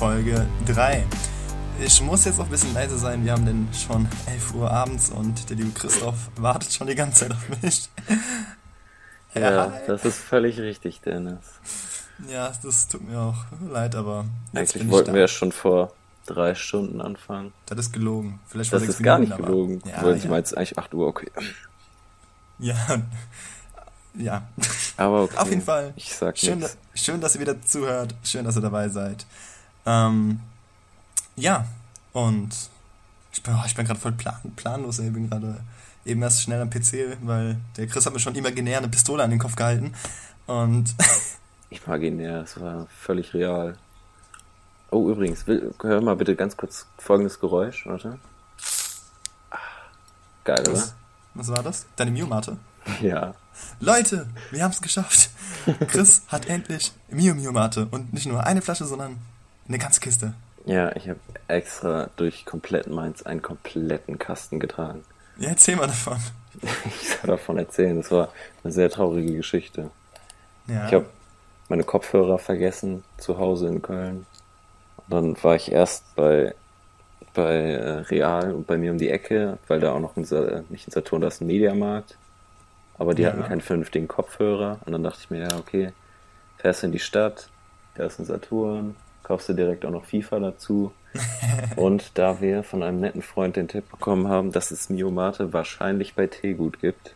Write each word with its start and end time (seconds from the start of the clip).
Folge 0.00 0.46
3. 0.64 1.04
Ich 1.84 2.00
muss 2.00 2.24
jetzt 2.24 2.40
auch 2.40 2.44
ein 2.44 2.50
bisschen 2.50 2.72
leise 2.72 2.98
sein, 2.98 3.22
wir 3.22 3.32
haben 3.32 3.44
denn 3.44 3.68
schon 3.74 4.08
11 4.28 4.54
Uhr 4.54 4.70
abends 4.70 5.10
und 5.10 5.50
der 5.50 5.58
liebe 5.58 5.78
Christoph 5.78 6.30
wartet 6.36 6.72
schon 6.72 6.86
die 6.86 6.94
ganze 6.94 7.28
Zeit 7.28 7.32
auf 7.32 7.62
mich. 7.62 7.90
Ja, 9.34 9.40
ja 9.42 9.72
das 9.86 10.06
ist 10.06 10.18
völlig 10.18 10.58
richtig, 10.58 11.02
Dennis. 11.02 11.38
Ja, 12.30 12.50
das 12.62 12.88
tut 12.88 13.06
mir 13.06 13.20
auch 13.20 13.44
leid, 13.70 13.94
aber 13.94 14.24
Eigentlich 14.54 14.88
wollten 14.88 15.12
wir 15.12 15.20
ja 15.20 15.28
schon 15.28 15.52
vor 15.52 15.92
drei 16.24 16.54
Stunden 16.54 17.02
anfangen. 17.02 17.52
Das 17.66 17.78
ist 17.78 17.92
gelogen. 17.92 18.40
Vielleicht 18.48 18.72
das 18.72 18.82
ist 18.84 19.02
gar 19.02 19.18
nicht 19.18 19.36
gelogen. 19.36 19.82
Ja, 19.84 20.02
Weil 20.02 20.12
ja. 20.12 20.16
ich 20.16 20.24
meine, 20.24 20.42
ist 20.42 20.56
eigentlich 20.56 20.78
8 20.78 20.94
Uhr, 20.94 21.06
okay. 21.08 21.30
Ja, 22.58 22.74
ja. 24.14 24.48
Aber 24.96 25.22
okay. 25.24 25.36
Auf 25.36 25.50
jeden 25.50 25.62
Fall. 25.62 25.92
Ich 25.94 26.14
sag 26.14 26.38
schön, 26.38 26.64
schön, 26.94 27.20
dass 27.20 27.34
ihr 27.34 27.42
wieder 27.42 27.60
zuhört. 27.60 28.14
Schön, 28.24 28.46
dass 28.46 28.56
ihr 28.56 28.62
dabei 28.62 28.88
seid. 28.88 29.26
Ähm, 29.86 30.40
ja, 31.36 31.66
und 32.12 32.54
ich 33.32 33.42
bin, 33.42 33.54
oh, 33.54 33.64
ich 33.66 33.74
bin 33.74 33.86
gerade 33.86 34.00
voll 34.00 34.12
plan, 34.12 34.40
planlos. 34.56 34.98
Ich 34.98 35.12
bin 35.12 35.28
gerade 35.28 35.60
eben 36.04 36.22
erst 36.22 36.42
schnell 36.42 36.60
am 36.60 36.70
PC, 36.70 37.18
weil 37.22 37.58
der 37.76 37.86
Chris 37.86 38.06
hat 38.06 38.12
mir 38.12 38.20
schon 38.20 38.34
imaginär 38.34 38.78
eine 38.78 38.88
Pistole 38.88 39.22
an 39.22 39.30
den 39.30 39.38
Kopf 39.38 39.56
gehalten. 39.56 39.94
Und. 40.46 40.94
imaginär, 41.70 42.42
es 42.42 42.60
war 42.60 42.86
völlig 42.88 43.32
real. 43.34 43.76
Oh, 44.90 45.08
übrigens, 45.08 45.46
will, 45.46 45.72
hör 45.82 46.00
mal 46.00 46.16
bitte 46.16 46.34
ganz 46.34 46.56
kurz 46.56 46.86
folgendes 46.98 47.38
Geräusch, 47.38 47.86
warte. 47.86 48.18
Ah, 49.50 49.58
geil, 50.42 50.64
was, 50.66 50.68
oder? 50.68 50.92
Was 51.34 51.48
war 51.48 51.62
das? 51.62 51.86
Deine 51.96 52.10
Mew-Mate? 52.10 52.56
Ja. 53.02 53.34
Leute, 53.78 54.26
wir 54.50 54.64
haben 54.64 54.70
es 54.70 54.80
geschafft. 54.80 55.30
Chris 55.88 56.22
hat 56.28 56.46
endlich 56.46 56.92
Mio 57.10 57.34
Mio 57.34 57.52
Mate 57.52 57.86
und 57.90 58.12
nicht 58.12 58.26
nur 58.26 58.44
eine 58.44 58.62
Flasche, 58.62 58.86
sondern 58.86 59.18
eine 59.70 59.78
ganze 59.78 60.00
Kiste. 60.00 60.34
Ja, 60.66 60.94
ich 60.94 61.08
habe 61.08 61.18
extra 61.48 62.10
durch 62.16 62.44
komplett 62.44 62.86
Mainz 62.86 63.22
einen 63.22 63.40
kompletten 63.40 64.18
Kasten 64.18 64.60
getragen. 64.60 65.02
Ja, 65.38 65.50
erzähl 65.50 65.76
mal 65.76 65.86
davon. 65.86 66.18
ich 66.84 67.08
soll 67.08 67.28
davon 67.28 67.58
erzählen. 67.58 67.96
Das 67.96 68.10
war 68.10 68.28
eine 68.62 68.72
sehr 68.72 68.90
traurige 68.90 69.34
Geschichte. 69.34 69.90
Ja. 70.66 70.86
Ich 70.86 70.94
habe 70.94 71.06
meine 71.68 71.84
Kopfhörer 71.84 72.38
vergessen 72.38 73.04
zu 73.16 73.38
Hause 73.38 73.68
in 73.68 73.80
Köln. 73.80 74.26
Und 74.96 75.04
dann 75.08 75.42
war 75.42 75.54
ich 75.54 75.72
erst 75.72 76.14
bei, 76.14 76.54
bei 77.32 77.54
äh, 77.54 77.90
Real 78.00 78.52
und 78.52 78.66
bei 78.66 78.76
mir 78.76 78.92
um 78.92 78.98
die 78.98 79.08
Ecke, 79.08 79.58
weil 79.66 79.80
da 79.80 79.92
auch 79.92 80.00
noch 80.00 80.16
ein, 80.16 80.26
nicht 80.68 80.88
ein 80.88 80.90
Saturn, 80.90 81.22
da 81.22 81.28
ist 81.28 81.40
ein 81.40 81.46
Mediamarkt 81.46 82.16
aber 83.00 83.14
die 83.14 83.22
ja. 83.22 83.30
hatten 83.30 83.42
keinen 83.42 83.62
vernünftigen 83.62 84.06
Kopfhörer. 84.06 84.78
Und 84.84 84.92
dann 84.92 85.02
dachte 85.02 85.20
ich 85.22 85.30
mir, 85.30 85.48
ja, 85.48 85.58
okay, 85.58 85.92
fährst 86.58 86.84
in 86.84 86.92
die 86.92 86.98
Stadt, 86.98 87.48
da 87.94 88.04
ist 88.04 88.18
ein 88.18 88.26
Saturn, 88.26 88.94
kaufst 89.30 89.48
du 89.48 89.52
direkt 89.52 89.84
auch 89.84 89.92
noch 89.92 90.06
FIFA 90.06 90.40
dazu. 90.40 90.90
und 91.76 92.18
da 92.18 92.40
wir 92.40 92.64
von 92.64 92.82
einem 92.82 92.98
netten 92.98 93.22
Freund 93.22 93.54
den 93.54 93.68
Tipp 93.68 93.88
bekommen 93.88 94.26
haben, 94.26 94.50
dass 94.50 94.72
es 94.72 94.90
Miomate 94.90 95.52
wahrscheinlich 95.52 96.14
bei 96.16 96.26
Teegut 96.26 96.80
gibt, 96.80 97.14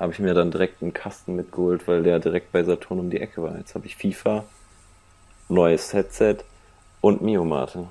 habe 0.00 0.12
ich 0.12 0.18
mir 0.18 0.34
dann 0.34 0.50
direkt 0.50 0.82
einen 0.82 0.92
Kasten 0.92 1.36
mitgeholt, 1.36 1.86
weil 1.86 2.02
der 2.02 2.18
direkt 2.18 2.50
bei 2.50 2.64
Saturn 2.64 2.98
um 2.98 3.10
die 3.10 3.20
Ecke 3.20 3.44
war. 3.44 3.56
Jetzt 3.58 3.76
habe 3.76 3.86
ich 3.86 3.94
FIFA, 3.94 4.42
neues 5.48 5.92
Headset 5.92 6.38
und 7.00 7.22
Miomate. 7.22 7.86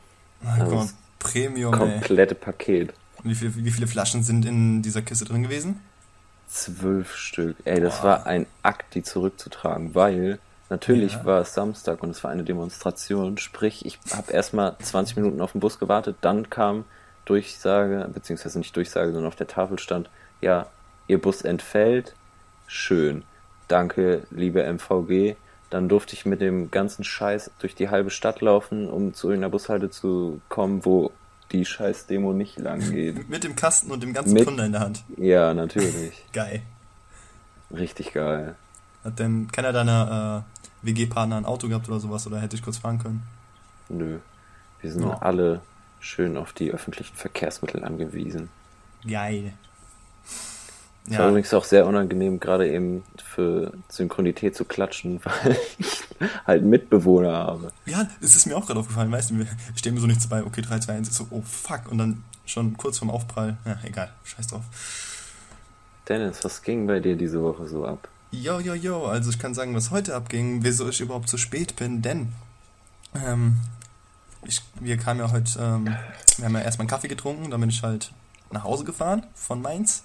Also 0.46 0.90
Premium. 1.20 1.72
Komplette 1.72 2.36
ey. 2.36 2.42
Paket. 2.42 2.94
Wie 3.24 3.36
viele, 3.36 3.56
wie 3.56 3.72
viele 3.72 3.88
Flaschen 3.88 4.22
sind 4.22 4.46
in 4.46 4.82
dieser 4.82 5.02
Kiste 5.02 5.24
drin 5.24 5.44
gewesen? 5.44 5.80
Zwölf 6.50 7.16
Stück. 7.16 7.56
Ey, 7.64 7.80
das 7.80 8.02
Boah. 8.02 8.04
war 8.04 8.26
ein 8.26 8.48
Akt, 8.64 8.96
die 8.96 9.04
zurückzutragen, 9.04 9.96
weil 9.96 10.40
natürlich 10.72 11.14
ja. 11.14 11.26
war 11.26 11.42
es 11.42 11.54
Samstag 11.54 12.02
und 12.02 12.10
es 12.10 12.24
war 12.24 12.32
eine 12.32 12.44
Demonstration. 12.44 13.38
Sprich, 13.38 13.86
ich 13.86 14.00
habe 14.12 14.32
erstmal 14.32 14.76
20 14.80 15.18
Minuten 15.18 15.42
auf 15.42 15.52
den 15.52 15.62
Bus 15.62 15.78
gewartet, 15.78 16.16
dann 16.22 16.50
kam 16.50 16.86
Durchsage, 17.26 18.10
beziehungsweise 18.12 18.58
nicht 18.58 18.76
Durchsage, 18.76 19.12
sondern 19.12 19.28
auf 19.28 19.36
der 19.36 19.48
Tafel 19.48 19.78
stand, 19.78 20.10
ja, 20.42 20.66
ihr 21.08 21.22
Bus 21.22 21.44
entfällt. 21.44 22.16
Schön. 22.66 23.24
Danke, 23.68 24.24
liebe 24.32 24.64
MVG. 24.64 25.36
Dann 25.70 25.88
durfte 25.88 26.16
ich 26.16 26.26
mit 26.26 26.42
dem 26.42 26.72
ganzen 26.72 27.04
Scheiß 27.04 27.52
durch 27.60 27.76
die 27.76 27.90
halbe 27.90 28.10
Stadt 28.10 28.42
laufen, 28.42 28.90
um 28.90 29.14
zu 29.14 29.28
irgendeiner 29.28 29.52
Bushalte 29.52 29.90
zu 29.90 30.42
kommen, 30.50 30.84
wo 30.84 31.12
die 31.52 31.66
scheiß 31.66 32.08
Demo 32.08 32.34
nicht 32.34 32.58
lang 32.60 32.80
geht. 32.92 33.30
Mit 33.30 33.44
dem 33.44 33.56
Kasten 33.56 33.92
und 33.92 34.04
dem 34.04 34.14
ganzen 34.14 34.34
Mit, 34.34 34.44
Plunder 34.44 34.66
in 34.66 34.72
der 34.72 34.82
Hand. 34.82 35.04
Ja, 35.18 35.54
natürlich. 35.54 36.26
geil. 36.34 36.64
Richtig 37.72 38.14
geil. 38.14 38.56
Hat 39.04 39.20
denn 39.20 39.52
keiner 39.52 39.74
deiner 39.74 40.46
äh, 40.84 40.88
WG-Partner 40.88 41.38
ein 41.38 41.46
Auto 41.46 41.68
gehabt 41.68 41.88
oder 41.90 42.00
sowas 42.00 42.28
oder 42.28 42.40
hätte 42.40 42.56
ich 42.56 42.64
kurz 42.64 42.78
fahren 42.78 43.00
können? 43.00 43.24
Nö. 43.90 44.20
Wir 44.82 44.92
sind 44.92 45.04
oh. 45.04 45.18
alle 45.20 45.62
schön 46.00 46.38
auf 46.38 46.54
die 46.54 46.72
öffentlichen 46.72 47.16
Verkehrsmittel 47.16 47.84
angewiesen. 47.84 48.50
Geil. 49.08 49.54
Es 51.08 51.14
ja. 51.14 51.20
war 51.20 51.30
übrigens 51.30 51.54
auch 51.54 51.64
sehr 51.64 51.88
unangenehm, 51.88 52.40
gerade 52.40 52.72
eben 52.72 53.04
für 53.24 53.74
Synchronität 53.90 54.56
zu 54.56 54.66
klatschen, 54.66 55.20
weil 55.24 55.58
ich 55.80 56.04
halt 56.46 56.64
Mitbewohner 56.64 57.34
habe. 57.34 57.72
Ja, 57.86 58.08
es 58.22 58.36
ist 58.36 58.46
mir 58.46 58.56
auch 58.56 58.68
gerade 58.68 58.80
aufgefallen, 58.80 59.12
weißt 59.12 59.32
du, 59.32 59.42
ich 59.42 59.80
stehe 59.80 59.94
mir 59.94 60.00
so 60.00 60.08
nichts 60.08 60.28
bei, 60.28 60.44
okay, 60.44 60.62
3, 60.62 60.80
2, 60.80 60.94
1, 60.94 61.10
ist 61.10 61.16
so, 61.16 61.28
oh 61.32 61.42
fuck, 61.42 61.92
und 61.92 61.98
dann 61.98 62.24
schon 62.46 62.78
kurz 62.78 63.00
vorm 63.00 63.10
Aufprall, 63.10 63.58
ja, 63.66 63.80
egal, 63.84 64.12
scheiß 64.24 64.48
drauf. 64.48 64.64
Dennis, 66.08 66.44
was 66.44 66.62
ging 66.62 66.86
bei 66.88 67.00
dir 67.00 67.16
diese 67.16 67.42
Woche 67.42 67.68
so 67.68 67.86
ab? 67.86 68.08
Jo, 68.34 68.60
jo, 68.60 68.74
jo, 68.74 69.08
also 69.08 69.30
ich 69.30 69.40
kann 69.40 69.54
sagen, 69.54 69.76
was 69.76 69.92
heute 69.92 70.16
abging, 70.16 70.64
wieso 70.64 70.88
ich 70.88 71.02
überhaupt 71.02 71.28
so 71.28 71.36
spät 71.36 71.76
bin, 71.76 72.02
denn 72.02 72.32
ähm, 73.14 73.60
ich, 74.46 74.62
wir 74.80 74.96
kamen 74.96 75.20
ja 75.20 75.32
heute, 75.34 75.60
ähm, 75.60 75.86
wir 76.38 76.46
haben 76.46 76.56
ja 76.56 76.62
erstmal 76.62 76.84
einen 76.84 76.90
Kaffee 76.90 77.10
getrunken, 77.10 77.52
dann 77.52 77.60
bin 77.60 77.70
ich 77.70 77.84
halt 77.84 78.14
nach 78.50 78.64
Hause 78.64 78.86
gefahren 78.86 79.26
von 79.36 79.62
Mainz 79.62 80.04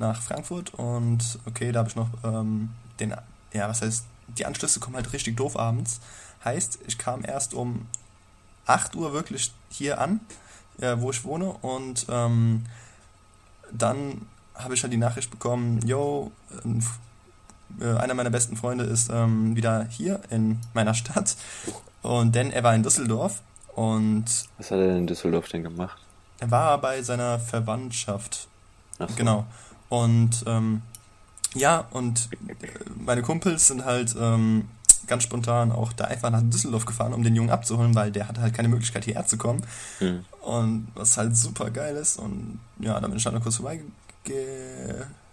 nach 0.00 0.20
Frankfurt 0.20 0.74
und 0.74 1.38
okay, 1.46 1.70
da 1.70 1.78
habe 1.78 1.88
ich 1.88 1.94
noch 1.94 2.08
ähm, 2.24 2.70
den, 2.98 3.14
ja, 3.52 3.68
was 3.68 3.82
heißt, 3.82 4.04
die 4.26 4.46
Anschlüsse 4.46 4.80
kommen 4.80 4.96
halt 4.96 5.12
richtig 5.12 5.36
doof 5.36 5.56
abends. 5.56 6.00
Heißt, 6.44 6.80
ich 6.88 6.98
kam 6.98 7.24
erst 7.24 7.54
um 7.54 7.86
8 8.66 8.96
Uhr 8.96 9.12
wirklich 9.12 9.52
hier 9.68 10.00
an, 10.00 10.18
äh, 10.80 10.96
wo 10.98 11.10
ich 11.10 11.22
wohne 11.22 11.52
und 11.52 12.06
ähm, 12.08 12.64
dann 13.70 14.26
habe 14.56 14.74
ich 14.74 14.82
halt 14.82 14.92
die 14.92 14.96
Nachricht 14.96 15.30
bekommen, 15.30 15.86
yo, 15.86 16.32
äh, 17.80 17.96
einer 17.96 18.14
meiner 18.14 18.30
besten 18.30 18.56
Freunde 18.56 18.84
ist 18.84 19.10
ähm, 19.12 19.56
wieder 19.56 19.86
hier 19.90 20.20
in 20.30 20.58
meiner 20.74 20.94
Stadt 20.94 21.36
und 22.02 22.34
denn 22.34 22.50
er 22.50 22.62
war 22.62 22.74
in 22.74 22.82
Düsseldorf 22.82 23.42
und... 23.74 24.24
Was 24.58 24.70
hat 24.70 24.78
er 24.78 24.88
denn 24.88 24.98
in 24.98 25.06
Düsseldorf 25.06 25.48
denn 25.48 25.62
gemacht? 25.62 26.00
Er 26.40 26.50
war 26.50 26.80
bei 26.80 27.02
seiner 27.02 27.38
Verwandtschaft. 27.38 28.48
So. 28.98 29.06
Genau. 29.16 29.46
Und 29.88 30.44
ähm, 30.46 30.82
ja, 31.54 31.86
und 31.90 32.28
äh, 32.48 32.66
meine 32.96 33.22
Kumpels 33.22 33.68
sind 33.68 33.84
halt 33.84 34.14
ähm, 34.18 34.68
ganz 35.06 35.24
spontan 35.24 35.72
auch 35.72 35.92
da 35.92 36.04
einfach 36.04 36.30
nach 36.30 36.42
Düsseldorf 36.42 36.86
gefahren, 36.86 37.12
um 37.12 37.22
den 37.22 37.34
Jungen 37.34 37.50
abzuholen, 37.50 37.94
weil 37.94 38.12
der 38.12 38.28
hatte 38.28 38.40
halt 38.40 38.54
keine 38.54 38.68
Möglichkeit 38.68 39.04
hierher 39.04 39.26
zu 39.26 39.36
kommen. 39.36 39.62
Mhm. 39.98 40.24
Und 40.42 40.88
was 40.94 41.16
halt 41.16 41.36
super 41.36 41.70
geil 41.70 41.96
ist. 41.96 42.18
Und 42.18 42.60
ja, 42.78 42.98
dann 43.00 43.10
bin 43.10 43.18
ich 43.18 43.24
dann 43.24 43.40
kurz 43.42 43.56
vorbeige 43.56 43.84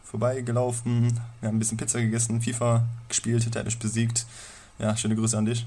vorbeigelaufen, 0.09 1.19
wir 1.40 1.47
haben 1.47 1.56
ein 1.57 1.59
bisschen 1.59 1.78
Pizza 1.78 2.00
gegessen, 2.00 2.41
FIFA 2.41 2.85
gespielt, 3.09 3.53
der 3.53 3.59
hat 3.59 3.66
mich 3.66 3.79
besiegt. 3.79 4.25
Ja, 4.79 4.95
schöne 4.95 5.16
Grüße 5.16 5.38
an 5.38 5.45
dich. 5.45 5.66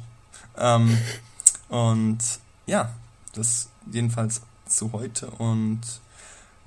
Ähm, 0.56 0.96
und 1.68 2.18
ja, 2.66 2.90
das 3.34 3.68
jedenfalls 3.90 4.42
zu 4.66 4.92
heute 4.92 5.26
und 5.30 5.80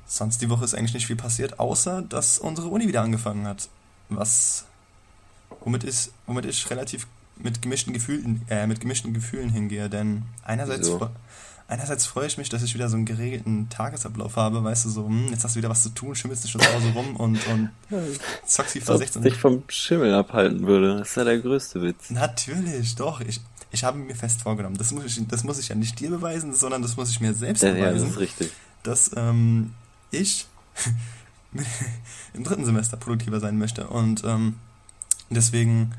sonst 0.05 0.41
die 0.41 0.49
Woche 0.49 0.65
ist 0.65 0.75
eigentlich 0.75 0.93
nicht 0.93 1.07
viel 1.07 1.15
passiert, 1.15 1.59
außer 1.59 2.01
dass 2.01 2.37
unsere 2.37 2.67
Uni 2.67 2.87
wieder 2.87 3.01
angefangen 3.01 3.47
hat. 3.47 3.69
Was 4.09 4.65
womit 5.61 5.83
ich, 5.83 6.11
womit 6.27 6.45
ich 6.45 6.69
relativ 6.69 7.07
mit 7.37 7.61
gemischten 7.61 7.93
Gefühlen, 7.93 8.45
äh, 8.49 8.67
mit 8.67 8.79
gemischten 8.79 9.13
Gefühlen 9.13 9.49
hingehe. 9.49 9.89
Denn 9.89 10.23
einerseits, 10.43 10.87
so. 10.87 11.09
Einerseits 11.73 12.05
freue 12.05 12.27
ich 12.27 12.37
mich, 12.37 12.49
dass 12.49 12.63
ich 12.63 12.73
wieder 12.73 12.89
so 12.89 12.95
einen 12.95 13.05
geregelten 13.05 13.69
Tagesablauf 13.69 14.35
habe, 14.35 14.63
weißt 14.63 14.85
du, 14.85 14.89
so, 14.89 15.05
hm, 15.07 15.29
jetzt 15.31 15.43
hast 15.43 15.55
du 15.55 15.57
wieder 15.57 15.69
was 15.69 15.83
zu 15.83 15.89
tun, 15.89 16.15
schimmelst 16.15 16.43
du 16.43 16.47
schon 16.47 16.61
zu 16.61 16.73
Hause 16.73 16.89
rum 16.93 17.15
und, 17.15 17.39
und 17.47 17.69
zockst 18.45 18.73
FIFA 18.73 18.97
16. 18.97 19.21
dich 19.21 19.35
vom 19.35 19.63
Schimmel 19.67 20.13
abhalten 20.13 20.65
würde, 20.65 20.99
das 20.99 21.09
ist 21.09 21.17
ja 21.17 21.23
der 21.23 21.39
größte 21.39 21.81
Witz. 21.81 22.09
Natürlich, 22.09 22.95
doch, 22.95 23.21
ich, 23.21 23.41
ich 23.71 23.83
habe 23.83 23.97
mir 23.97 24.15
fest 24.15 24.41
vorgenommen, 24.43 24.77
das 24.77 24.91
muss 24.91 25.05
ich, 25.05 25.27
das 25.27 25.43
muss 25.43 25.59
ich 25.59 25.69
ja 25.69 25.75
nicht 25.75 25.99
dir 25.99 26.09
beweisen, 26.09 26.53
sondern 26.53 26.81
das 26.81 26.95
muss 26.95 27.09
ich 27.09 27.19
mir 27.19 27.33
selbst 27.33 27.63
ja, 27.63 27.71
beweisen. 27.71 27.95
Ja, 27.95 28.03
das 28.03 28.11
ist 28.11 28.19
richtig. 28.19 28.51
Dass, 28.83 29.11
ähm, 29.15 29.73
ich 30.13 30.45
im 32.33 32.43
dritten 32.43 32.65
Semester 32.65 32.97
produktiver 32.97 33.39
sein 33.39 33.57
möchte. 33.57 33.87
Und 33.87 34.23
ähm, 34.23 34.55
deswegen 35.29 35.93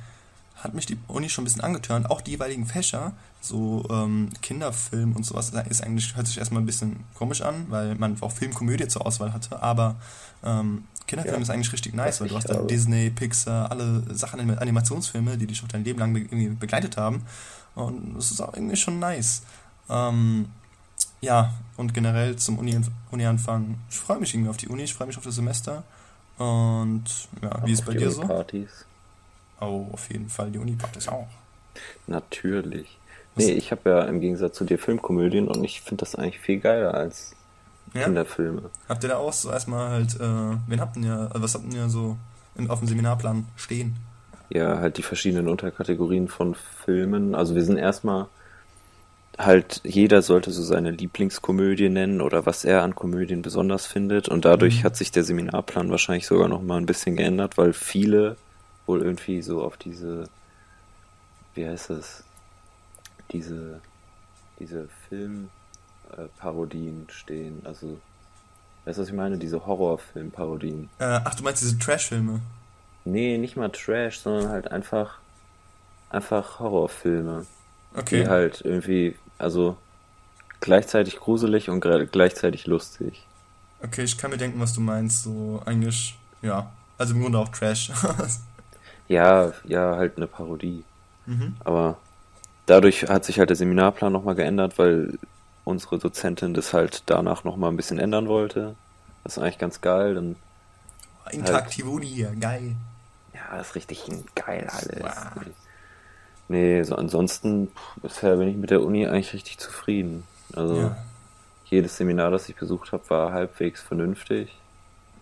hat 0.65 0.75
mich 0.75 0.87
die 0.87 0.99
Uni 1.09 1.29
schon 1.29 1.43
ein 1.43 1.45
bisschen 1.45 1.61
angetörnt. 1.61 2.11
Auch 2.11 2.23
die 2.23 2.33
jeweiligen 2.33 2.67
Fächer, 2.67 3.13
so 3.41 3.87
ähm, 3.91 4.31
Kinderfilm 4.41 5.15
und 5.15 5.25
sowas, 5.25 5.51
ist 5.69 5.85
eigentlich, 5.85 6.17
hört 6.17 6.27
sich 6.27 6.39
erstmal 6.39 6.63
ein 6.63 6.67
bisschen 6.67 7.05
komisch 7.15 7.43
an, 7.43 7.67
weil 7.69 7.95
man 7.97 8.17
auch 8.23 8.33
Filmkomödie 8.33 8.89
zur 8.89 9.07
Auswahl 9.07 9.35
hatte. 9.35 9.63
Aber 9.63 9.97
ähm, 10.43 10.85
Kinderfilm 11.07 11.37
ja, 11.37 11.43
ist 11.43 11.51
eigentlich 11.51 11.73
richtig 11.73 11.95
nice, 11.95 12.21
weil 12.21 12.29
du 12.29 12.37
hast 12.37 12.49
da 12.49 12.63
Disney, 12.63 13.11
Pixar, 13.11 13.71
alle 13.71 14.03
Sachen, 14.15 14.41
Animationsfilme, 14.59 15.37
die 15.37 15.47
dich 15.47 15.63
auch 15.63 15.69
dein 15.69 15.85
Leben 15.85 15.99
lang 15.99 16.15
be 16.15 16.25
begleitet 16.59 16.97
haben. 16.97 17.23
Und 17.75 18.17
das 18.17 18.31
ist 18.31 18.41
auch 18.41 18.55
irgendwie 18.55 18.77
schon 18.77 18.99
nice. 18.99 19.43
Ähm, 19.91 20.47
ja, 21.21 21.53
und 21.77 21.93
generell 21.93 22.37
zum 22.37 22.59
Uni, 22.59 22.81
Uni-Anfang. 23.11 23.79
Ich 23.91 23.97
freue 23.97 24.19
mich 24.19 24.35
irgendwie 24.35 24.51
auf 24.51 24.57
die 24.57 24.69
Uni, 24.69 24.85
ich 24.85 24.95
freue 24.95 25.09
mich 25.09 25.19
auf 25.19 25.25
das 25.25 25.35
Semester. 25.35 25.83
Und 26.39 27.05
ja, 27.43 27.67
wie 27.67 27.73
ist 27.73 27.85
bei 27.85 27.95
dir 27.95 28.11
so? 28.11 28.23
Partys. 28.23 28.87
Oh, 29.61 29.87
auf 29.93 30.11
jeden 30.11 30.29
Fall 30.29 30.51
die 30.51 30.59
Uni-Partys 30.59 31.09
auch. 31.09 31.29
Natürlich. 32.07 32.99
Nee, 33.37 33.53
ich 33.53 33.73
habe 33.73 33.91
ja 33.91 34.03
im 34.03 34.21
Gegensatz 34.21 34.57
zu 34.57 34.65
dir 34.65 34.79
Filmkomödien 34.79 35.49
und 35.49 35.65
ich 35.65 35.81
finde 35.81 36.05
das 36.05 36.15
eigentlich 36.15 36.39
viel 36.39 36.61
geiler 36.61 36.95
als 36.95 37.35
ja? 37.93 38.05
Kinderfilme. 38.05 38.71
Habt 38.89 39.03
ihr 39.03 39.09
da 39.09 39.17
auch 39.17 39.33
so 39.33 39.51
erstmal 39.51 39.91
halt, 39.91 40.15
äh, 40.21 40.57
wen 40.67 40.81
habt 40.81 40.97
ihr, 40.97 41.31
also 41.33 41.43
was 41.43 41.55
habt 41.55 41.73
ihr 41.73 41.89
so 41.89 42.17
in, 42.57 42.71
auf 42.71 42.79
dem 42.79 42.89
Seminarplan 42.89 43.47
stehen? 43.57 43.97
Ja, 44.51 44.79
halt 44.79 44.99
die 44.99 45.03
verschiedenen 45.03 45.49
Unterkategorien 45.49 46.29
von 46.29 46.55
Filmen. 46.55 47.35
Also 47.35 47.55
wir 47.55 47.65
sind 47.65 47.77
erstmal 47.77 48.27
halt, 49.37 49.81
jeder 49.85 50.23
sollte 50.23 50.53
so 50.53 50.63
seine 50.63 50.93
Lieblingskomödie 50.93 51.89
nennen 51.89 52.21
oder 52.21 52.47
was 52.47 52.65
er 52.65 52.83
an 52.83 52.95
Komödien 52.95 53.43
besonders 53.43 53.87
findet. 53.87 54.29
Und 54.29 54.45
dadurch 54.45 54.81
mhm. 54.81 54.85
hat 54.85 54.97
sich 54.97 55.11
der 55.11 55.25
Seminarplan 55.25 55.91
wahrscheinlich 55.91 56.27
sogar 56.27 56.49
noch 56.49 56.63
mal 56.63 56.77
ein 56.77 56.87
bisschen 56.87 57.17
geändert, 57.17 57.59
weil 57.59 57.73
viele 57.73 58.37
wohl 58.87 59.03
irgendwie 59.03 59.43
so 59.43 59.63
auf 59.63 59.77
diese, 59.77 60.29
wie 61.55 61.67
heißt 61.67 61.91
es, 61.91 62.25
diese, 63.31 63.81
diese 64.59 64.89
Filmparodien 65.09 67.07
stehen. 67.11 67.63
Also, 67.65 67.99
weißt 68.85 68.99
du, 68.99 69.03
was 69.03 69.09
ich 69.09 69.15
meine? 69.15 69.39
Diese 69.39 69.67
Horrorfilmparodien. 69.67 70.91
Äh, 70.99 71.21
ach, 71.25 71.35
du 71.35 71.43
meinst 71.43 71.63
diese 71.63 71.79
Trash-Filme? 71.79 72.41
Nee, 73.05 73.39
nicht 73.39 73.57
mal 73.57 73.71
Trash, 73.71 74.21
sondern 74.21 74.51
halt 74.51 74.71
einfach, 74.71 75.19
einfach 76.11 76.61
Horrorfilme. 76.61 77.47
Okay. 77.95 78.23
Die 78.23 78.29
halt 78.29 78.61
irgendwie, 78.63 79.17
also 79.39 79.77
gleichzeitig 80.61 81.17
gruselig 81.17 81.69
und 81.69 81.81
gleichzeitig 81.81 82.67
lustig. 82.67 83.27
Okay, 83.83 84.03
ich 84.03 84.17
kann 84.17 84.31
mir 84.31 84.39
denken, 84.39 84.59
was 84.61 84.73
du 84.73 84.81
meinst. 84.81 85.25
So 85.25 85.63
eigentlich, 85.67 86.19
ja, 86.43 86.73
also 86.97 87.15
im 87.15 87.21
Grunde 87.21 87.39
auch 87.39 87.51
Trash. 87.51 87.93
ja, 89.09 89.53
ja, 89.65 89.97
halt 89.97 90.17
eine 90.17 90.27
Parodie. 90.27 90.85
Mhm. 91.27 91.57
Aber 91.65 91.99
dadurch 92.67 93.09
hat 93.09 93.25
sich 93.25 93.39
halt 93.39 93.51
der 93.51 93.57
Seminarplan 93.57 94.13
nochmal 94.13 94.35
geändert, 94.35 94.79
weil 94.79 95.19
unsere 95.65 95.99
Dozentin 95.99 96.55
das 96.55 96.73
halt 96.73 97.03
danach 97.07 97.45
nochmal 97.45 97.71
ein 97.71 97.77
bisschen 97.77 97.99
ändern 97.99 98.29
wollte. 98.29 98.75
Das 99.23 99.37
ist 99.37 99.43
eigentlich 99.43 99.59
ganz 99.59 99.81
geil. 99.81 100.15
Dann 100.15 100.37
Interaktive 101.31 101.87
halt, 101.87 101.97
Uni 101.97 102.07
hier, 102.07 102.35
geil. 102.39 102.77
Ja, 103.33 103.57
das 103.57 103.69
ist 103.69 103.75
richtig 103.75 104.05
geil 104.35 104.69
alles. 104.71 105.03
Wow. 105.03 105.45
Nee, 106.49 106.83
so 106.83 106.97
ansonsten, 106.97 107.71
bisher 108.03 108.37
bin 108.37 108.49
ich 108.49 108.57
mit 108.57 108.71
der 108.71 108.83
Uni 108.83 109.07
eigentlich 109.07 109.33
richtig 109.33 109.59
zufrieden. 109.59 110.25
Also 110.55 110.77
ja. 110.77 110.97
jedes 111.67 111.97
Seminar, 111.97 112.31
das 112.31 112.49
ich 112.49 112.57
besucht 112.57 112.93
habe, 112.93 113.09
war 113.09 113.33
halbwegs 113.33 113.81
vernünftig. 113.81 114.55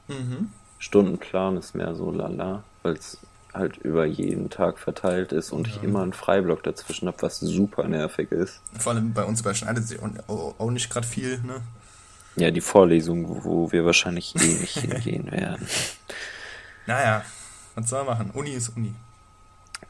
Mhm. 0.09 0.51
Stundenplan 0.79 1.57
ist 1.57 1.77
mehr 1.77 1.95
so 1.95 2.11
lala, 2.11 2.65
weil 2.83 2.95
es 2.95 3.19
halt 3.55 3.77
über 3.79 4.05
jeden 4.05 4.51
Tag 4.51 4.79
verteilt 4.79 5.33
ist 5.33 5.53
und 5.53 5.69
ja. 5.69 5.75
ich 5.75 5.83
immer 5.83 6.03
einen 6.03 6.13
Freiblock 6.13 6.63
dazwischen 6.63 7.07
habe, 7.09 7.21
was 7.21 7.41
super 7.41 7.87
nervig 7.87 8.33
ist. 8.33 8.61
Vor 8.79 8.93
allem 8.93 9.13
bei 9.13 9.25
uns 9.25 9.41
überschneidet 9.41 9.87
sich 9.87 9.99
auch 10.01 10.71
nicht 10.71 10.91
gerade 10.91 11.07
viel, 11.07 11.39
ne? 11.41 11.61
Ja, 12.37 12.51
die 12.51 12.63
Vorlesung, 12.63 13.45
wo 13.45 13.73
wir 13.73 13.85
wahrscheinlich 13.85 14.35
eh 14.37 14.61
nicht 14.61 14.79
hingehen 14.81 15.31
werden. 15.31 15.67
Naja, 16.87 17.25
was 17.75 17.91
soll 17.91 18.05
man 18.05 18.19
machen? 18.19 18.31
Uni 18.31 18.51
ist 18.51 18.71
Uni. 18.71 18.95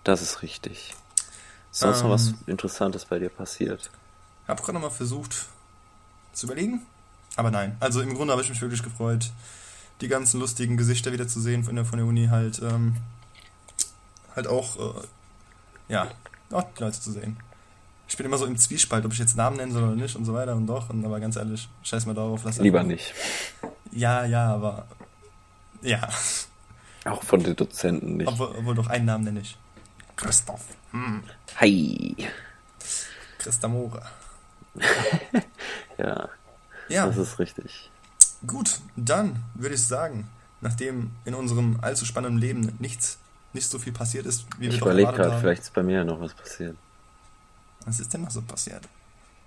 Das 0.05 0.23
ist 0.23 0.43
richtig. 0.43 0.94
Ist 1.70 1.81
sonst 1.81 1.99
ähm, 1.99 2.05
noch 2.05 2.11
was 2.11 2.29
ähm. 2.29 2.38
Interessantes 2.47 3.05
bei 3.05 3.19
dir 3.19 3.29
passiert? 3.29 3.91
Ich 4.44 4.49
habe 4.49 4.61
gerade 4.61 4.75
noch 4.75 4.82
mal 4.82 4.91
versucht 4.91 5.47
zu 6.32 6.47
überlegen, 6.47 6.82
aber 7.37 7.50
nein. 7.50 7.76
Also 7.79 8.00
im 8.00 8.15
Grunde 8.15 8.32
habe 8.32 8.43
ich 8.43 8.49
mich 8.49 8.61
wirklich 8.61 8.82
gefreut, 8.82 9.31
die 10.00 10.08
ganzen 10.08 10.41
lustigen 10.41 10.76
Gesichter 10.76 11.12
wieder 11.12 11.29
zu 11.29 11.41
sehen 11.41 11.62
von 11.62 11.76
der, 11.76 11.85
von 11.85 11.99
der 11.99 12.06
Uni 12.06 12.26
halt, 12.26 12.61
ähm, 12.61 12.97
halt 14.34 14.46
auch, 14.46 14.76
äh, 14.76 15.02
ja, 15.88 16.08
auch 16.50 16.64
die 16.76 16.82
Leute 16.82 17.00
zu 17.00 17.12
sehen. 17.12 17.37
Ich 18.08 18.17
bin 18.17 18.26
immer 18.26 18.38
so 18.38 18.46
im 18.46 18.56
Zwiespalt, 18.56 19.06
ob 19.06 19.12
ich 19.12 19.19
jetzt 19.19 19.37
Namen 19.37 19.56
nennen 19.56 19.73
soll 19.73 19.84
oder 19.84 19.94
nicht 19.94 20.17
und 20.17 20.25
so 20.25 20.34
weiter 20.34 20.55
und 20.55 20.67
doch. 20.67 20.90
Und 20.90 21.05
aber 21.05 21.19
ganz 21.19 21.37
ehrlich, 21.37 21.69
scheiß 21.82 22.05
mal 22.06 22.14
darauf. 22.14 22.44
Lass 22.44 22.58
Lieber 22.58 22.81
einfach. 22.81 22.93
nicht. 22.93 23.14
Ja, 23.90 24.25
ja, 24.25 24.52
aber 24.52 24.87
ja. 25.81 26.08
Auch 27.05 27.23
von 27.23 27.43
den 27.43 27.56
Dozenten 27.56 28.19
nicht. 28.19 28.29
Obwohl, 28.29 28.55
obwohl 28.58 28.75
doch 28.75 28.88
einen 28.88 29.06
Namen 29.06 29.25
nenne 29.25 29.40
ich. 29.40 29.56
Christoph. 30.17 30.64
Hm. 30.93 31.23
Hi. 31.56 32.29
Christamore. 33.38 34.02
ja. 35.99 36.29
Ja. 36.88 37.06
Das 37.06 37.17
ist 37.17 37.38
richtig. 37.38 37.90
Gut, 38.46 38.81
dann 38.96 39.43
würde 39.55 39.75
ich 39.75 39.84
sagen, 39.84 40.29
nachdem 40.61 41.11
in 41.25 41.34
unserem 41.34 41.79
allzu 41.81 42.05
spannenden 42.05 42.40
Leben 42.40 42.76
nichts, 42.79 43.19
nicht 43.52 43.69
so 43.69 43.78
viel 43.78 43.93
passiert 43.93 44.26
ist, 44.26 44.46
wie 44.58 44.66
ich 44.66 44.72
wir 44.72 44.78
doch 44.81 44.87
überlege 44.87 45.12
gerade, 45.12 45.38
vielleicht 45.38 45.62
ist 45.62 45.75
bei 45.75 45.82
mir 45.82 46.04
noch 46.04 46.20
was 46.20 46.34
passiert. 46.34 46.76
Was 47.84 48.00
ist 48.00 48.12
denn 48.12 48.22
noch 48.22 48.31
so 48.31 48.43
passiert? 48.43 48.82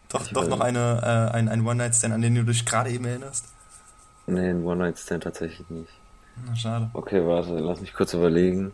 Doch, 0.10 0.28
doch 0.32 0.48
noch 0.48 0.60
eine, 0.60 1.02
äh, 1.32 1.36
ein, 1.36 1.50
ein 1.50 1.66
One-Night-Stand, 1.66 2.14
an 2.14 2.22
den 2.22 2.36
du 2.36 2.44
dich 2.44 2.66
gerade 2.66 2.90
eben 2.92 3.06
erinnerst? 3.06 3.46
Nee, 4.28 4.50
ein 4.50 4.64
One-Night-Stand 4.64 5.24
tatsächlich 5.24 5.70
nicht. 5.70 5.92
Na, 6.46 6.56
schade. 6.56 6.90
Okay, 6.94 7.26
warte, 7.26 7.58
lass 7.60 7.82
mich 7.82 7.94
kurz 7.94 8.14
überlegen. 8.14 8.74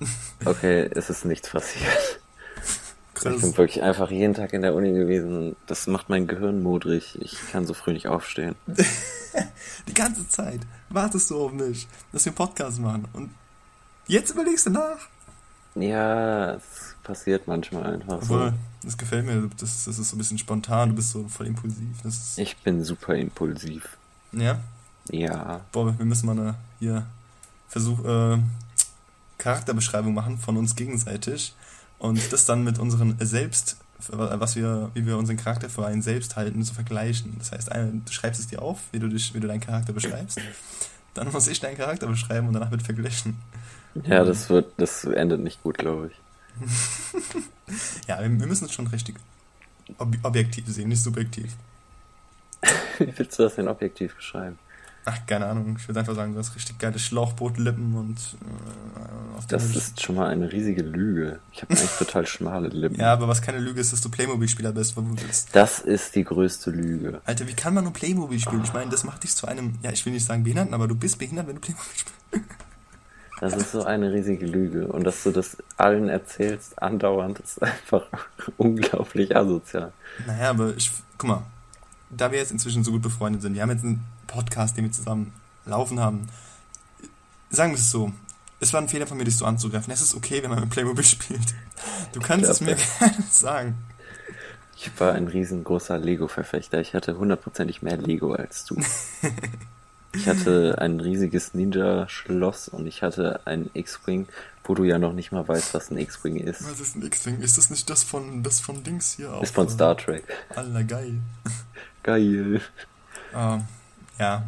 Okay, 0.46 0.88
es 0.94 1.10
ist 1.10 1.26
nichts 1.26 1.50
passiert. 1.50 2.20
Krass. 3.12 3.34
Ich 3.34 3.42
bin 3.42 3.56
wirklich 3.58 3.82
einfach 3.82 4.10
jeden 4.10 4.32
Tag 4.32 4.54
in 4.54 4.62
der 4.62 4.74
Uni 4.74 4.92
gewesen. 4.92 5.56
Das 5.66 5.86
macht 5.86 6.08
mein 6.08 6.26
Gehirn 6.26 6.62
modrig. 6.62 7.18
Ich 7.20 7.36
kann 7.52 7.66
so 7.66 7.74
früh 7.74 7.92
nicht 7.92 8.08
aufstehen. 8.08 8.54
Die 9.88 9.94
ganze 9.94 10.26
Zeit 10.26 10.60
wartest 10.88 11.30
du 11.30 11.44
auf 11.44 11.52
mich, 11.52 11.86
dass 12.12 12.24
wir 12.24 12.30
einen 12.30 12.36
Podcast 12.36 12.80
machen. 12.80 13.06
Und 13.12 13.30
jetzt 14.10 14.30
überlegst 14.30 14.66
du 14.66 14.70
nach. 14.70 14.98
Ja, 15.74 16.54
es 16.54 16.96
passiert 17.02 17.46
manchmal 17.46 17.94
einfach 17.94 18.14
Obwohl, 18.14 18.50
so. 18.50 18.54
Das 18.82 18.98
gefällt 18.98 19.26
mir. 19.26 19.48
Das, 19.58 19.84
das 19.84 19.98
ist 19.98 20.10
so 20.10 20.16
ein 20.16 20.18
bisschen 20.18 20.38
spontan. 20.38 20.90
Du 20.90 20.94
bist 20.96 21.10
so 21.10 21.28
voll 21.28 21.46
impulsiv. 21.46 21.96
ich 22.36 22.56
bin 22.58 22.82
super 22.82 23.14
impulsiv. 23.14 23.96
Ja? 24.32 24.60
Ja. 25.10 25.60
Boah, 25.72 25.96
wir 25.96 26.04
müssen 26.04 26.26
mal 26.26 26.38
eine 26.38 26.54
hier 26.78 27.06
Versuch, 27.68 28.04
äh, 28.04 28.38
Charakterbeschreibung 29.38 30.12
machen 30.12 30.38
von 30.38 30.56
uns 30.56 30.76
gegenseitig 30.76 31.54
und 31.98 32.32
das 32.32 32.44
dann 32.44 32.64
mit 32.64 32.78
unseren 32.78 33.16
Selbst, 33.20 33.76
was 34.08 34.56
wir, 34.56 34.90
wie 34.94 35.06
wir 35.06 35.16
unseren 35.16 35.36
Charakter 35.36 35.70
für 35.70 35.86
einen 35.86 36.02
selbst 36.02 36.36
halten, 36.36 36.62
zu 36.62 36.74
vergleichen. 36.74 37.36
Das 37.38 37.52
heißt, 37.52 37.70
du 37.70 38.12
schreibst 38.12 38.40
es 38.40 38.48
dir 38.48 38.60
auf, 38.60 38.80
wie 38.92 38.98
du, 38.98 39.08
dich, 39.08 39.34
wie 39.34 39.40
du 39.40 39.46
deinen 39.46 39.60
Charakter 39.60 39.92
beschreibst. 39.92 40.40
Dann 41.14 41.32
muss 41.32 41.48
ich 41.48 41.60
deinen 41.60 41.76
Charakter 41.76 42.06
beschreiben 42.06 42.48
und 42.48 42.54
danach 42.54 42.70
wird 42.70 42.82
verglichen. 42.82 43.36
Ja, 44.04 44.24
das 44.24 44.50
wird, 44.50 44.72
das 44.76 45.04
endet 45.04 45.40
nicht 45.40 45.62
gut, 45.62 45.78
glaube 45.78 46.10
ich. 46.10 46.66
ja, 48.08 48.20
wir, 48.20 48.28
müssen 48.28 48.66
es 48.66 48.72
schon 48.72 48.86
richtig 48.88 49.16
ob 49.98 50.16
objektiv 50.22 50.66
sehen, 50.68 50.88
nicht 50.88 51.02
subjektiv. 51.02 51.52
wie 52.98 53.12
willst 53.16 53.38
du 53.38 53.42
das 53.42 53.54
denn 53.56 53.68
objektiv 53.68 54.14
beschreiben? 54.14 54.58
Ach, 55.06 55.18
keine 55.26 55.46
Ahnung. 55.46 55.76
Ich 55.78 55.88
würde 55.88 56.00
einfach 56.00 56.14
sagen, 56.14 56.34
du 56.34 56.38
hast 56.38 56.54
richtig 56.54 56.78
geile 56.78 56.98
Schlauchbootlippen 56.98 57.94
und 57.94 58.18
äh, 58.18 59.42
Das 59.48 59.74
ist 59.74 60.02
schon 60.02 60.16
mal 60.16 60.28
eine 60.28 60.52
riesige 60.52 60.82
Lüge. 60.82 61.40
Ich 61.52 61.62
habe 61.62 61.72
eigentlich 61.72 61.90
total 61.92 62.26
schmale 62.28 62.68
Lippen. 62.68 63.00
Ja, 63.00 63.14
aber 63.14 63.26
was 63.26 63.40
keine 63.40 63.58
Lüge 63.58 63.80
ist, 63.80 63.94
dass 63.94 64.02
du 64.02 64.10
Playmobil-Spieler 64.10 64.72
bist, 64.72 64.96
wo 64.96 65.00
du 65.00 65.18
willst. 65.22 65.56
Das 65.56 65.78
ist 65.78 66.14
die 66.16 66.24
größte 66.24 66.70
Lüge. 66.70 67.22
Alter, 67.24 67.48
wie 67.48 67.54
kann 67.54 67.72
man 67.72 67.84
nur 67.84 67.94
Playmobil 67.94 68.38
spielen? 68.38 68.62
Ich 68.62 68.74
meine, 68.74 68.90
das 68.90 69.04
macht 69.04 69.22
dich 69.22 69.34
zu 69.34 69.46
einem, 69.46 69.78
ja, 69.82 69.90
ich 69.90 70.04
will 70.04 70.12
nicht 70.12 70.26
sagen 70.26 70.44
Behinderten, 70.44 70.74
aber 70.74 70.86
du 70.86 70.94
bist 70.94 71.18
behindert, 71.18 71.46
wenn 71.46 71.54
du 71.54 71.60
Playmobil 71.62 71.92
spielst. 71.94 72.44
Das 73.40 73.54
ist 73.54 73.72
so 73.72 73.84
eine 73.84 74.12
riesige 74.12 74.46
Lüge. 74.46 74.86
Und 74.86 75.04
dass 75.04 75.22
du 75.22 75.30
das 75.30 75.56
allen 75.78 76.10
erzählst, 76.10 76.80
andauernd, 76.80 77.40
ist 77.40 77.62
einfach 77.62 78.06
unglaublich 78.58 79.34
asozial. 79.34 79.92
Naja, 80.26 80.50
aber 80.50 80.76
ich, 80.76 80.92
guck 81.16 81.28
mal, 81.28 81.42
da 82.10 82.30
wir 82.30 82.38
jetzt 82.38 82.52
inzwischen 82.52 82.84
so 82.84 82.92
gut 82.92 83.02
befreundet 83.02 83.40
sind, 83.40 83.54
wir 83.54 83.62
haben 83.62 83.70
jetzt 83.70 83.84
einen 83.84 84.04
Podcast, 84.26 84.76
den 84.76 84.84
wir 84.84 84.92
zusammen 84.92 85.32
laufen 85.64 86.00
haben, 86.00 86.28
sagen 87.48 87.72
wir 87.72 87.78
es 87.78 87.90
so, 87.90 88.12
es 88.60 88.74
war 88.74 88.82
ein 88.82 88.90
Fehler 88.90 89.06
von 89.06 89.16
mir, 89.16 89.24
dich 89.24 89.38
so 89.38 89.46
anzugreifen. 89.46 89.90
Es 89.90 90.02
ist 90.02 90.14
okay, 90.14 90.42
wenn 90.42 90.50
man 90.50 90.60
mit 90.60 90.70
Playmobil 90.70 91.04
spielt. 91.04 91.54
Du 92.12 92.20
kannst 92.20 92.48
es 92.48 92.60
mir 92.60 92.76
gerne 92.76 93.22
sagen. 93.30 93.74
Ich 94.76 94.90
war 95.00 95.14
ein 95.14 95.28
riesengroßer 95.28 95.98
Lego-Verfechter. 95.98 96.80
Ich 96.80 96.94
hatte 96.94 97.16
hundertprozentig 97.16 97.80
mehr 97.80 97.96
Lego 97.96 98.32
als 98.32 98.64
du. 98.66 98.76
Ich 100.12 100.28
hatte 100.28 100.76
ein 100.78 101.00
riesiges 101.00 101.54
Ninja-Schloss 101.54 102.68
und 102.68 102.86
ich 102.86 103.02
hatte 103.02 103.40
ein 103.46 103.70
X-Wing, 103.74 104.26
wo 104.64 104.74
du 104.74 104.84
ja 104.84 104.98
noch 104.98 105.12
nicht 105.12 105.32
mal 105.32 105.46
weißt, 105.46 105.74
was 105.74 105.90
ein 105.90 105.98
X-Wing 105.98 106.36
ist. 106.36 106.64
Was 106.68 106.80
ist 106.80 106.96
ein 106.96 107.02
X-Wing? 107.04 107.40
Ist 107.40 107.58
das 107.58 107.70
nicht 107.70 107.88
das 107.88 108.02
von, 108.02 108.42
das 108.42 108.60
von 108.60 108.82
Dings 108.82 109.12
hier? 109.12 109.38
Ist 109.42 109.54
von 109.54 109.68
Star 109.68 109.96
Trek. 109.96 110.24
Aller 110.54 110.84
geil. 110.84 111.14
Geil. 112.02 112.62
Ähm, 113.34 113.64
ja. 114.18 114.42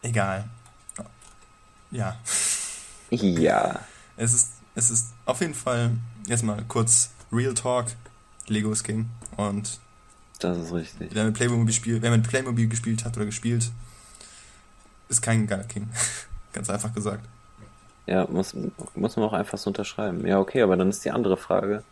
Egal. 0.00 0.48
Ja. 1.90 2.16
Ja. 3.10 3.80
Es 4.16 4.32
ist, 4.34 4.50
es 4.74 4.90
ist 4.90 5.08
auf 5.26 5.40
jeden 5.40 5.54
Fall, 5.54 5.90
jetzt 6.26 6.42
mal 6.42 6.64
kurz 6.68 7.10
Real 7.32 7.54
Talk. 7.54 7.86
Lego 8.46 8.72
ist 8.72 8.84
King. 8.84 9.10
Und 9.36 9.78
Das 10.38 10.56
ist 10.56 10.72
richtig. 10.72 11.10
Wer 11.12 11.24
mit 11.24 11.34
Playmobil, 11.34 11.74
spiel, 11.74 12.00
wer 12.00 12.10
mit 12.10 12.26
Playmobil 12.26 12.68
gespielt 12.68 13.04
hat 13.04 13.16
oder 13.16 13.26
gespielt, 13.26 13.70
ist 15.08 15.22
kein 15.22 15.48
King. 15.68 15.88
Ganz 16.52 16.70
einfach 16.70 16.92
gesagt. 16.92 17.24
Ja, 18.06 18.26
muss, 18.26 18.54
muss 18.94 19.16
man 19.16 19.26
auch 19.26 19.34
einfach 19.34 19.58
so 19.58 19.68
unterschreiben. 19.68 20.26
Ja, 20.26 20.38
okay, 20.38 20.62
aber 20.62 20.76
dann 20.76 20.88
ist 20.88 21.04
die 21.04 21.10
andere 21.10 21.36
Frage. 21.36 21.82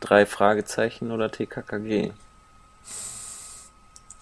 Drei 0.00 0.26
Fragezeichen 0.26 1.10
oder 1.10 1.30
TKKG? 1.30 2.12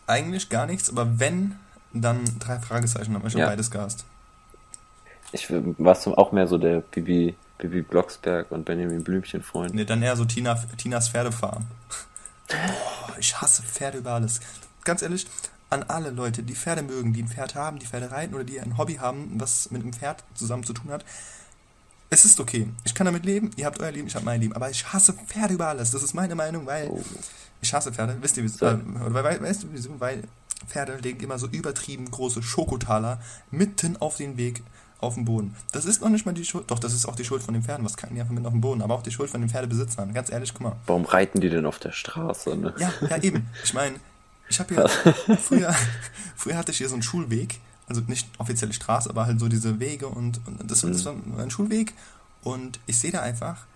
Eigentlich 0.06 0.48
gar 0.48 0.66
nichts, 0.66 0.88
aber 0.88 1.18
wenn, 1.18 1.56
dann 1.92 2.24
drei 2.38 2.60
Fragezeichen, 2.60 3.14
haben 3.14 3.24
wir 3.24 3.30
schon 3.30 3.40
ja. 3.40 3.48
beides 3.48 3.70
gehasst. 3.70 4.04
Ich 5.32 5.50
war 5.50 6.18
auch 6.18 6.30
mehr 6.30 6.46
so 6.46 6.58
der 6.58 6.80
Bibi, 6.80 7.34
Bibi 7.58 7.82
Blocksberg 7.82 8.50
und 8.52 8.64
Benjamin 8.64 9.02
Blümchen 9.02 9.42
Freund. 9.42 9.74
Nee, 9.74 9.84
dann 9.84 10.02
eher 10.02 10.14
so 10.14 10.24
Tina, 10.24 10.54
Tinas 10.76 11.08
Pferdefarm. 11.08 11.66
Boah, 12.48 13.18
ich 13.18 13.40
hasse 13.40 13.64
Pferde 13.64 13.98
über 13.98 14.12
alles. 14.12 14.40
Ganz 14.84 15.02
ehrlich, 15.02 15.26
an 15.70 15.82
alle 15.84 16.10
Leute, 16.10 16.42
die 16.42 16.54
Pferde 16.54 16.82
mögen, 16.82 17.12
die 17.12 17.22
ein 17.22 17.28
Pferd 17.28 17.54
haben, 17.54 17.78
die 17.78 17.86
Pferde 17.86 18.10
reiten 18.10 18.34
oder 18.34 18.44
die 18.44 18.60
ein 18.60 18.78
Hobby 18.78 18.94
haben, 18.94 19.32
was 19.34 19.70
mit 19.70 19.82
einem 19.82 19.92
Pferd 19.92 20.22
zusammen 20.34 20.64
zu 20.64 20.72
tun 20.72 20.90
hat. 20.90 21.04
Es 22.08 22.24
ist 22.24 22.38
okay. 22.38 22.68
Ich 22.84 22.94
kann 22.94 23.06
damit 23.06 23.24
leben, 23.24 23.50
ihr 23.56 23.66
habt 23.66 23.80
euer 23.80 23.90
Leben, 23.90 24.06
ich 24.06 24.14
habe 24.14 24.24
mein 24.24 24.40
Leben. 24.40 24.54
Aber 24.54 24.70
ich 24.70 24.92
hasse 24.92 25.12
Pferde 25.12 25.54
über 25.54 25.66
alles. 25.68 25.90
Das 25.90 26.02
ist 26.02 26.14
meine 26.14 26.36
Meinung, 26.36 26.66
weil 26.66 26.88
oh. 26.88 27.02
ich 27.60 27.74
hasse 27.74 27.92
Pferde. 27.92 28.16
Wisst 28.20 28.36
ihr, 28.36 28.44
wieso? 28.44 28.64
Äh, 28.64 28.78
weil, 28.84 29.42
weißt 29.42 29.64
du 29.64 29.68
wieso? 29.72 29.98
Weil 29.98 30.22
Pferde 30.68 30.96
legen 30.96 31.20
immer 31.20 31.38
so 31.38 31.48
übertrieben 31.48 32.10
große 32.10 32.42
Schokotaler 32.42 33.20
mitten 33.50 33.96
auf 33.96 34.16
den 34.16 34.36
Weg 34.36 34.62
auf 35.00 35.14
dem 35.14 35.24
Boden. 35.24 35.54
Das 35.72 35.84
ist 35.84 36.00
noch 36.00 36.08
nicht 36.08 36.26
mal 36.26 36.32
die 36.32 36.44
Schuld. 36.44 36.70
Doch, 36.70 36.78
das 36.78 36.92
ist 36.94 37.06
auch 37.06 37.16
die 37.16 37.24
Schuld 37.24 37.42
von 37.42 37.54
den 37.54 37.62
Pferden. 37.62 37.84
Was 37.84 37.96
kacken 37.96 38.14
die 38.14 38.20
einfach 38.20 38.34
mit 38.34 38.46
auf 38.46 38.52
dem 38.52 38.60
Boden? 38.60 38.82
Aber 38.82 38.94
auch 38.94 39.02
die 39.02 39.10
Schuld 39.10 39.28
von 39.28 39.40
den 39.40 39.50
Pferdebesitzern. 39.50 40.14
Ganz 40.14 40.30
ehrlich, 40.30 40.54
guck 40.54 40.62
mal. 40.62 40.76
Warum 40.86 41.04
reiten 41.04 41.40
die 41.40 41.50
denn 41.50 41.66
auf 41.66 41.78
der 41.78 41.92
Straße? 41.92 42.56
Ne? 42.56 42.72
Ja, 42.78 42.92
ja, 43.10 43.22
eben. 43.22 43.48
Ich 43.62 43.74
meine, 43.74 43.96
ich 44.48 44.60
habe 44.60 44.74
ja 44.74 44.88
früher, 45.36 45.74
früher 46.36 46.56
hatte 46.56 46.72
ich 46.72 46.78
hier 46.78 46.88
so 46.88 46.94
einen 46.94 47.02
Schulweg. 47.02 47.60
Also 47.88 48.00
nicht 48.06 48.28
offizielle 48.38 48.72
Straße, 48.72 49.08
aber 49.08 49.26
halt 49.26 49.38
so 49.38 49.48
diese 49.48 49.78
Wege 49.78 50.08
und, 50.08 50.40
und 50.46 50.68
das, 50.68 50.82
mhm. 50.82 50.92
das 50.92 51.04
war 51.04 51.14
ein 51.38 51.50
Schulweg. 51.50 51.94
Und 52.42 52.80
ich 52.86 52.98
sehe 52.98 53.12
da 53.12 53.22
einfach 53.22 53.66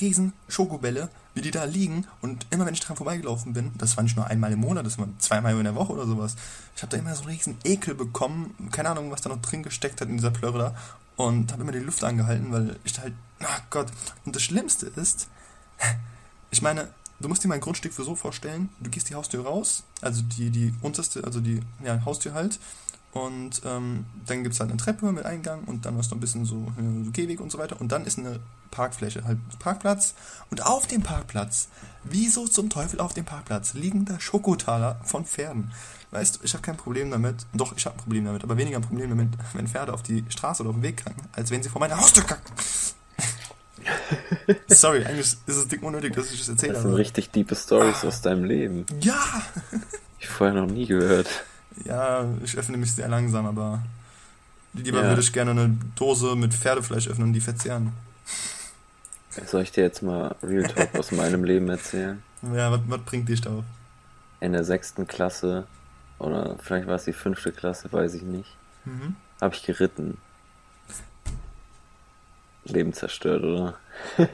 riesen 0.00 0.32
Schokobälle, 0.48 1.08
wie 1.34 1.42
die 1.42 1.50
da 1.50 1.64
liegen. 1.64 2.06
Und 2.20 2.46
immer 2.50 2.66
wenn 2.66 2.74
ich 2.74 2.80
dran 2.80 2.96
vorbeigelaufen 2.96 3.52
bin, 3.52 3.72
das 3.76 3.96
war 3.96 4.04
nicht 4.04 4.16
nur 4.16 4.26
einmal 4.26 4.52
im 4.52 4.60
Monat, 4.60 4.86
das 4.86 4.98
war 4.98 5.08
zweimal 5.18 5.56
in 5.56 5.64
der 5.64 5.74
Woche 5.74 5.92
oder 5.92 6.06
sowas. 6.06 6.36
Ich 6.74 6.82
habe 6.82 6.90
da 6.90 6.98
immer 6.98 7.14
so 7.14 7.22
einen 7.22 7.32
riesen 7.32 7.58
Ekel 7.64 7.94
bekommen. 7.94 8.54
Keine 8.70 8.90
Ahnung, 8.90 9.10
was 9.10 9.20
da 9.20 9.28
noch 9.28 9.42
drin 9.42 9.62
gesteckt 9.62 10.00
hat 10.00 10.08
in 10.08 10.16
dieser 10.16 10.30
Plörre 10.30 10.58
da. 10.58 10.74
Und 11.16 11.52
habe 11.52 11.62
immer 11.62 11.72
die 11.72 11.78
Luft 11.78 12.02
angehalten, 12.02 12.50
weil 12.52 12.78
ich 12.84 12.98
halt, 12.98 13.14
ach 13.40 13.62
Gott. 13.70 13.88
Und 14.24 14.34
das 14.34 14.42
Schlimmste 14.42 14.86
ist, 14.86 15.28
ich 16.50 16.62
meine, 16.62 16.88
du 17.22 17.28
musst 17.28 17.42
dir 17.44 17.48
mein 17.48 17.60
Grundstück 17.60 17.92
für 17.92 18.04
so 18.04 18.14
vorstellen, 18.14 18.68
du 18.80 18.90
gehst 18.90 19.08
die 19.08 19.14
Haustür 19.14 19.44
raus, 19.44 19.84
also 20.00 20.22
die, 20.22 20.50
die 20.50 20.74
unterste, 20.82 21.24
also 21.24 21.40
die 21.40 21.60
ja, 21.84 22.04
Haustür 22.04 22.34
halt. 22.34 22.58
Und 23.12 23.60
ähm, 23.66 24.06
dann 24.26 24.42
gibt 24.42 24.54
es 24.54 24.60
halt 24.60 24.70
eine 24.70 24.78
Treppe 24.78 25.12
mit 25.12 25.26
Eingang 25.26 25.64
und 25.64 25.84
dann 25.84 25.98
hast 25.98 26.10
du 26.10 26.16
ein 26.16 26.20
bisschen 26.20 26.46
so, 26.46 26.72
so 27.04 27.10
Gehweg 27.10 27.40
und 27.40 27.52
so 27.52 27.58
weiter. 27.58 27.78
Und 27.78 27.92
dann 27.92 28.06
ist 28.06 28.18
eine 28.18 28.40
Parkfläche, 28.70 29.24
halt 29.24 29.38
Parkplatz. 29.58 30.14
Und 30.50 30.64
auf 30.64 30.86
dem 30.86 31.02
Parkplatz, 31.02 31.68
wieso 32.04 32.48
zum 32.48 32.70
Teufel 32.70 33.00
auf 33.00 33.12
dem 33.12 33.26
Parkplatz, 33.26 33.74
liegen 33.74 34.06
da 34.06 34.18
Schokotaler 34.18 34.98
von 35.04 35.26
Pferden. 35.26 35.72
Weißt 36.10 36.36
du, 36.36 36.40
ich 36.42 36.54
habe 36.54 36.62
kein 36.62 36.78
Problem 36.78 37.10
damit, 37.10 37.46
doch, 37.52 37.76
ich 37.76 37.84
habe 37.84 37.96
ein 37.96 38.02
Problem 38.02 38.24
damit, 38.24 38.44
aber 38.44 38.56
weniger 38.56 38.78
ein 38.78 38.82
Problem 38.82 39.10
damit, 39.10 39.28
wenn 39.52 39.68
Pferde 39.68 39.92
auf 39.92 40.02
die 40.02 40.24
Straße 40.30 40.62
oder 40.62 40.70
auf 40.70 40.76
den 40.76 40.82
Weg 40.82 41.04
kacken, 41.04 41.22
als 41.32 41.50
wenn 41.50 41.62
sie 41.62 41.68
vor 41.68 41.80
meiner 41.80 41.98
Haustür 41.98 42.24
kacken. 42.24 42.54
Sorry, 44.68 45.04
eigentlich 45.04 45.20
ist 45.20 45.48
es 45.48 45.68
dick 45.68 45.82
unnötig, 45.82 46.14
dass 46.14 46.32
ich 46.32 46.38
das 46.38 46.48
erzähle. 46.48 46.74
Das 46.74 46.82
sind 46.82 46.94
richtig 46.94 47.30
diepe 47.30 47.54
Stories 47.54 48.02
ah. 48.02 48.08
aus 48.08 48.22
deinem 48.22 48.44
Leben. 48.44 48.86
Ja! 49.00 49.42
ich 50.18 50.28
vorher 50.28 50.60
noch 50.60 50.70
nie 50.70 50.86
gehört. 50.86 51.28
Ja, 51.84 52.26
ich 52.44 52.56
öffne 52.56 52.76
mich 52.76 52.92
sehr 52.92 53.08
langsam, 53.08 53.46
aber 53.46 53.82
lieber 54.74 55.02
ja. 55.02 55.08
würde 55.08 55.20
ich 55.20 55.32
gerne 55.32 55.52
eine 55.52 55.76
Dose 55.96 56.36
mit 56.36 56.54
Pferdefleisch 56.54 57.08
öffnen 57.08 57.28
und 57.28 57.32
die 57.32 57.40
verzehren. 57.40 57.92
Soll 59.46 59.62
ich 59.62 59.72
dir 59.72 59.82
jetzt 59.82 60.02
mal 60.02 60.34
Real 60.42 60.64
Talk 60.64 60.94
aus 60.98 61.10
meinem 61.10 61.44
Leben 61.44 61.68
erzählen? 61.68 62.22
Ja, 62.54 62.70
was, 62.70 62.80
was 62.86 63.00
bringt 63.00 63.28
dich 63.28 63.40
darauf? 63.40 63.64
In 64.40 64.52
der 64.52 64.64
sechsten 64.64 65.06
Klasse, 65.06 65.66
oder 66.18 66.56
vielleicht 66.60 66.86
war 66.86 66.96
es 66.96 67.04
die 67.04 67.12
fünfte 67.12 67.52
Klasse, 67.52 67.90
weiß 67.90 68.14
ich 68.14 68.22
nicht, 68.22 68.56
mhm. 68.84 69.16
habe 69.40 69.54
ich 69.54 69.62
geritten. 69.62 70.18
Leben 72.64 72.92
zerstört, 72.92 73.42
oder? 73.42 73.74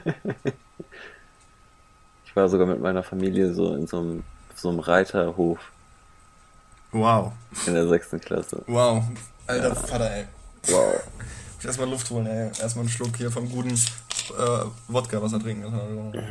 ich 2.25 2.35
war 2.35 2.49
sogar 2.49 2.67
mit 2.67 2.79
meiner 2.79 3.03
Familie 3.03 3.53
so 3.53 3.75
in 3.75 3.87
so 3.87 3.99
einem, 3.99 4.23
so 4.55 4.69
einem 4.69 4.79
Reiterhof. 4.79 5.59
Wow. 6.91 7.33
In 7.65 7.73
der 7.73 7.87
sechsten 7.87 8.19
Klasse. 8.19 8.63
Wow. 8.67 9.03
Alter 9.47 9.69
ja. 9.69 9.75
Vater, 9.75 10.11
ey. 10.11 10.25
Wow. 10.67 11.01
Erstmal 11.63 11.89
Luft 11.89 12.09
holen, 12.09 12.25
ey. 12.27 12.47
Erstmal 12.59 12.83
einen 12.83 12.89
Schluck 12.89 13.17
hier 13.17 13.31
vom 13.31 13.49
guten 13.49 13.73
äh, 13.73 14.65
Wodka 14.87 15.21
Wasser 15.21 15.39
trinken. 15.39 15.71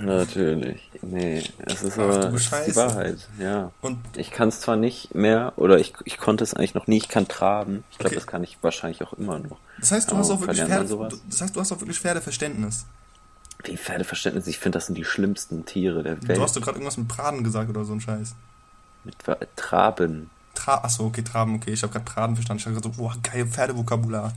Natürlich. 0.05 0.91
Nee, 1.03 1.45
es 1.67 1.83
ist 1.83 1.99
Ach, 1.99 2.05
aber 2.05 2.29
die 2.29 2.77
Wahrheit, 2.77 3.29
ja. 3.39 3.71
Und 3.81 3.99
ich 4.17 4.31
kann 4.31 4.49
es 4.49 4.61
zwar 4.61 4.77
nicht 4.77 5.15
mehr, 5.15 5.53
oder 5.57 5.79
ich, 5.79 5.95
ich 6.05 6.19
konnte 6.19 6.45
es 6.45 6.55
eigentlich 6.55 6.75
noch 6.75 6.87
nie, 6.87 6.99
ich 6.99 7.09
kann 7.09 7.29
traben. 7.29 7.85
Ich 7.91 7.99
glaube, 7.99 8.09
okay. 8.09 8.15
das 8.17 8.27
kann 8.27 8.43
ich 8.43 8.59
wahrscheinlich 8.63 9.03
auch 9.03 9.13
immer 9.15 9.39
noch. 9.39 9.59
Das 9.81 9.93
heißt, 9.93 10.11
du 10.11 10.17
hast 10.17 10.31
auch 10.31 10.41
wirklich 10.41 10.63
Pferde, 10.63 11.09
das 11.29 11.41
heißt, 11.41 11.55
du 11.55 11.61
hast 11.61 11.73
auch 11.73 11.81
wirklich 11.81 12.01
Pferdeverständnis. 12.01 12.87
Wie 13.65 13.77
Pferdeverständnis? 13.77 14.47
Ich 14.47 14.59
finde, 14.59 14.79
das 14.79 14.87
sind 14.87 14.97
die 14.97 15.05
schlimmsten 15.05 15.65
Tiere 15.65 16.03
der 16.03 16.23
Welt. 16.29 16.39
Du 16.39 16.43
hast 16.43 16.57
doch 16.57 16.63
gerade 16.63 16.79
irgendwas 16.79 16.97
mit 16.97 17.09
Praden 17.09 17.43
gesagt 17.43 17.69
oder 17.69 17.85
so 17.85 17.93
ein 17.93 18.01
Scheiß. 18.01 18.35
Mit 19.05 19.17
Traben. 19.57 20.31
Tra 20.69 20.85
Achso, 20.85 21.07
okay, 21.07 21.23
Traben, 21.23 21.55
okay. 21.55 21.73
Ich 21.73 21.83
habe 21.83 21.93
gerade 21.93 22.05
Traben 22.05 22.35
verstanden. 22.35 22.61
Ich 22.61 22.67
habe 22.67 22.79
gerade 22.79 22.95
so, 22.95 23.03
boah, 23.03 23.15
geil, 23.23 23.47
Pferdevokabular. 23.47 24.33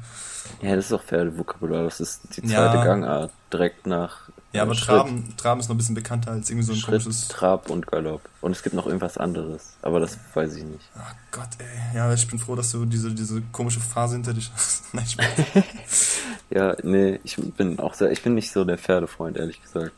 Ja, 0.62 0.76
das 0.78 0.86
ist 0.86 0.94
auch 0.94 1.04
Pferdevokabular. 1.04 1.84
Das 1.84 2.00
ist 2.00 2.22
die 2.38 2.42
zweite 2.42 2.78
ja. 2.78 2.84
Gangart. 2.86 3.32
Direkt 3.52 3.86
nach. 3.86 4.30
Ja, 4.54 4.64
aber 4.64 4.74
Traben, 4.74 5.36
Traben 5.36 5.60
ist 5.60 5.68
noch 5.68 5.76
ein 5.76 5.78
bisschen 5.78 5.96
bekannter 5.96 6.32
als 6.32 6.50
irgendwie 6.50 6.66
so 6.66 6.74
ein 6.74 6.78
Schritt, 6.78 7.04
komisches. 7.04 7.28
Trab 7.28 7.70
und 7.70 7.88
Galopp. 7.88 8.22
Und 8.40 8.52
es 8.52 8.64
gibt 8.64 8.76
noch 8.76 8.86
irgendwas 8.86 9.18
anderes. 9.18 9.74
Aber 9.82 10.00
das 10.00 10.18
weiß 10.34 10.56
ich 10.56 10.64
nicht. 10.64 10.90
Ach 10.98 11.14
Gott, 11.32 11.50
ey. 11.60 11.98
Ja, 11.98 12.14
ich 12.14 12.28
bin 12.28 12.40
froh, 12.40 12.56
dass 12.56 12.72
du 12.72 12.86
diese, 12.86 13.14
diese 13.14 13.42
komische 13.52 13.82
Phase 13.82 14.16
hinter 14.16 14.34
dich 14.34 14.52
hast. 14.54 14.86
Nein, 14.94 15.06
Spaß. 15.06 15.26
ja, 16.50 16.76
nee, 16.84 17.20
ich 17.26 17.36
bin 17.36 17.80
auch 17.80 17.94
sehr. 17.94 18.12
Ich 18.12 18.24
bin 18.24 18.36
nicht 18.36 18.52
so 18.52 18.64
der 18.64 18.78
Pferdefreund, 18.78 19.36
ehrlich 19.36 19.62
gesagt. 19.62 19.92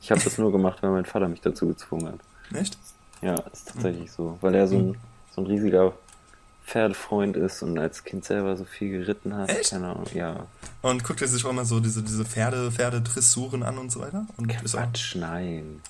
Ich 0.00 0.10
habe 0.10 0.20
das 0.20 0.36
nur 0.38 0.50
gemacht, 0.50 0.78
weil 0.82 0.90
mein 0.90 1.04
Vater 1.04 1.28
mich 1.28 1.40
dazu 1.40 1.68
gezwungen 1.68 2.12
hat. 2.12 2.20
Echt? 2.60 2.76
Ja, 3.22 3.34
ist 3.52 3.68
tatsächlich 3.68 4.10
mhm. 4.10 4.14
so. 4.16 4.38
Weil 4.40 4.54
er 4.56 4.66
so 4.66 4.78
ein. 4.78 4.96
So 5.36 5.42
ein 5.42 5.46
riesiger 5.46 5.92
Pferdefreund 6.64 7.36
ist 7.36 7.62
und 7.62 7.78
als 7.78 8.02
Kind 8.02 8.24
selber 8.24 8.56
so 8.56 8.64
viel 8.64 8.90
geritten 8.90 9.36
hat. 9.36 9.50
Echt? 9.50 9.70
Keine 9.70 9.88
Ahnung, 9.88 10.06
ja. 10.14 10.46
Und 10.82 11.04
guckt 11.04 11.20
er 11.22 11.28
sich 11.28 11.44
auch 11.44 11.50
immer 11.50 11.64
so 11.64 11.78
diese, 11.78 12.02
diese 12.02 12.24
Pferde, 12.24 12.72
Pferdedressuren 12.72 13.62
an 13.62 13.78
und 13.78 13.92
so 13.92 14.00
weiter? 14.00 14.26
Und 14.36 14.48
Quatsch, 14.48 15.14
nein. 15.14 15.80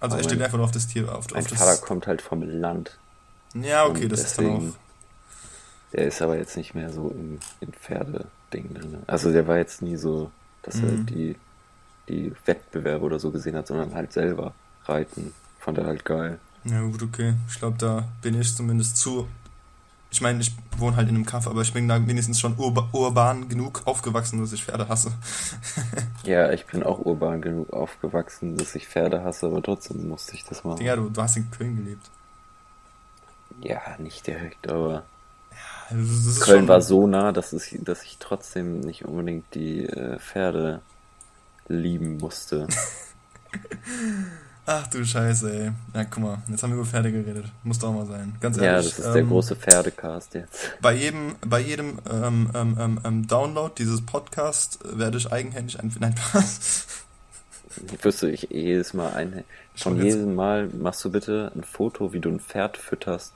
Also 0.00 0.14
Aber 0.14 0.22
er 0.22 0.28
steht 0.28 0.42
einfach 0.42 0.58
nur 0.58 0.66
auf 0.66 0.72
das 0.72 0.86
Tier. 0.88 1.10
Auf, 1.14 1.30
mein 1.30 1.44
auf 1.44 1.48
Vater 1.48 1.80
kommt 1.80 2.06
halt 2.06 2.20
vom 2.20 2.42
Land. 2.42 2.98
Ja, 3.54 3.86
okay, 3.86 4.08
das 4.08 4.22
deswegen, 4.22 4.56
ist 4.56 4.58
dann 4.58 4.70
auch... 4.70 4.74
Der 5.92 6.06
ist 6.06 6.20
aber 6.20 6.36
jetzt 6.36 6.56
nicht 6.56 6.74
mehr 6.74 6.92
so 6.92 7.08
im, 7.10 7.38
im 7.60 7.72
Pferdeding 7.72 8.74
drin. 8.74 8.98
Also 9.06 9.32
der 9.32 9.46
war 9.48 9.56
jetzt 9.56 9.80
nie 9.80 9.96
so, 9.96 10.30
dass 10.62 10.74
mhm. 10.76 10.84
er 10.84 10.92
die, 11.14 11.36
die 12.08 12.32
Wettbewerbe 12.44 13.04
oder 13.04 13.18
so 13.18 13.30
gesehen 13.30 13.56
hat, 13.56 13.66
sondern 13.66 13.94
halt 13.94 14.12
selber 14.12 14.52
reiten. 14.84 15.32
Fand 15.58 15.78
er 15.78 15.86
halt 15.86 16.04
geil. 16.04 16.38
Ja, 16.64 16.82
gut, 16.82 17.02
okay. 17.02 17.34
Ich 17.48 17.58
glaube, 17.58 17.76
da 17.78 18.04
bin 18.22 18.40
ich 18.40 18.54
zumindest 18.54 18.96
zu. 18.96 19.26
Ich 20.10 20.20
meine, 20.22 20.40
ich 20.40 20.52
wohne 20.78 20.96
halt 20.96 21.08
in 21.08 21.16
einem 21.16 21.26
Kaff, 21.26 21.46
aber 21.46 21.60
ich 21.60 21.72
bin 21.72 21.86
da 21.86 22.06
wenigstens 22.06 22.40
schon 22.40 22.56
urba 22.58 22.88
urban 22.92 23.48
genug 23.48 23.82
aufgewachsen, 23.84 24.40
dass 24.40 24.52
ich 24.52 24.64
Pferde 24.64 24.88
hasse. 24.88 25.12
ja, 26.24 26.50
ich 26.50 26.66
bin 26.66 26.82
auch 26.82 26.98
urban 27.04 27.42
genug 27.42 27.72
aufgewachsen, 27.72 28.56
dass 28.56 28.74
ich 28.74 28.88
Pferde 28.88 29.22
hasse, 29.22 29.46
aber 29.46 29.62
trotzdem 29.62 30.08
musste 30.08 30.34
ich 30.34 30.44
das 30.44 30.64
machen. 30.64 30.82
Ja, 30.82 30.96
du, 30.96 31.10
du 31.10 31.20
hast 31.20 31.36
in 31.36 31.50
Köln 31.50 31.76
gelebt. 31.76 32.10
Ja, 33.60 33.80
nicht 33.98 34.26
direkt, 34.26 34.70
aber. 34.70 35.04
Ja, 35.90 35.96
Köln 36.40 36.68
war 36.68 36.80
so 36.80 37.06
nah, 37.06 37.32
dass, 37.32 37.52
es, 37.52 37.74
dass 37.80 38.02
ich 38.02 38.16
trotzdem 38.18 38.80
nicht 38.80 39.04
unbedingt 39.04 39.54
die 39.54 39.84
äh, 39.84 40.18
Pferde 40.18 40.80
lieben 41.66 42.16
musste. 42.18 42.66
Ach 44.70 44.86
du 44.88 45.02
Scheiße, 45.02 45.50
ey. 45.50 45.72
Ja, 45.94 46.04
guck 46.04 46.22
mal, 46.22 46.42
jetzt 46.46 46.62
haben 46.62 46.72
wir 46.72 46.76
über 46.76 46.84
Pferde 46.84 47.10
geredet. 47.10 47.46
Muss 47.64 47.78
doch 47.78 47.90
mal 47.90 48.04
sein. 48.04 48.36
Ganz 48.38 48.58
ehrlich. 48.58 48.68
Ja, 48.68 48.76
das 48.76 48.98
ist 48.98 49.06
ähm, 49.06 49.12
der 49.14 49.22
große 49.22 49.56
Pferdecast 49.56 50.34
jetzt. 50.34 50.72
Bei 50.82 50.92
jedem, 50.92 51.36
bei 51.40 51.60
jedem 51.60 51.98
ähm, 52.12 52.50
ähm, 52.54 52.76
ähm, 52.78 53.00
ähm 53.02 53.26
Download 53.26 53.72
dieses 53.78 54.04
Podcast 54.04 54.78
werde 54.84 55.16
ich 55.16 55.32
eigenhändig 55.32 55.80
ein. 55.80 55.90
Nein, 56.00 56.14
was? 56.34 56.86
Wirst 58.02 58.20
du 58.20 58.30
ich 58.30 58.48
jedes 58.50 58.92
Mal 58.92 59.14
ein. 59.14 59.42
Von 59.74 60.02
jedem 60.02 60.34
Mal 60.34 60.68
machst 60.68 61.02
du 61.02 61.10
bitte 61.10 61.50
ein 61.56 61.64
Foto, 61.64 62.12
wie 62.12 62.20
du 62.20 62.28
ein 62.28 62.38
Pferd 62.38 62.76
fütterst. 62.76 63.32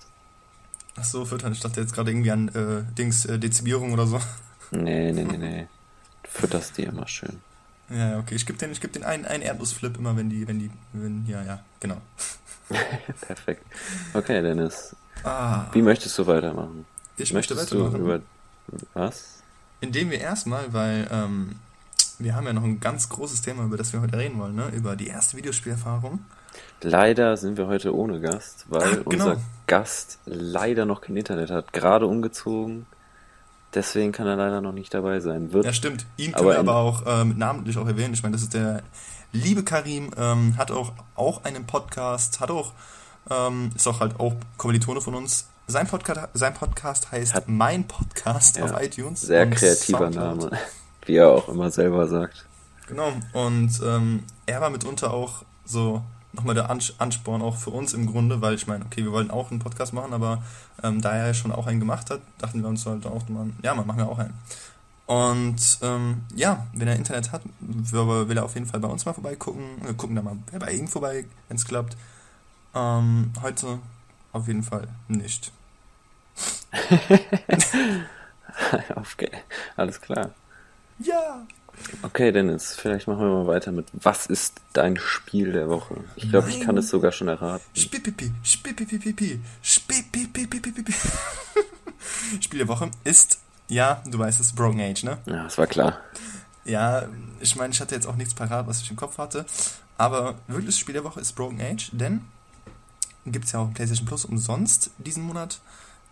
Ach 0.96 1.04
so, 1.04 1.24
füttern. 1.24 1.52
Ich 1.52 1.60
dachte 1.60 1.80
jetzt 1.80 1.94
gerade 1.94 2.10
irgendwie 2.10 2.30
an 2.30 2.48
äh, 2.48 2.94
Dings, 2.98 3.24
äh, 3.24 3.38
Dezimierung 3.38 3.94
oder 3.94 4.06
so. 4.06 4.20
Nee, 4.70 5.12
nee, 5.12 5.24
nee, 5.24 5.38
nee. 5.38 5.66
Du 6.24 6.30
fütterst 6.30 6.76
die 6.76 6.82
immer 6.82 7.08
schön. 7.08 7.40
Ja, 7.92 8.18
okay. 8.18 8.34
Ich 8.34 8.46
gebe 8.46 8.58
den, 8.58 8.72
ich 8.72 8.80
geb 8.80 8.92
den 8.92 9.04
einen, 9.04 9.24
einen 9.24 9.42
Airbus-Flip 9.42 9.96
immer, 9.98 10.16
wenn 10.16 10.30
die, 10.30 10.46
wenn 10.48 10.58
die, 10.58 10.70
wenn, 10.92 11.26
ja, 11.26 11.42
ja, 11.42 11.60
genau. 11.80 11.96
Perfekt. 13.20 13.64
Okay, 14.14 14.40
Dennis. 14.42 14.96
Ah. 15.24 15.66
Wie 15.72 15.82
möchtest 15.82 16.18
du 16.18 16.26
weitermachen? 16.26 16.86
Ich 17.16 17.32
möchte 17.32 17.56
weitermachen. 17.56 18.00
über 18.00 18.20
was? 18.94 19.42
Indem 19.80 20.10
wir 20.10 20.20
erstmal, 20.20 20.72
weil 20.72 21.08
ähm, 21.10 21.56
wir 22.18 22.34
haben 22.34 22.46
ja 22.46 22.52
noch 22.52 22.64
ein 22.64 22.80
ganz 22.80 23.08
großes 23.08 23.42
Thema, 23.42 23.64
über 23.64 23.76
das 23.76 23.92
wir 23.92 24.00
heute 24.00 24.16
reden 24.16 24.38
wollen, 24.38 24.54
ne? 24.54 24.68
über 24.74 24.96
die 24.96 25.08
erste 25.08 25.36
Videospielerfahrung. 25.36 26.24
Leider 26.82 27.36
sind 27.36 27.56
wir 27.56 27.66
heute 27.66 27.94
ohne 27.94 28.20
Gast, 28.20 28.66
weil 28.68 28.82
ah, 28.82 28.88
genau. 28.88 29.04
unser 29.06 29.36
Gast 29.66 30.18
leider 30.24 30.84
noch 30.84 31.00
kein 31.00 31.16
Internet 31.16 31.50
hat, 31.50 31.72
gerade 31.72 32.06
umgezogen. 32.06 32.86
Deswegen 33.74 34.12
kann 34.12 34.26
er 34.26 34.36
leider 34.36 34.60
noch 34.60 34.72
nicht 34.72 34.92
dabei 34.92 35.20
sein. 35.20 35.52
Wird, 35.52 35.64
ja, 35.64 35.72
stimmt. 35.72 36.04
Ihn 36.16 36.32
können 36.32 36.46
aber 36.46 36.54
wir 36.54 36.58
aber 36.58 36.76
auch 36.76 37.06
äh, 37.06 37.24
namentlich 37.24 37.78
auch 37.78 37.86
erwähnen. 37.86 38.12
Ich 38.12 38.22
meine, 38.22 38.34
das 38.34 38.42
ist 38.42 38.54
der 38.54 38.82
liebe 39.32 39.62
Karim, 39.62 40.10
ähm, 40.16 40.56
hat 40.58 40.70
auch, 40.70 40.92
auch 41.14 41.44
einen 41.44 41.66
Podcast, 41.66 42.40
hat 42.40 42.50
auch, 42.50 42.72
ähm, 43.30 43.70
ist 43.74 43.86
auch 43.88 44.00
halt 44.00 44.20
auch 44.20 44.34
Kommilitone 44.58 45.00
von 45.00 45.14
uns. 45.14 45.48
Sein 45.66 45.86
Podcast, 45.86 46.28
sein 46.34 46.54
Podcast 46.54 47.12
heißt 47.12 47.34
hat, 47.34 47.48
Mein 47.48 47.86
Podcast 47.86 48.58
ja, 48.58 48.64
auf 48.64 48.82
iTunes. 48.82 49.22
Sehr 49.22 49.48
kreativer 49.48 50.12
Soundcloud. 50.12 50.50
Name, 50.50 50.58
wie 51.06 51.16
er 51.16 51.30
auch 51.30 51.48
immer 51.48 51.70
selber 51.70 52.06
sagt. 52.08 52.46
Genau, 52.88 53.12
und 53.32 53.80
ähm, 53.84 54.24
er 54.44 54.60
war 54.60 54.68
mitunter 54.68 55.14
auch 55.14 55.44
so 55.64 56.02
nochmal 56.32 56.54
der 56.54 56.70
Ansporn 56.70 57.42
auch 57.42 57.56
für 57.56 57.70
uns 57.70 57.92
im 57.92 58.06
Grunde, 58.06 58.40
weil 58.40 58.54
ich 58.54 58.66
meine, 58.66 58.84
okay, 58.84 59.04
wir 59.04 59.12
wollten 59.12 59.30
auch 59.30 59.50
einen 59.50 59.60
Podcast 59.60 59.92
machen, 59.92 60.12
aber 60.12 60.42
ähm, 60.82 61.00
da 61.00 61.12
er 61.12 61.28
ja 61.28 61.34
schon 61.34 61.52
auch 61.52 61.66
einen 61.66 61.80
gemacht 61.80 62.10
hat, 62.10 62.20
dachten 62.38 62.62
wir 62.62 62.68
uns 62.68 62.86
halt 62.86 63.06
auch, 63.06 63.28
man, 63.28 63.56
ja, 63.62 63.74
man 63.74 63.86
machen 63.86 63.98
wir 63.98 64.08
auch 64.08 64.18
einen. 64.18 64.34
Und 65.06 65.78
ähm, 65.82 66.22
ja, 66.34 66.66
wenn 66.72 66.88
er 66.88 66.96
Internet 66.96 67.32
hat, 67.32 67.42
will 67.60 68.36
er 68.36 68.44
auf 68.44 68.54
jeden 68.54 68.66
Fall 68.66 68.80
bei 68.80 68.88
uns 68.88 69.04
mal 69.04 69.12
vorbeigucken. 69.12 69.84
Wir 69.84 69.94
gucken 69.94 70.16
da 70.16 70.22
mal 70.22 70.38
bei 70.58 70.72
ihm 70.72 70.88
vorbei, 70.88 71.26
wenn 71.48 71.56
es 71.56 71.64
klappt. 71.64 71.96
Ähm, 72.74 73.32
heute 73.42 73.78
auf 74.32 74.46
jeden 74.46 74.62
Fall 74.62 74.88
nicht. 75.08 75.52
okay, 78.96 79.30
alles 79.76 80.00
klar. 80.00 80.30
Ja! 80.98 81.46
Okay, 82.02 82.32
Dennis, 82.32 82.74
vielleicht 82.74 83.06
machen 83.06 83.20
wir 83.20 83.28
mal 83.28 83.46
weiter 83.46 83.72
mit 83.72 83.86
Was 83.92 84.26
ist 84.26 84.60
dein 84.72 84.96
Spiel 84.96 85.52
der 85.52 85.68
Woche? 85.68 85.96
Ich 86.16 86.30
glaube, 86.30 86.48
ich 86.48 86.60
kann 86.60 86.76
es 86.76 86.88
sogar 86.88 87.12
schon 87.12 87.28
erraten. 87.28 87.64
Spipipi, 87.74 88.32
spipipipipi, 88.42 89.40
spipipipipipi. 89.62 90.92
Spiel 92.40 92.58
der 92.58 92.68
Woche 92.68 92.90
ist, 93.04 93.38
ja, 93.68 94.02
du 94.06 94.18
weißt 94.18 94.40
es, 94.40 94.52
Broken 94.52 94.80
Age, 94.80 95.04
ne? 95.04 95.18
Ja, 95.26 95.44
das 95.44 95.58
war 95.58 95.66
klar. 95.66 95.98
Ja, 96.64 97.08
ich 97.40 97.56
meine, 97.56 97.72
ich 97.72 97.80
hatte 97.80 97.94
jetzt 97.94 98.06
auch 98.06 98.16
nichts 98.16 98.34
parat, 98.34 98.66
was 98.66 98.80
ich 98.82 98.90
im 98.90 98.96
Kopf 98.96 99.18
hatte. 99.18 99.46
Aber 99.98 100.36
wirkliches 100.48 100.78
Spiel 100.78 100.94
der 100.94 101.04
Woche 101.04 101.20
ist 101.20 101.32
Broken 101.32 101.60
Age, 101.60 101.90
denn 101.92 102.22
gibt 103.26 103.44
es 103.44 103.52
ja 103.52 103.60
auch 103.60 103.72
PlayStation 103.72 104.06
Plus 104.06 104.24
umsonst 104.24 104.90
diesen 104.98 105.22
Monat. 105.22 105.60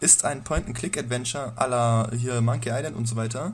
Ist 0.00 0.24
ein 0.24 0.44
Point-and-Click-Adventure 0.44 1.52
aller 1.56 2.10
hier 2.16 2.40
Monkey 2.40 2.70
Island 2.70 2.96
und 2.96 3.06
so 3.06 3.16
weiter. 3.16 3.52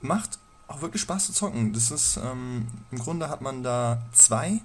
Macht 0.00 0.38
auch 0.72 0.80
wirklich 0.80 1.02
Spaß 1.02 1.26
zu 1.26 1.32
zocken. 1.32 1.72
Das 1.72 1.90
ist, 1.90 2.16
ähm, 2.16 2.66
im 2.90 2.98
Grunde 2.98 3.28
hat 3.28 3.40
man 3.40 3.62
da 3.62 4.02
zwei, 4.12 4.60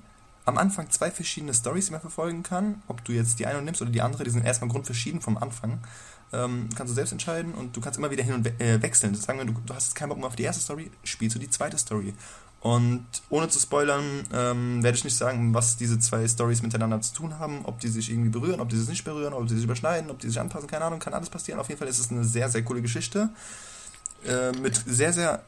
am 0.46 0.58
Anfang 0.58 0.90
zwei 0.90 1.12
verschiedene 1.12 1.54
Stories, 1.54 1.88
die 1.88 1.92
man 1.92 2.02
verfolgen 2.02 2.44
kann. 2.44 2.82
Ob 2.88 3.04
du 3.04 3.12
jetzt 3.12 3.40
die 3.40 3.46
eine 3.46 3.62
nimmst 3.62 3.82
oder 3.82 3.92
die 3.92 4.02
andere, 4.02 4.24
die 4.24 4.30
sind 4.30 4.46
erstmal 4.46 4.70
grundverschieden 4.70 5.22
vom 5.22 5.38
Anfang. 5.38 5.80
Ähm, 6.34 6.70
kannst 6.76 6.92
du 6.92 6.96
selbst 6.96 7.12
entscheiden 7.12 7.54
und 7.54 7.76
du 7.76 7.82
kannst 7.82 7.98
immer 7.98 8.12
wieder 8.12 8.24
hin 8.24 8.34
und 8.34 8.46
we 8.46 8.52
äh, 8.60 8.82
wechseln. 8.82 9.16
Sagen 9.16 9.40
wir, 9.40 9.46
du, 9.46 9.54
du 9.54 9.74
hast 9.74 9.88
jetzt 9.88 9.96
keinen 9.96 10.10
Bock 10.10 10.18
mehr 10.18 10.28
auf 10.28 10.36
die 10.36 10.44
erste 10.44 10.62
Story, 10.62 10.92
spielst 11.04 11.36
du 11.36 11.40
die 11.40 11.50
zweite 11.50 11.78
Story. 11.78 12.14
Und 12.60 13.06
ohne 13.30 13.50
zu 13.50 13.60
spoilern, 13.60 14.24
ähm, 14.34 14.84
werde 14.84 14.98
ich 14.98 15.04
nicht 15.04 15.16
sagen, 15.16 15.54
was 15.54 15.78
diese 15.78 16.00
zwei 16.00 16.28
Stories 16.28 16.64
miteinander 16.64 17.00
zu 17.02 17.14
tun 17.14 17.40
haben, 17.40 17.64
ob 17.66 17.80
die 17.80 17.88
sich 17.88 18.10
irgendwie 18.10 18.30
berühren, 18.30 18.60
ob 18.60 18.70
die 18.70 18.78
sich 18.78 18.90
nicht 18.90 19.04
berühren, 19.04 19.34
ob 19.34 19.48
die 19.48 19.56
sich 19.56 19.64
überschneiden, 19.64 20.10
ob 20.10 20.20
die 20.20 20.28
sich 20.28 20.40
anpassen, 20.40 20.68
keine 20.68 20.86
Ahnung, 20.86 21.00
kann 21.00 21.14
alles 21.14 21.30
passieren. 21.30 21.60
Auf 21.60 21.70
jeden 21.70 21.78
Fall 21.80 21.88
ist 21.88 22.00
es 22.00 22.10
eine 22.10 22.26
sehr, 22.26 22.50
sehr 22.50 22.64
coole 22.64 22.82
Geschichte. 22.82 23.30
Äh, 24.26 24.52
mit 24.54 24.82
sehr, 24.86 25.14
sehr 25.14 25.44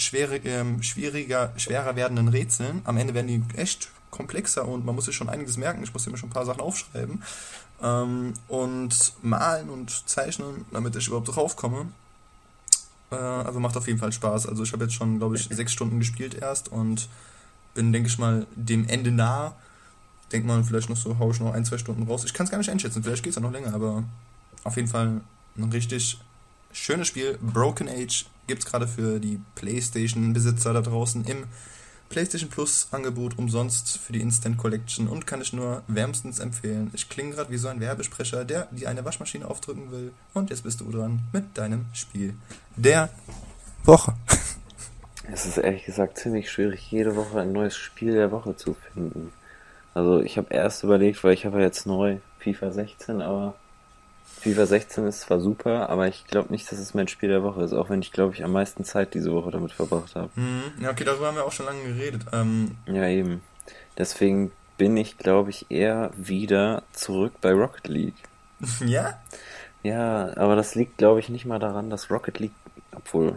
schwere, 0.00 0.36
ähm, 0.38 0.82
schwieriger, 0.82 1.52
schwerer 1.56 1.96
werdenden 1.96 2.28
Rätseln. 2.28 2.82
Am 2.84 2.96
Ende 2.96 3.14
werden 3.14 3.28
die 3.28 3.58
echt 3.58 3.88
komplexer 4.10 4.66
und 4.66 4.84
man 4.84 4.94
muss 4.94 5.04
sich 5.04 5.14
schon 5.14 5.28
einiges 5.28 5.56
merken. 5.56 5.82
Ich 5.82 5.92
muss 5.92 6.06
mir 6.06 6.16
schon 6.16 6.30
ein 6.30 6.32
paar 6.32 6.46
Sachen 6.46 6.60
aufschreiben 6.60 7.22
ähm, 7.82 8.34
und 8.48 9.12
malen 9.22 9.68
und 9.68 10.08
zeichnen, 10.08 10.64
damit 10.72 10.96
ich 10.96 11.06
überhaupt 11.06 11.34
draufkomme. 11.34 11.86
Äh, 13.10 13.16
also 13.16 13.60
macht 13.60 13.76
auf 13.76 13.86
jeden 13.86 13.98
Fall 13.98 14.12
Spaß. 14.12 14.46
Also 14.46 14.62
ich 14.62 14.72
habe 14.72 14.84
jetzt 14.84 14.94
schon, 14.94 15.18
glaube 15.18 15.36
ich, 15.36 15.48
sechs 15.50 15.72
Stunden 15.72 15.98
gespielt 15.98 16.34
erst 16.34 16.68
und 16.68 17.08
bin, 17.74 17.92
denke 17.92 18.08
ich 18.08 18.18
mal, 18.18 18.46
dem 18.56 18.88
Ende 18.88 19.10
nah. 19.10 19.54
Denkt 20.32 20.46
man 20.46 20.64
vielleicht 20.64 20.88
noch 20.88 20.96
so, 20.96 21.18
haue 21.18 21.32
ich 21.32 21.40
noch 21.40 21.52
ein, 21.52 21.64
zwei 21.64 21.78
Stunden 21.78 22.04
raus. 22.04 22.24
Ich 22.24 22.32
kann 22.34 22.44
es 22.44 22.50
gar 22.50 22.58
nicht 22.58 22.70
einschätzen, 22.70 23.02
vielleicht 23.02 23.24
geht 23.24 23.30
es 23.30 23.36
ja 23.36 23.42
noch 23.42 23.50
länger, 23.50 23.74
aber 23.74 24.04
auf 24.62 24.76
jeden 24.76 24.86
Fall 24.86 25.20
ein 25.56 25.72
richtig 25.72 26.20
schönes 26.72 27.08
Spiel. 27.08 27.36
Broken 27.40 27.88
Age 27.88 28.26
gibt 28.50 28.64
es 28.64 28.70
gerade 28.70 28.88
für 28.88 29.20
die 29.20 29.40
PlayStation-Besitzer 29.54 30.72
da 30.72 30.80
draußen 30.80 31.24
im 31.24 31.44
PlayStation 32.08 32.50
Plus 32.50 32.88
Angebot 32.90 33.38
umsonst 33.38 33.98
für 33.98 34.12
die 34.12 34.20
Instant 34.20 34.58
Collection 34.58 35.06
und 35.06 35.28
kann 35.28 35.40
ich 35.40 35.52
nur 35.52 35.84
wärmstens 35.86 36.40
empfehlen. 36.40 36.90
Ich 36.92 37.08
klinge 37.08 37.36
gerade 37.36 37.52
wie 37.52 37.56
so 37.56 37.68
ein 37.68 37.78
Werbesprecher, 37.78 38.44
der 38.44 38.66
die 38.72 38.88
eine 38.88 39.04
Waschmaschine 39.04 39.46
aufdrücken 39.46 39.92
will. 39.92 40.10
Und 40.34 40.50
jetzt 40.50 40.64
bist 40.64 40.80
du 40.80 40.90
dran 40.90 41.20
mit 41.32 41.56
deinem 41.56 41.86
Spiel 41.92 42.34
der 42.76 43.08
Woche. 43.84 44.14
Es 45.32 45.46
ist 45.46 45.58
ehrlich 45.58 45.84
gesagt 45.84 46.18
ziemlich 46.18 46.50
schwierig, 46.50 46.90
jede 46.90 47.14
Woche 47.14 47.40
ein 47.40 47.52
neues 47.52 47.76
Spiel 47.76 48.14
der 48.14 48.32
Woche 48.32 48.56
zu 48.56 48.74
finden. 48.74 49.32
Also 49.94 50.20
ich 50.20 50.36
habe 50.38 50.52
erst 50.52 50.82
überlegt, 50.82 51.22
weil 51.22 51.34
ich 51.34 51.46
habe 51.46 51.58
ja 51.58 51.66
jetzt 51.66 51.86
neu 51.86 52.16
FIFA 52.40 52.72
16, 52.72 53.22
aber 53.22 53.54
FIFA 54.40 54.66
16 54.66 55.06
ist 55.06 55.20
zwar 55.20 55.40
super, 55.40 55.90
aber 55.90 56.08
ich 56.08 56.26
glaube 56.26 56.50
nicht, 56.50 56.70
dass 56.72 56.78
es 56.78 56.94
mein 56.94 57.08
Spiel 57.08 57.28
der 57.28 57.42
Woche 57.42 57.62
ist, 57.62 57.74
auch 57.74 57.90
wenn 57.90 58.00
ich, 58.00 58.10
glaube 58.10 58.34
ich, 58.34 58.42
am 58.42 58.52
meisten 58.52 58.84
Zeit 58.84 59.12
diese 59.12 59.32
Woche 59.32 59.50
damit 59.50 59.72
verbracht 59.72 60.14
habe. 60.14 60.30
Mhm. 60.34 60.62
Ja, 60.80 60.90
okay, 60.90 61.04
darüber 61.04 61.26
haben 61.26 61.36
wir 61.36 61.44
auch 61.44 61.52
schon 61.52 61.66
lange 61.66 61.82
geredet. 61.82 62.22
Ähm 62.32 62.76
ja, 62.86 63.06
eben. 63.06 63.42
Deswegen 63.98 64.50
bin 64.78 64.96
ich, 64.96 65.18
glaube 65.18 65.50
ich, 65.50 65.66
eher 65.68 66.10
wieder 66.16 66.82
zurück 66.92 67.34
bei 67.42 67.52
Rocket 67.52 67.88
League. 67.88 68.14
ja? 68.86 69.18
Ja, 69.82 70.34
aber 70.36 70.56
das 70.56 70.74
liegt, 70.74 70.96
glaube 70.96 71.20
ich, 71.20 71.28
nicht 71.28 71.44
mal 71.44 71.58
daran, 71.58 71.90
dass 71.90 72.10
Rocket 72.10 72.38
League, 72.38 72.54
obwohl 72.92 73.34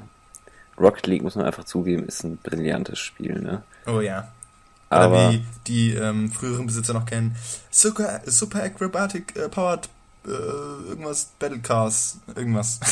Rocket 0.80 1.08
League, 1.08 1.22
muss 1.22 1.36
man 1.36 1.46
einfach 1.46 1.66
zugeben, 1.66 2.06
ist 2.06 2.24
ein 2.24 2.38
brillantes 2.38 3.00
Spiel, 3.00 3.40
ne? 3.40 3.64
Oh 3.86 4.00
ja. 4.00 4.32
Oder 4.90 5.00
aber 5.02 5.32
wie 5.32 5.46
die 5.68 5.94
ähm, 5.94 6.32
früheren 6.32 6.66
Besitzer 6.66 6.94
noch 6.94 7.06
kennen, 7.06 7.36
Super, 7.72 8.22
Super 8.26 8.64
Acrobatic 8.64 9.34
uh, 9.38 9.50
Powered 9.50 9.90
äh, 10.26 10.90
irgendwas 10.90 11.32
Battle 11.40 11.60
Cars, 11.60 12.20
irgendwas. 12.36 12.80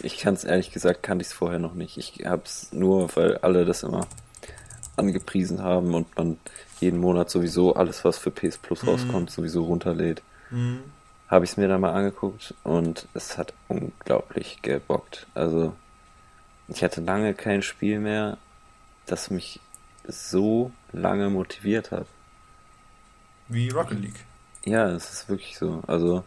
Ich 0.00 0.18
kann 0.18 0.34
es 0.34 0.44
ehrlich 0.44 0.72
gesagt, 0.72 1.02
kannte 1.02 1.22
ich 1.22 1.28
es 1.28 1.32
vorher 1.32 1.58
noch 1.58 1.72
nicht. 1.72 1.96
Ich 1.96 2.26
habe 2.26 2.42
es 2.44 2.70
nur, 2.70 3.16
weil 3.16 3.38
alle 3.38 3.64
das 3.64 3.82
immer 3.82 4.06
angepriesen 4.96 5.62
haben 5.62 5.94
und 5.94 6.14
man 6.16 6.38
jeden 6.80 6.98
Monat 6.98 7.30
sowieso 7.30 7.74
alles, 7.74 8.04
was 8.04 8.18
für 8.18 8.30
PS 8.30 8.58
Plus 8.58 8.82
mhm. 8.82 8.90
rauskommt, 8.90 9.30
sowieso 9.30 9.64
runterlädt. 9.64 10.22
Mhm. 10.50 10.80
Habe 11.28 11.44
ich 11.44 11.52
es 11.52 11.56
mir 11.56 11.68
dann 11.68 11.80
mal 11.80 11.92
angeguckt 11.92 12.54
und 12.62 13.08
es 13.14 13.38
hat 13.38 13.52
unglaublich 13.68 14.60
gebockt. 14.62 15.26
Also 15.34 15.74
ich 16.68 16.84
hatte 16.84 17.00
lange 17.00 17.34
kein 17.34 17.62
Spiel 17.62 17.98
mehr, 17.98 18.38
das 19.06 19.30
mich 19.30 19.60
so 20.06 20.70
lange 20.92 21.30
motiviert 21.30 21.90
hat. 21.90 22.06
Wie 23.48 23.70
Rocket 23.70 24.00
League. 24.00 24.24
Ja, 24.64 24.88
es 24.90 25.12
ist 25.12 25.28
wirklich 25.28 25.58
so. 25.58 25.82
Also 25.86 26.24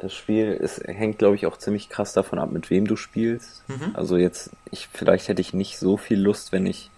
das 0.00 0.14
Spiel 0.14 0.52
ist, 0.52 0.82
hängt, 0.86 1.18
glaube 1.18 1.36
ich, 1.36 1.46
auch 1.46 1.58
ziemlich 1.58 1.88
krass 1.88 2.12
davon 2.12 2.38
ab, 2.38 2.50
mit 2.50 2.70
wem 2.70 2.86
du 2.86 2.96
spielst. 2.96 3.62
Mhm. 3.68 3.94
Also 3.94 4.16
jetzt, 4.16 4.50
ich, 4.70 4.88
vielleicht 4.92 5.28
hätte 5.28 5.42
ich 5.42 5.52
nicht 5.52 5.78
so 5.78 5.96
viel 5.96 6.18
Lust, 6.18 6.52
wenn 6.52 6.66
ich 6.66 6.90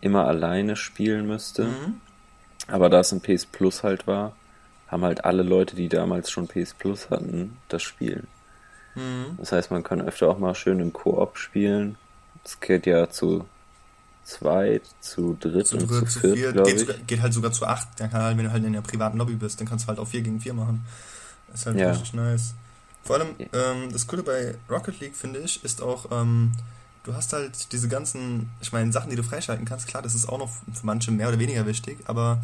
immer 0.00 0.26
alleine 0.26 0.76
spielen 0.76 1.26
müsste. 1.26 1.64
Mhm. 1.64 2.00
Aber 2.68 2.88
da 2.88 3.00
es 3.00 3.12
ein 3.12 3.20
PS 3.20 3.46
Plus 3.46 3.82
halt 3.82 4.06
war, 4.06 4.36
haben 4.88 5.02
halt 5.02 5.24
alle 5.24 5.42
Leute, 5.42 5.74
die 5.74 5.88
damals 5.88 6.30
schon 6.30 6.46
PS 6.46 6.74
Plus 6.74 7.10
hatten, 7.10 7.56
das 7.68 7.82
Spiel. 7.82 8.24
Mhm. 8.94 9.36
Das 9.38 9.52
heißt, 9.52 9.70
man 9.70 9.82
kann 9.82 10.00
öfter 10.00 10.28
auch 10.28 10.38
mal 10.38 10.54
schön 10.54 10.78
im 10.80 10.92
Koop 10.92 11.36
spielen. 11.36 11.96
Es 12.44 12.60
geht 12.60 12.86
ja 12.86 13.10
zu 13.10 13.46
zweit, 14.24 14.82
zu 15.00 15.36
dritt 15.38 15.66
zu 15.66 15.76
und 15.76 15.90
dritt, 15.90 16.10
zu 16.10 16.20
viert, 16.20 16.54
vier, 16.54 16.62
geht, 16.62 17.06
geht, 17.08 17.22
halt 17.22 17.32
sogar 17.32 17.52
zu 17.52 17.66
acht. 17.66 17.88
Dann 17.98 18.10
kann 18.10 18.22
halt, 18.22 18.38
wenn 18.38 18.44
du 18.44 18.52
halt 18.52 18.64
in 18.64 18.72
der 18.72 18.80
privaten 18.80 19.18
Lobby 19.18 19.34
bist, 19.34 19.60
dann 19.60 19.68
kannst 19.68 19.84
du 19.84 19.88
halt 19.88 19.98
auch 19.98 20.08
vier 20.08 20.22
gegen 20.22 20.40
vier 20.40 20.54
machen. 20.54 20.84
Ist 21.54 21.66
halt 21.66 21.78
ja. 21.78 21.90
richtig 21.90 22.12
nice. 22.12 22.54
Vor 23.04 23.16
allem, 23.16 23.28
ähm, 23.38 23.92
das 23.92 24.06
Coole 24.06 24.22
bei 24.22 24.54
Rocket 24.68 24.98
League, 25.00 25.16
finde 25.16 25.38
ich, 25.40 25.62
ist 25.62 25.82
auch, 25.82 26.10
ähm, 26.10 26.52
du 27.04 27.14
hast 27.14 27.32
halt 27.32 27.72
diese 27.72 27.88
ganzen, 27.88 28.50
ich 28.60 28.72
meine, 28.72 28.92
Sachen, 28.92 29.10
die 29.10 29.16
du 29.16 29.22
freischalten 29.22 29.64
kannst, 29.64 29.86
klar, 29.86 30.02
das 30.02 30.14
ist 30.14 30.28
auch 30.28 30.38
noch 30.38 30.48
für 30.50 30.86
manche 30.86 31.10
mehr 31.10 31.28
oder 31.28 31.38
weniger 31.38 31.66
wichtig, 31.66 31.98
aber 32.06 32.42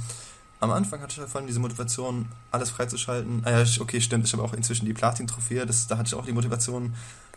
am 0.60 0.70
Anfang 0.70 1.00
hatte 1.00 1.12
ich 1.12 1.18
halt 1.18 1.30
vor 1.30 1.40
allem 1.40 1.46
diese 1.46 1.58
Motivation, 1.58 2.28
alles 2.50 2.70
freizuschalten. 2.70 3.42
Ah 3.44 3.62
ja, 3.62 3.64
okay, 3.80 4.00
stimmt, 4.00 4.26
ich 4.26 4.32
habe 4.34 4.42
auch 4.42 4.52
inzwischen 4.52 4.84
die 4.84 4.92
Platin-Trophäe, 4.92 5.66
da 5.66 5.98
hatte 5.98 6.08
ich 6.08 6.14
auch 6.14 6.26
die 6.26 6.32
Motivation. 6.32 6.94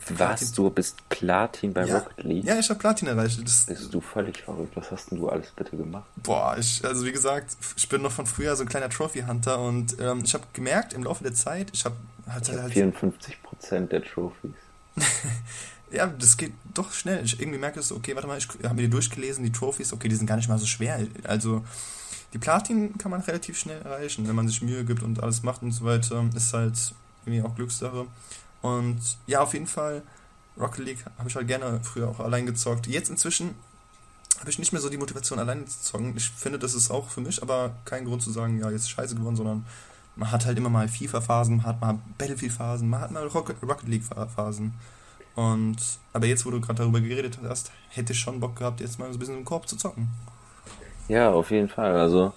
Was, 0.10 0.52
du 0.52 0.70
bist 0.70 0.98
Platin 1.08 1.74
bei 1.74 1.86
ja. 1.86 2.00
Rocket 2.00 2.26
League? 2.26 2.44
Ja, 2.44 2.60
ich 2.60 2.70
habe 2.70 2.78
Platin 2.78 3.08
erreicht. 3.08 3.42
Das 3.42 3.66
bist 3.66 3.94
du 3.94 4.02
völlig 4.02 4.42
verrückt. 4.42 4.76
Was 4.76 4.92
hast 4.92 5.12
denn 5.12 5.20
du 5.20 5.30
alles 5.30 5.52
bitte 5.52 5.78
gemacht? 5.78 6.04
Boah, 6.18 6.58
ich, 6.60 6.84
also 6.84 7.06
wie 7.06 7.14
gesagt, 7.14 7.56
ich 7.78 7.88
bin 7.88 8.02
noch 8.02 8.12
von 8.12 8.26
früher 8.26 8.54
so 8.58 8.64
ein 8.64 8.70
kleiner 8.70 8.90
Trophy-Hunter 8.90 9.60
und 9.60 9.98
ähm, 10.02 10.24
ich 10.26 10.34
habe 10.34 10.44
gemerkt 10.52 10.92
im 10.92 11.04
Laufe 11.04 11.24
der 11.24 11.34
Zeit, 11.34 11.70
ich 11.74 11.86
habe 11.86 11.96
halt, 12.28 12.50
ich 12.50 12.58
halt 12.58 12.74
54% 12.74 13.88
der 13.88 14.04
Trophys. 14.04 14.52
ja, 15.92 16.08
das 16.08 16.36
geht 16.36 16.52
doch 16.74 16.92
schnell. 16.92 17.24
Ich 17.24 17.40
irgendwie 17.40 17.60
merke 17.60 17.80
es, 17.80 17.94
okay, 17.94 18.14
warte 18.16 18.28
mal, 18.28 18.38
ich 18.38 18.48
habe 18.64 18.76
mir 18.76 18.82
die 18.82 18.90
durchgelesen, 18.90 19.46
die 19.46 19.54
Trophys, 19.54 19.94
okay, 19.94 20.10
die 20.10 20.16
sind 20.16 20.28
gar 20.28 20.36
nicht 20.36 20.50
mal 20.50 20.60
so 20.60 20.66
schwer. 20.66 21.00
Also 21.24 21.64
die 22.34 22.39
Platin 22.39 22.98
kann 22.98 23.12
man 23.12 23.22
relativ 23.22 23.58
schnell 23.58 23.82
erreichen, 23.84 24.28
wenn 24.28 24.36
man 24.36 24.48
sich 24.48 24.62
Mühe 24.62 24.84
gibt 24.84 25.04
und 25.04 25.22
alles 25.22 25.43
macht 25.43 25.62
und 25.62 25.72
so 25.72 25.86
weiter. 25.86 26.26
Ist 26.36 26.54
halt 26.54 26.93
irgendwie 27.26 27.48
auch 27.48 27.56
Glückssache. 27.56 28.08
Und 28.62 29.00
ja, 29.28 29.41
auf 29.41 29.54
jeden 29.54 29.67
Fall, 29.67 30.02
Rocket 30.58 30.86
League 30.86 31.06
habe 31.17 31.30
ich 31.30 31.36
halt 31.36 31.48
gerne 31.48 31.80
früher 31.84 32.10
auch 32.10 32.19
allein 32.19 32.46
gezockt. 32.46 32.88
Jetzt 32.88 33.10
inzwischen 33.10 33.56
habe 34.39 34.50
ich 34.50 34.58
nicht 34.58 34.74
mehr 34.74 34.82
so 34.82 34.89
die 34.89 34.98
Motivation, 34.98 35.39
alleine 35.39 35.65
zu 35.65 35.80
zocken. 35.80 36.17
Ich 36.17 36.30
finde, 36.30 36.60
das 36.60 36.74
ist 36.74 36.89
auch 36.89 37.10
für 37.10 37.22
mich 37.22 37.41
aber 37.41 37.76
kein 37.86 38.06
Grund 38.06 38.24
zu 38.24 38.32
sagen, 38.32 38.60
ja, 38.60 38.69
jetzt 38.72 38.82
ist 38.82 38.89
scheiße 38.89 39.15
geworden, 39.15 39.36
sondern 39.36 39.65
man 40.15 40.32
hat 40.32 40.46
halt 40.46 40.58
immer 40.58 40.69
mal 40.69 40.88
FIFA-Phasen, 40.88 41.58
man 41.58 41.65
hat 41.65 41.82
mal 41.82 42.00
Battlefield-Phasen, 42.17 42.89
man 42.89 43.02
hat 43.02 43.12
mal 43.12 43.26
Rocket, 43.28 43.58
Rocket 43.63 43.88
League-Phasen. 43.88 44.74
Und 45.36 45.78
aber 46.13 46.26
jetzt, 46.26 46.46
wo 46.46 46.52
du 46.52 46.62
gerade 46.62 46.80
darüber 46.80 47.02
geredet 47.02 47.39
hast, 47.43 47.72
hätte 47.89 48.13
ich 48.13 48.19
schon 48.19 48.39
Bock 48.39 48.56
gehabt, 48.56 48.82
jetzt 48.82 49.00
mal 49.00 49.08
so 49.12 49.17
ein 49.17 49.19
bisschen 49.19 49.38
im 49.38 49.46
Korb 49.46 49.67
zu 49.67 49.78
zocken. 49.78 50.10
Ja, 51.08 51.32
auf 51.32 51.52
jeden 51.52 51.70
Fall. 51.70 51.96
Also, 51.96 52.34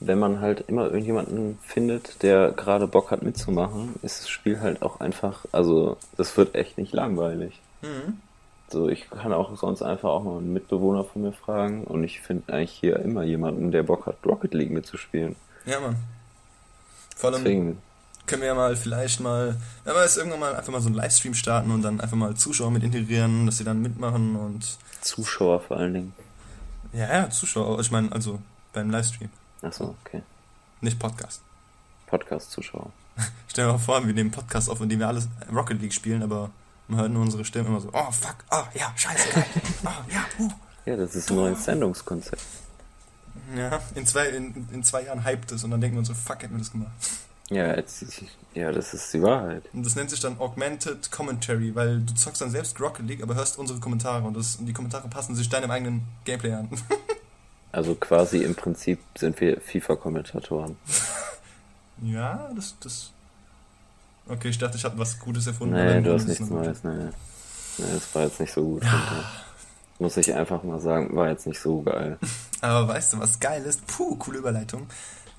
wenn 0.00 0.18
man 0.18 0.40
halt 0.40 0.64
immer 0.68 0.86
irgendjemanden 0.86 1.58
findet, 1.62 2.22
der 2.22 2.52
gerade 2.52 2.86
Bock 2.86 3.10
hat 3.10 3.22
mitzumachen, 3.22 3.94
ist 4.02 4.20
das 4.20 4.28
Spiel 4.28 4.60
halt 4.60 4.82
auch 4.82 5.00
einfach, 5.00 5.44
also, 5.52 5.96
das 6.16 6.36
wird 6.36 6.54
echt 6.54 6.78
nicht 6.78 6.92
langweilig. 6.92 7.60
Mhm. 7.82 8.18
So, 8.70 8.88
ich 8.88 9.10
kann 9.10 9.32
auch 9.32 9.56
sonst 9.56 9.82
einfach 9.82 10.10
auch 10.10 10.22
mal 10.22 10.38
einen 10.38 10.52
Mitbewohner 10.52 11.04
von 11.04 11.22
mir 11.22 11.32
fragen 11.32 11.84
und 11.84 12.04
ich 12.04 12.20
finde 12.20 12.52
eigentlich 12.52 12.70
hier 12.70 13.00
immer 13.00 13.24
jemanden, 13.24 13.72
der 13.72 13.82
Bock 13.82 14.06
hat, 14.06 14.16
Rocket 14.24 14.54
League 14.54 14.70
mitzuspielen. 14.70 15.34
Ja, 15.66 15.80
Mann. 15.80 15.96
Vor 17.16 17.30
allem 17.30 17.42
Deswegen. 17.42 17.78
können 18.26 18.42
wir 18.42 18.48
ja 18.48 18.54
mal 18.54 18.76
vielleicht 18.76 19.20
mal, 19.20 19.56
wenn 19.84 19.94
wir 19.94 20.02
jetzt 20.02 20.16
irgendwann 20.16 20.40
mal 20.40 20.54
einfach 20.54 20.72
mal 20.72 20.80
so 20.80 20.86
einen 20.86 20.94
Livestream 20.94 21.34
starten 21.34 21.72
und 21.72 21.82
dann 21.82 22.00
einfach 22.00 22.16
mal 22.16 22.34
Zuschauer 22.36 22.70
mit 22.70 22.84
integrieren, 22.84 23.44
dass 23.44 23.58
sie 23.58 23.64
dann 23.64 23.82
mitmachen 23.82 24.36
und. 24.36 24.78
Zuschauer 25.00 25.60
vor 25.60 25.76
allen 25.78 25.94
Dingen. 25.94 26.12
Ja, 26.92 27.12
ja, 27.12 27.30
Zuschauer. 27.30 27.80
Ich 27.80 27.90
meine, 27.90 28.10
also 28.12 28.40
beim 28.72 28.90
Livestream. 28.90 29.30
Achso, 29.62 29.94
okay. 30.04 30.22
Nicht 30.80 30.98
Podcast. 30.98 31.42
Podcast-Zuschauer. 32.06 32.90
Stell 33.48 33.66
dir 33.66 33.72
mal 33.72 33.78
vor, 33.78 34.04
wir 34.04 34.12
nehmen 34.12 34.30
Podcast 34.30 34.68
auf, 34.70 34.80
in 34.80 34.88
dem 34.88 34.98
wir 34.98 35.08
alles 35.08 35.28
Rocket 35.54 35.80
League 35.80 35.92
spielen, 35.92 36.22
aber 36.22 36.50
man 36.88 37.00
hört 37.00 37.12
nur 37.12 37.22
unsere 37.22 37.44
Stimmen 37.44 37.68
immer 37.68 37.80
so, 37.80 37.90
oh 37.92 38.10
fuck, 38.10 38.36
oh 38.50 38.64
ja, 38.74 38.92
scheiße, 38.96 39.28
oh 39.84 39.88
ja, 40.12 40.24
uh. 40.38 40.50
Ja, 40.86 40.96
das 40.96 41.14
ist 41.14 41.30
ein 41.30 41.36
neues 41.36 41.64
Sendungskonzept. 41.64 42.42
Ja, 43.54 43.80
in 43.94 44.06
zwei, 44.06 44.28
in, 44.28 44.66
in 44.72 44.82
zwei 44.82 45.02
Jahren 45.02 45.24
hypt 45.24 45.52
es 45.52 45.62
und 45.62 45.70
dann 45.70 45.80
denken 45.80 45.96
wir 45.96 46.00
uns 46.00 46.08
so, 46.08 46.14
fuck, 46.14 46.42
hätten 46.42 46.54
wir 46.54 46.58
das 46.58 46.72
gemacht. 46.72 46.90
Ja, 47.50 47.74
jetzt, 47.74 48.04
ja, 48.54 48.70
das 48.70 48.94
ist 48.94 49.12
die 49.12 49.22
Wahrheit. 49.22 49.64
Und 49.72 49.84
das 49.84 49.96
nennt 49.96 50.08
sich 50.10 50.20
dann 50.20 50.38
Augmented 50.38 51.10
Commentary, 51.10 51.74
weil 51.74 52.00
du 52.00 52.14
zockst 52.14 52.40
dann 52.40 52.50
selbst 52.50 52.80
Rocket 52.80 53.06
League, 53.06 53.22
aber 53.22 53.34
hörst 53.34 53.58
unsere 53.58 53.80
Kommentare 53.80 54.24
und, 54.26 54.36
das, 54.36 54.56
und 54.56 54.66
die 54.66 54.72
Kommentare 54.72 55.08
passen 55.08 55.34
sich 55.34 55.48
deinem 55.48 55.70
eigenen 55.70 56.02
Gameplay 56.24 56.52
an. 56.52 56.68
also 57.72 57.96
quasi 57.96 58.44
im 58.44 58.54
Prinzip 58.54 59.00
sind 59.18 59.40
wir 59.40 59.60
FIFA-Kommentatoren. 59.60 60.76
ja, 62.02 62.50
das, 62.54 62.76
das. 62.78 63.10
Okay, 64.28 64.50
ich 64.50 64.58
dachte, 64.58 64.76
ich 64.76 64.84
habe 64.84 64.96
was 64.96 65.18
Gutes 65.18 65.48
erfunden. 65.48 65.74
Nee, 65.74 66.00
du 66.00 66.14
hast 66.14 66.28
nichts 66.28 66.48
Neues, 66.48 66.84
nee. 66.84 67.08
Nee, 67.78 67.84
das 67.94 68.14
war 68.14 68.22
jetzt 68.22 68.38
nicht 68.38 68.52
so 68.52 68.62
gut. 68.62 68.84
Ja. 68.84 69.24
Muss 69.98 70.16
ich 70.16 70.32
einfach 70.34 70.62
mal 70.62 70.80
sagen, 70.80 71.14
war 71.16 71.28
jetzt 71.28 71.46
nicht 71.46 71.60
so 71.60 71.82
geil. 71.82 72.16
aber 72.60 72.88
weißt 72.88 73.12
du, 73.12 73.18
was 73.18 73.40
geil 73.40 73.62
ist? 73.64 73.86
Puh, 73.86 74.14
coole 74.16 74.38
Überleitung. 74.38 74.86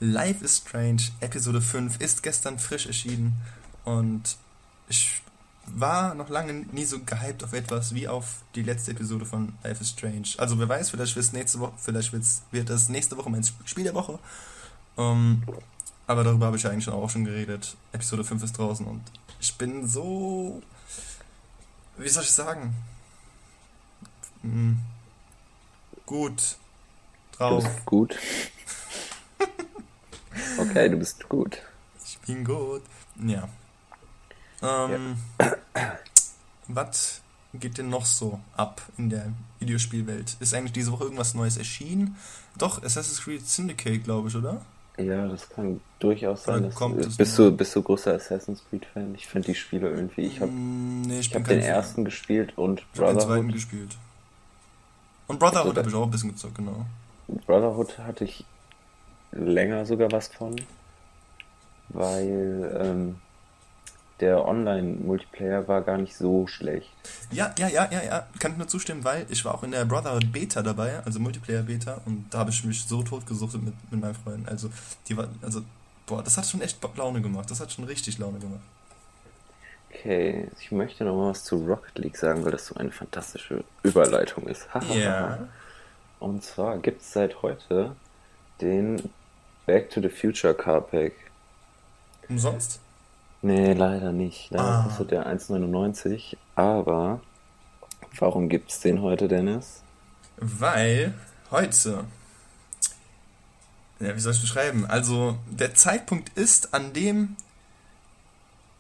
Life 0.03 0.43
is 0.43 0.57
Strange, 0.57 1.03
Episode 1.19 1.61
5, 1.61 2.01
ist 2.01 2.23
gestern 2.23 2.57
frisch 2.57 2.87
erschienen 2.87 3.33
und 3.85 4.35
ich 4.89 5.21
war 5.67 6.15
noch 6.15 6.27
lange 6.27 6.53
nie 6.53 6.85
so 6.85 7.01
gehypt 7.03 7.43
auf 7.43 7.53
etwas 7.53 7.93
wie 7.93 8.07
auf 8.07 8.41
die 8.55 8.63
letzte 8.63 8.91
Episode 8.91 9.25
von 9.25 9.53
Life 9.63 9.79
is 9.79 9.91
Strange. 9.91 10.29
Also 10.39 10.57
wer 10.57 10.67
weiß, 10.67 10.89
vielleicht, 10.89 11.15
wird's 11.15 11.33
nächste 11.33 11.59
Woche, 11.59 11.73
vielleicht 11.77 12.13
wird's, 12.13 12.41
wird 12.49 12.71
es 12.71 12.89
nächste 12.89 13.15
Woche 13.15 13.29
mein 13.29 13.43
Spiel 13.43 13.83
der 13.83 13.93
Woche. 13.93 14.17
Um, 14.95 15.43
ähm, 15.47 15.55
aber 16.07 16.23
darüber 16.23 16.47
habe 16.47 16.57
ich 16.57 16.63
ja 16.63 16.71
eigentlich 16.71 16.89
auch 16.89 17.09
schon 17.09 17.23
geredet. 17.23 17.77
Episode 17.91 18.23
5 18.23 18.41
ist 18.41 18.57
draußen 18.57 18.87
und 18.87 19.03
ich 19.39 19.55
bin 19.55 19.87
so. 19.87 20.63
Wie 21.97 22.09
soll 22.09 22.23
ich 22.23 22.31
sagen? 22.31 22.73
Hm, 24.41 24.79
gut 26.07 26.57
drauf. 27.31 27.85
gut. 27.85 28.17
Okay, 30.57 30.89
du 30.89 30.97
bist 30.97 31.27
gut. 31.29 31.59
Ich 32.05 32.17
bin 32.19 32.43
gut. 32.43 32.81
Ja. 33.25 33.47
Ähm, 34.61 35.17
ja. 35.39 35.55
Was 36.67 37.21
geht 37.53 37.77
denn 37.77 37.89
noch 37.89 38.05
so 38.05 38.39
ab 38.55 38.81
in 38.97 39.09
der 39.09 39.33
Videospielwelt? 39.59 40.37
Ist 40.39 40.53
eigentlich 40.53 40.73
diese 40.73 40.91
Woche 40.91 41.05
irgendwas 41.05 41.33
Neues 41.33 41.57
erschienen? 41.57 42.15
Doch, 42.57 42.83
Assassin's 42.83 43.21
Creed 43.21 43.45
Syndicate, 43.45 44.03
glaube 44.03 44.29
ich, 44.29 44.35
oder? 44.35 44.61
Ja, 44.97 45.27
das 45.27 45.49
kann 45.49 45.81
durchaus 45.99 46.43
sein. 46.43 46.63
Dass, 46.63 46.75
kommt 46.75 47.17
bist, 47.17 47.39
du, 47.39 47.51
bist 47.51 47.75
du 47.75 47.81
großer 47.81 48.13
Assassin's 48.13 48.63
Creed-Fan? 48.69 49.15
Ich 49.15 49.27
finde 49.27 49.47
die 49.47 49.55
Spiele 49.55 49.89
irgendwie. 49.89 50.21
Ich 50.21 50.41
habe 50.41 50.51
mm, 50.51 51.01
nee, 51.03 51.19
ich 51.19 51.33
hab 51.33 51.45
den 51.45 51.61
Fan. 51.61 51.69
ersten 51.69 52.05
gespielt 52.05 52.57
und 52.57 52.81
ich 52.81 52.99
Brotherhood. 52.99 53.21
den 53.21 53.27
zweiten 53.27 53.51
gespielt. 53.51 53.97
Und 55.27 55.39
Brotherhood 55.39 55.77
habe 55.77 55.89
ich 55.89 55.95
auch 55.95 56.03
ein 56.03 56.11
bisschen 56.11 56.31
gezockt, 56.31 56.55
genau. 56.55 56.85
Brotherhood 57.45 57.97
hatte 57.99 58.25
ich 58.25 58.45
länger 59.31 59.85
sogar 59.85 60.11
was 60.11 60.27
von, 60.27 60.55
weil 61.89 62.79
ähm, 62.79 63.15
der 64.21 64.45
Online-Multiplayer 64.47 65.67
war 65.67 65.81
gar 65.81 65.97
nicht 65.97 66.15
so 66.15 66.45
schlecht. 66.47 66.89
Ja, 67.31 67.53
ja, 67.57 67.67
ja, 67.67 67.89
ja, 67.91 68.03
ja, 68.03 68.27
kann 68.39 68.51
ich 68.51 68.57
nur 68.57 68.67
zustimmen, 68.67 69.03
weil 69.03 69.25
ich 69.29 69.43
war 69.43 69.55
auch 69.55 69.63
in 69.63 69.71
der 69.71 69.85
Brotherhood 69.85 70.31
Beta 70.31 70.61
dabei, 70.61 70.99
also 71.03 71.19
Multiplayer-Beta, 71.19 72.01
und 72.05 72.25
da 72.29 72.39
habe 72.39 72.51
ich 72.51 72.63
mich 72.63 72.83
so 72.83 73.01
tot 73.01 73.25
gesucht 73.25 73.53
mit, 73.55 73.73
mit 73.91 73.99
meinen 73.99 74.13
Freunden. 74.13 74.47
Also, 74.47 74.69
die 75.07 75.17
war, 75.17 75.27
also, 75.41 75.61
boah, 76.05 76.23
das 76.23 76.37
hat 76.37 76.45
schon 76.45 76.61
echt 76.61 76.77
Laune 76.95 77.21
gemacht, 77.21 77.49
das 77.49 77.59
hat 77.59 77.71
schon 77.71 77.85
richtig 77.85 78.19
Laune 78.19 78.39
gemacht. 78.39 78.61
Okay, 79.89 80.47
ich 80.59 80.71
möchte 80.71 81.03
noch 81.03 81.15
mal 81.15 81.29
was 81.31 81.43
zu 81.43 81.65
Rocket 81.65 81.97
League 81.99 82.15
sagen, 82.15 82.45
weil 82.45 82.51
das 82.51 82.67
so 82.67 82.75
eine 82.75 82.91
fantastische 82.91 83.63
Überleitung 83.83 84.47
ist. 84.47 84.67
Ja. 84.89 84.95
yeah. 84.95 85.47
Und 86.19 86.43
zwar 86.43 86.77
gibt 86.77 87.01
es 87.01 87.13
seit 87.13 87.41
heute 87.41 87.95
den 88.61 89.09
Back 89.65 89.89
to 89.91 90.01
the 90.01 90.09
Future 90.09 90.53
Car 90.53 90.81
Pack. 90.81 91.13
Umsonst? 92.29 92.79
Nee, 93.41 93.73
leider 93.73 94.11
nicht. 94.11 94.51
Leider 94.51 94.63
ah. 94.63 94.83
kostet 94.83 95.11
der 95.11 95.27
1,99. 95.27 96.37
Aber 96.55 97.21
warum 98.17 98.49
gibt 98.49 98.71
es 98.71 98.79
den 98.79 99.01
heute, 99.01 99.27
Dennis? 99.27 99.81
Weil 100.37 101.13
heute. 101.49 102.05
Ja, 103.99 104.15
wie 104.15 104.19
soll 104.19 104.33
ich 104.33 104.41
beschreiben? 104.41 104.85
Also, 104.85 105.37
der 105.47 105.75
Zeitpunkt 105.75 106.29
ist, 106.37 106.73
an 106.73 106.93
dem. 106.93 107.35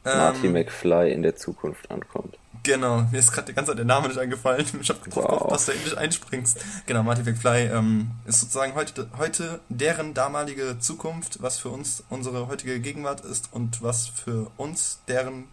Ähm, 0.03 0.17
Marty 0.17 0.49
McFly 0.49 1.11
in 1.11 1.21
der 1.21 1.35
Zukunft 1.35 1.91
ankommt. 1.91 2.37
Genau, 2.63 3.07
mir 3.11 3.17
ist 3.17 3.31
gerade 3.31 3.47
die 3.47 3.53
ganze 3.53 3.71
Zeit 3.71 3.79
der 3.79 3.85
Name 3.85 4.07
nicht 4.07 4.19
eingefallen. 4.19 4.65
Ich 4.81 4.89
habe 4.89 5.09
drauf 5.09 5.41
wow. 5.41 5.49
dass 5.49 5.65
du 5.65 5.71
endlich 5.71 5.97
einspringst. 5.97 6.63
Genau, 6.85 7.01
Marty 7.01 7.23
McFly 7.23 7.67
ähm, 7.73 8.11
ist 8.25 8.41
sozusagen 8.41 8.75
heute, 8.75 9.07
heute 9.17 9.59
deren 9.69 10.13
damalige 10.13 10.77
Zukunft, 10.79 11.41
was 11.41 11.57
für 11.57 11.69
uns 11.69 12.03
unsere 12.09 12.47
heutige 12.47 12.79
Gegenwart 12.79 13.21
ist 13.21 13.49
und 13.51 13.81
was 13.81 14.07
für 14.07 14.51
uns 14.57 14.99
deren 15.07 15.45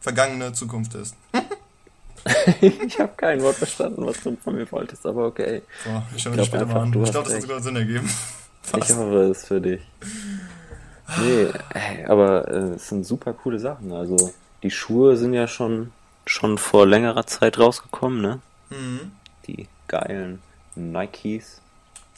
vergangene 0.00 0.52
Zukunft 0.52 0.94
ist. 0.94 1.16
ich 2.60 3.00
habe 3.00 3.12
kein 3.16 3.42
Wort 3.42 3.56
verstanden, 3.56 4.06
was 4.06 4.20
du 4.20 4.36
von 4.36 4.54
mir 4.54 4.70
wolltest, 4.70 5.04
aber 5.06 5.26
okay. 5.26 5.62
Boah, 5.84 6.06
ich 6.14 6.22
schaue 6.22 6.36
mir 6.36 6.44
später 6.44 6.66
mal 6.66 6.82
an. 6.82 6.88
Ich 7.02 7.10
glaube, 7.10 7.28
das 7.28 7.34
hat 7.34 7.42
sogar 7.42 7.60
Sinn 7.60 7.76
ergeben. 7.76 8.08
Fast. 8.62 8.90
Ich 8.90 8.96
hoffe 8.96 9.22
es 9.30 9.46
für 9.46 9.60
dich. 9.60 9.80
Nee, 11.20 11.48
aber 12.06 12.48
äh, 12.48 12.74
es 12.74 12.88
sind 12.88 13.04
super 13.04 13.32
coole 13.32 13.58
Sachen. 13.58 13.92
Also 13.92 14.32
die 14.62 14.70
Schuhe 14.70 15.16
sind 15.16 15.34
ja 15.34 15.48
schon 15.48 15.90
schon 16.26 16.58
vor 16.58 16.86
längerer 16.86 17.26
Zeit 17.26 17.58
rausgekommen, 17.58 18.20
ne? 18.20 18.40
Mhm. 18.70 19.12
Die 19.46 19.68
geilen 19.88 20.40
Nikes. 20.74 21.60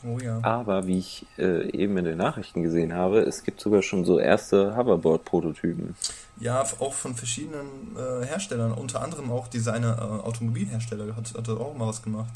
Oh 0.07 0.19
ja. 0.19 0.39
Aber 0.43 0.87
wie 0.87 0.99
ich 0.99 1.27
äh, 1.39 1.71
eben 1.71 1.97
in 1.97 2.05
den 2.05 2.19
Nachrichten 2.19 2.63
gesehen 2.63 2.93
habe, 2.93 3.21
es 3.21 3.43
gibt 3.43 3.61
sogar 3.61 3.81
schon 3.81 4.05
so 4.05 4.19
erste 4.19 4.77
Hoverboard-Prototypen. 4.77 5.97
Ja, 6.39 6.63
auch 6.79 6.93
von 6.93 7.15
verschiedenen 7.15 7.97
äh, 7.97 8.27
Herstellern, 8.27 8.73
unter 8.73 9.03
anderem 9.03 9.31
auch 9.31 9.49
eine 9.67 9.87
äh, 9.87 10.27
Automobilhersteller 10.27 11.17
hat, 11.17 11.33
hat 11.35 11.49
auch 11.49 11.75
mal 11.75 11.89
was 11.89 12.03
gemacht. 12.03 12.33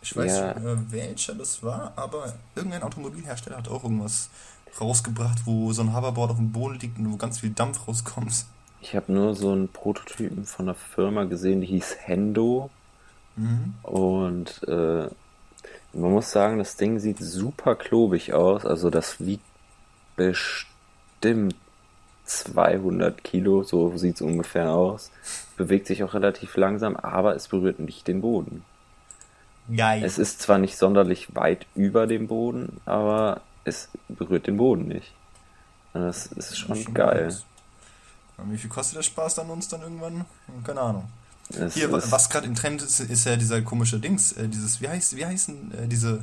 Ich 0.00 0.16
weiß 0.16 0.36
ja. 0.36 0.54
nicht, 0.54 0.66
äh, 0.66 0.92
welcher 0.92 1.34
das 1.34 1.62
war, 1.62 1.92
aber 1.96 2.32
irgendein 2.54 2.82
Automobilhersteller 2.82 3.58
hat 3.58 3.68
auch 3.68 3.82
irgendwas 3.82 4.30
rausgebracht, 4.80 5.40
wo 5.44 5.72
so 5.72 5.82
ein 5.82 5.94
Hoverboard 5.94 6.30
auf 6.30 6.36
dem 6.36 6.52
Boden 6.52 6.78
liegt 6.78 6.98
und 6.98 7.12
wo 7.12 7.16
ganz 7.16 7.40
viel 7.40 7.50
Dampf 7.50 7.86
rauskommt. 7.86 8.46
Ich 8.80 8.94
habe 8.94 9.12
nur 9.12 9.34
so 9.34 9.52
einen 9.52 9.68
Prototypen 9.68 10.44
von 10.44 10.66
einer 10.66 10.74
Firma 10.74 11.24
gesehen, 11.24 11.60
die 11.60 11.66
hieß 11.66 11.96
Hendo. 12.00 12.70
Mhm. 13.36 13.74
Und 13.82 14.62
äh, 14.68 15.08
man 15.92 16.12
muss 16.12 16.30
sagen, 16.30 16.58
das 16.58 16.76
Ding 16.76 16.98
sieht 16.98 17.18
super 17.18 17.74
klobig 17.74 18.34
aus. 18.34 18.64
Also 18.64 18.90
das 18.90 19.24
wiegt 19.24 19.44
bestimmt 20.16 21.54
200 22.24 23.24
Kilo, 23.24 23.62
so 23.62 23.96
sieht 23.96 24.16
es 24.16 24.20
ungefähr 24.20 24.72
aus. 24.72 25.10
Bewegt 25.56 25.86
sich 25.86 26.04
auch 26.04 26.14
relativ 26.14 26.56
langsam, 26.56 26.96
aber 26.96 27.34
es 27.34 27.48
berührt 27.48 27.78
nicht 27.80 28.06
den 28.06 28.20
Boden. 28.20 28.64
Geil. 29.74 30.02
Es 30.04 30.18
ist 30.18 30.40
zwar 30.40 30.58
nicht 30.58 30.76
sonderlich 30.76 31.34
weit 31.34 31.66
über 31.74 32.06
dem 32.06 32.26
Boden, 32.26 32.80
aber 32.86 33.42
es 33.64 33.88
berührt 34.08 34.46
den 34.46 34.56
Boden 34.56 34.88
nicht. 34.88 35.12
das 35.92 36.26
ist 36.26 36.58
schon, 36.58 36.76
schon 36.76 36.94
geil. 36.94 37.34
Wie 38.44 38.58
viel 38.58 38.70
kostet 38.70 38.98
der 38.98 39.02
Spaß 39.02 39.36
dann 39.36 39.50
uns 39.50 39.68
dann 39.68 39.82
irgendwann? 39.82 40.24
Keine 40.64 40.80
Ahnung. 40.80 41.08
Es 41.50 41.74
Hier, 41.74 41.90
was 41.90 42.28
gerade 42.28 42.46
im 42.46 42.54
Trend 42.54 42.82
ist, 42.82 43.00
ist 43.00 43.24
ja 43.24 43.36
dieser 43.36 43.62
komische 43.62 43.98
Dings, 43.98 44.32
äh, 44.32 44.48
dieses, 44.48 44.80
wie 44.80 44.88
heißt, 44.88 45.16
wie 45.16 45.24
heißen 45.24 45.72
äh, 45.72 45.88
diese 45.88 46.22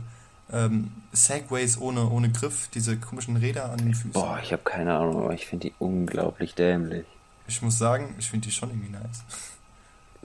ähm, 0.51 0.91
Segways 1.11 1.79
ohne, 1.79 2.09
ohne 2.09 2.31
Griff, 2.31 2.69
diese 2.73 2.97
komischen 2.97 3.35
Räder 3.37 3.71
an 3.71 3.79
den 3.79 3.95
Füßen? 3.95 4.11
Boah, 4.11 4.39
ich 4.41 4.53
habe 4.53 4.63
keine 4.63 4.95
Ahnung, 4.95 5.23
aber 5.23 5.33
ich 5.33 5.47
finde 5.47 5.69
die 5.69 5.73
unglaublich 5.79 6.53
dämlich. 6.53 7.05
Ich 7.47 7.61
muss 7.61 7.77
sagen, 7.77 8.15
ich 8.19 8.29
finde 8.29 8.47
die 8.47 8.51
schon 8.51 8.69
irgendwie 8.69 8.91
nice. 8.91 9.23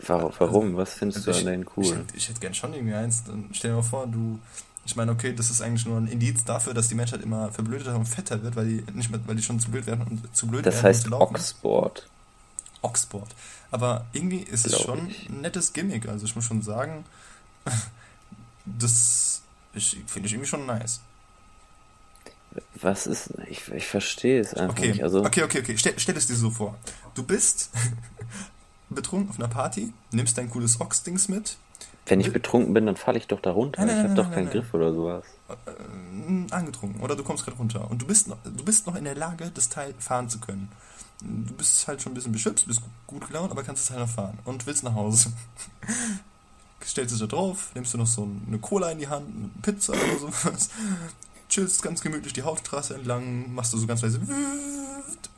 Warum? 0.06 0.32
warum? 0.38 0.76
Was 0.76 0.94
findest 0.94 1.28
also 1.28 1.32
du 1.32 1.38
an 1.38 1.52
denen 1.52 1.66
cool? 1.76 2.04
Ich, 2.12 2.16
ich, 2.16 2.28
hätte 2.28 2.40
gern 2.40 2.54
schon 2.54 2.72
irgendwie 2.72 2.94
eins. 2.94 3.24
Dann 3.24 3.50
stell 3.52 3.70
dir 3.70 3.76
mal 3.76 3.82
vor, 3.82 4.06
du. 4.06 4.38
Ich 4.84 4.96
meine, 4.96 5.12
okay, 5.12 5.34
das 5.34 5.50
ist 5.50 5.60
eigentlich 5.60 5.86
nur 5.86 5.98
ein 5.98 6.08
Indiz 6.08 6.44
dafür, 6.44 6.74
dass 6.74 6.88
die 6.88 6.94
Menschheit 6.94 7.22
immer 7.22 7.52
verblödeter 7.52 7.94
und 7.94 8.06
fetter 8.06 8.42
wird, 8.42 8.56
weil 8.56 8.66
die 8.66 8.92
nicht 8.92 9.10
mehr, 9.10 9.20
weil 9.26 9.36
die 9.36 9.42
schon 9.42 9.60
zu 9.60 9.70
blöd 9.70 9.86
werden 9.86 10.06
und 10.08 10.36
zu 10.36 10.46
blöd 10.46 10.66
das 10.66 10.82
werden. 10.82 10.92
Das 10.92 11.04
heißt 11.04 11.12
Oxboard. 11.12 12.08
Oxboard. 12.82 13.34
Aber 13.70 14.06
irgendwie 14.12 14.40
ist 14.40 14.64
Glaub 14.64 14.80
es 14.80 14.86
schon 14.86 15.10
ich. 15.10 15.28
ein 15.28 15.42
nettes 15.42 15.72
Gimmick. 15.72 16.08
Also 16.08 16.24
ich 16.24 16.34
muss 16.34 16.44
schon 16.44 16.62
sagen, 16.62 17.04
das 18.64 19.42
finde 20.06 20.26
ich 20.26 20.32
irgendwie 20.32 20.48
schon 20.48 20.66
nice. 20.66 21.00
Was 22.80 23.06
ist. 23.06 23.32
Ich, 23.48 23.68
ich 23.68 23.86
verstehe 23.86 24.40
es 24.40 24.54
einfach 24.54 24.76
okay. 24.76 24.88
nicht. 24.88 25.02
Also 25.02 25.24
okay, 25.24 25.44
okay, 25.44 25.60
okay. 25.60 25.78
Stell, 25.78 25.94
stell 25.98 26.16
es 26.16 26.26
dir 26.26 26.34
so 26.34 26.50
vor. 26.50 26.76
Du 27.14 27.22
bist 27.22 27.70
betrunken 28.90 29.30
auf 29.30 29.38
einer 29.38 29.48
Party, 29.48 29.92
nimmst 30.10 30.36
dein 30.36 30.50
cooles 30.50 30.80
Ox-Dings 30.80 31.28
mit. 31.28 31.56
Wenn 32.06 32.20
ich 32.20 32.32
betrunken 32.32 32.74
bin, 32.74 32.86
dann 32.86 32.96
falle 32.96 33.18
ich 33.18 33.28
doch 33.28 33.40
da 33.40 33.52
runter. 33.52 33.84
Nein, 33.84 33.88
nein, 33.88 33.96
ich 33.98 34.10
habe 34.10 34.14
doch 34.22 34.34
keinen 34.34 34.44
nein, 34.44 34.52
Griff 34.52 34.74
oder 34.74 34.92
sowas. 34.92 35.24
Äh, 35.48 36.52
angetrunken. 36.52 37.00
Oder 37.02 37.14
du 37.14 37.22
kommst 37.22 37.44
gerade 37.44 37.56
runter. 37.56 37.88
Und 37.90 38.02
du 38.02 38.06
bist, 38.06 38.26
noch, 38.26 38.38
du 38.42 38.64
bist 38.64 38.86
noch 38.86 38.96
in 38.96 39.04
der 39.04 39.14
Lage, 39.14 39.50
das 39.54 39.68
Teil 39.68 39.94
fahren 39.98 40.28
zu 40.28 40.40
können 40.40 40.70
du 41.20 41.54
bist 41.54 41.86
halt 41.86 42.02
schon 42.02 42.12
ein 42.12 42.14
bisschen 42.14 42.32
beschützt, 42.32 42.66
bist 42.66 42.82
gut 43.06 43.26
gelaunt, 43.26 43.50
aber 43.50 43.62
kannst 43.62 43.84
es 43.84 43.90
halt 43.90 44.00
noch 44.00 44.08
fahren 44.08 44.38
und 44.44 44.66
willst 44.66 44.82
nach 44.82 44.94
Hause. 44.94 45.32
Stellst 46.84 47.12
dich 47.12 47.20
da 47.20 47.26
drauf, 47.26 47.70
nimmst 47.74 47.92
du 47.92 47.98
noch 47.98 48.06
so 48.06 48.26
eine 48.46 48.58
Cola 48.58 48.90
in 48.90 48.98
die 48.98 49.08
Hand, 49.08 49.26
eine 49.28 49.50
Pizza 49.60 49.92
oder 49.92 50.18
sowas, 50.18 50.70
chillst 51.48 51.82
ganz 51.82 52.00
gemütlich 52.00 52.32
die 52.32 52.42
Hauptstraße 52.42 52.94
entlang, 52.94 53.52
machst 53.52 53.72
du 53.72 53.78
so 53.78 53.86
ganz 53.86 54.00
leise 54.02 54.20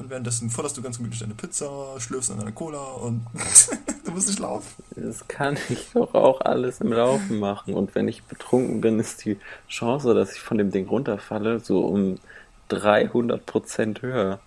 und 0.03 0.11
währenddessen 0.11 0.51
forderst 0.51 0.77
du 0.77 0.83
ganz 0.83 0.97
gemütlich 0.97 1.21
deine 1.21 1.35
Pizza, 1.35 1.71
schlürfst 1.99 2.31
an 2.31 2.39
deine 2.39 2.53
Cola 2.53 2.83
und 2.83 3.25
du 4.05 4.11
musst 4.11 4.29
nicht 4.29 4.41
laufen. 4.41 4.83
Das 4.97 5.27
kann 5.29 5.57
ich 5.69 5.91
doch 5.95 6.15
auch 6.15 6.41
alles 6.41 6.81
im 6.81 6.93
Laufen 6.93 7.39
machen 7.39 7.75
und 7.75 7.95
wenn 7.95 8.09
ich 8.09 8.25
betrunken 8.25 8.81
bin, 8.81 8.99
ist 8.99 9.25
die 9.25 9.39
Chance, 9.69 10.15
dass 10.15 10.35
ich 10.35 10.41
von 10.41 10.59
dem 10.59 10.71
Ding 10.71 10.89
runterfalle, 10.89 11.61
so 11.61 11.85
um 11.85 12.19
300 12.69 13.45
Prozent 13.47 14.03
höher. 14.03 14.41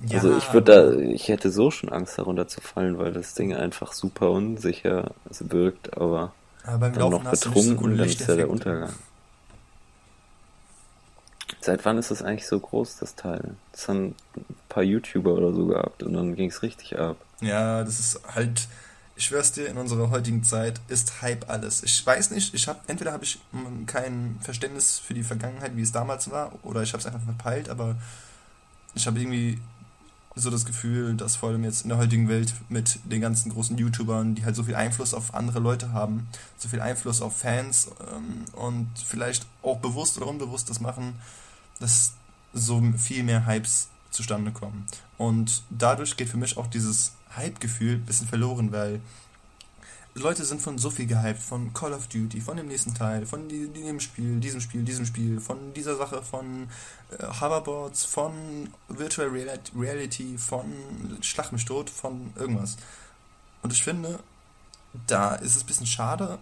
Ja, 0.00 0.18
also 0.18 0.36
ich 0.36 0.52
würde 0.52 0.72
da, 0.72 0.98
ich 0.98 1.28
hätte 1.28 1.50
so 1.50 1.70
schon 1.70 1.90
Angst 1.90 2.18
darunter 2.18 2.46
zu 2.46 2.60
fallen, 2.60 2.98
weil 2.98 3.12
das 3.12 3.34
Ding 3.34 3.54
einfach 3.54 3.92
super 3.92 4.30
unsicher 4.30 5.12
wirkt, 5.40 5.96
aber, 5.96 6.32
aber 6.64 6.90
dann 6.90 7.00
Laufen 7.00 7.24
noch 7.24 7.30
betrunken, 7.30 7.90
so 7.92 7.96
dann 7.96 8.06
ist 8.06 8.28
ja 8.28 8.36
der 8.36 8.50
Untergang. 8.50 8.92
Seit 11.60 11.84
wann 11.84 11.98
ist 11.98 12.10
das 12.10 12.22
eigentlich 12.22 12.46
so 12.46 12.58
groß, 12.58 12.96
das 12.98 13.14
Teil? 13.14 13.54
Das 13.72 13.88
haben 13.88 14.14
ein 14.36 14.44
paar 14.68 14.82
YouTuber 14.82 15.32
oder 15.32 15.52
so 15.52 15.66
gehabt 15.66 16.02
und 16.02 16.12
dann 16.14 16.34
ging 16.34 16.50
es 16.50 16.62
richtig 16.62 16.98
ab. 16.98 17.16
Ja, 17.40 17.84
das 17.84 18.00
ist 18.00 18.20
halt, 18.34 18.68
ich 19.14 19.26
schwör's 19.26 19.52
dir, 19.52 19.68
in 19.68 19.76
unserer 19.76 20.10
heutigen 20.10 20.42
Zeit 20.42 20.80
ist 20.88 21.22
Hype 21.22 21.48
alles. 21.48 21.82
Ich 21.82 22.04
weiß 22.04 22.30
nicht, 22.32 22.54
ich 22.54 22.66
habe 22.68 22.80
entweder 22.86 23.12
habe 23.12 23.24
ich 23.24 23.38
kein 23.86 24.38
Verständnis 24.42 24.98
für 24.98 25.14
die 25.14 25.22
Vergangenheit, 25.22 25.76
wie 25.76 25.82
es 25.82 25.92
damals 25.92 26.30
war, 26.30 26.52
oder 26.62 26.82
ich 26.82 26.92
habe 26.92 27.00
es 27.00 27.06
einfach 27.06 27.22
verpeilt, 27.22 27.68
aber 27.68 27.96
ich 28.94 29.06
habe 29.06 29.18
irgendwie 29.20 29.60
so 30.36 30.50
das 30.50 30.66
Gefühl, 30.66 31.14
dass 31.14 31.34
vor 31.34 31.48
allem 31.48 31.64
jetzt 31.64 31.82
in 31.82 31.88
der 31.88 31.98
heutigen 31.98 32.28
Welt 32.28 32.52
mit 32.68 33.00
den 33.04 33.22
ganzen 33.22 33.50
großen 33.50 33.76
YouTubern, 33.78 34.34
die 34.34 34.44
halt 34.44 34.54
so 34.54 34.62
viel 34.62 34.74
Einfluss 34.74 35.14
auf 35.14 35.34
andere 35.34 35.60
Leute 35.60 35.92
haben, 35.92 36.28
so 36.58 36.68
viel 36.68 36.80
Einfluss 36.80 37.22
auf 37.22 37.38
Fans 37.38 37.88
ähm, 38.14 38.44
und 38.52 38.86
vielleicht 39.04 39.46
auch 39.62 39.78
bewusst 39.78 40.18
oder 40.18 40.26
unbewusst 40.26 40.68
das 40.68 40.78
machen, 40.78 41.14
dass 41.80 42.12
so 42.52 42.82
viel 42.98 43.22
mehr 43.22 43.46
Hypes 43.46 43.88
zustande 44.10 44.50
kommen. 44.50 44.86
Und 45.16 45.62
dadurch 45.70 46.16
geht 46.16 46.28
für 46.28 46.36
mich 46.36 46.58
auch 46.58 46.66
dieses 46.66 47.12
Hype-Gefühl 47.34 47.94
ein 47.94 48.04
bisschen 48.04 48.28
verloren, 48.28 48.72
weil 48.72 49.00
Leute 50.18 50.46
sind 50.46 50.62
von 50.62 50.78
so 50.78 50.90
viel 50.90 51.06
gehypt, 51.06 51.42
von 51.42 51.74
Call 51.74 51.92
of 51.92 52.06
Duty, 52.06 52.40
von 52.40 52.56
dem 52.56 52.68
nächsten 52.68 52.94
Teil, 52.94 53.26
von 53.26 53.48
dem 53.48 54.00
Spiel, 54.00 54.40
diesem 54.40 54.62
Spiel, 54.62 54.82
diesem 54.82 55.04
Spiel, 55.04 55.40
von 55.40 55.74
dieser 55.74 55.96
Sache, 55.96 56.22
von 56.22 56.68
äh, 57.10 57.26
Hoverboards, 57.38 58.06
von 58.06 58.70
Virtual 58.88 59.28
Reality, 59.28 60.38
von 60.38 61.18
Schlag 61.20 61.52
mich 61.52 61.66
tot, 61.66 61.90
von 61.90 62.32
irgendwas. 62.34 62.78
Und 63.62 63.74
ich 63.74 63.84
finde, 63.84 64.18
da 65.06 65.34
ist 65.34 65.54
es 65.54 65.64
ein 65.64 65.66
bisschen 65.66 65.86
schade, 65.86 66.38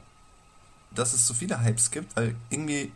dass 0.92 1.12
es 1.12 1.26
so 1.26 1.34
viele 1.34 1.60
Hypes 1.60 1.90
gibt, 1.90 2.14
weil 2.14 2.36
irgendwie, 2.50 2.92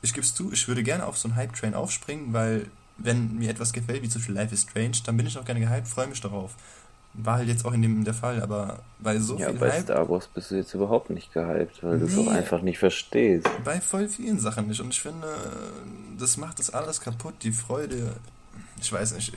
ich 0.00 0.14
gebe 0.14 0.24
es 0.24 0.32
zu, 0.32 0.52
ich 0.52 0.68
würde 0.68 0.84
gerne 0.84 1.06
auf 1.06 1.18
so 1.18 1.26
einen 1.26 1.36
Hype-Train 1.36 1.74
aufspringen, 1.74 2.32
weil 2.32 2.70
wenn 2.98 3.36
mir 3.36 3.50
etwas 3.50 3.72
gefällt, 3.72 4.02
wie 4.02 4.08
zum 4.08 4.20
Beispiel 4.20 4.36
Life 4.36 4.54
is 4.54 4.62
Strange, 4.62 4.98
dann 5.04 5.16
bin 5.16 5.26
ich 5.26 5.36
auch 5.36 5.44
gerne 5.44 5.58
gehypt, 5.58 5.88
freue 5.88 6.06
mich 6.06 6.20
darauf. 6.20 6.54
War 7.16 7.36
halt 7.36 7.48
jetzt 7.48 7.64
auch 7.64 7.72
in 7.72 7.82
dem 7.82 8.04
der 8.04 8.14
Fall, 8.14 8.42
aber 8.42 8.80
bei 8.98 9.18
so 9.18 9.38
ja, 9.38 9.50
viel 9.50 9.58
bei 9.58 9.70
Hype, 9.70 9.84
Star 9.84 10.08
Wars 10.08 10.26
bist 10.26 10.50
du 10.50 10.56
jetzt 10.56 10.74
überhaupt 10.74 11.10
nicht 11.10 11.32
gehypt, 11.32 11.82
weil 11.82 11.98
nee, 11.98 12.00
du 12.00 12.06
es 12.06 12.18
auch 12.18 12.32
einfach 12.32 12.60
nicht 12.60 12.78
verstehst. 12.78 13.48
Bei 13.64 13.80
voll 13.80 14.08
vielen 14.08 14.40
Sachen 14.40 14.66
nicht. 14.66 14.80
Und 14.80 14.90
ich 14.92 15.00
finde, 15.00 15.28
das 16.18 16.36
macht 16.36 16.58
das 16.58 16.70
alles 16.70 17.00
kaputt. 17.00 17.34
Die 17.42 17.52
Freude, 17.52 18.16
ich 18.80 18.92
weiß 18.92 19.14
nicht, 19.14 19.32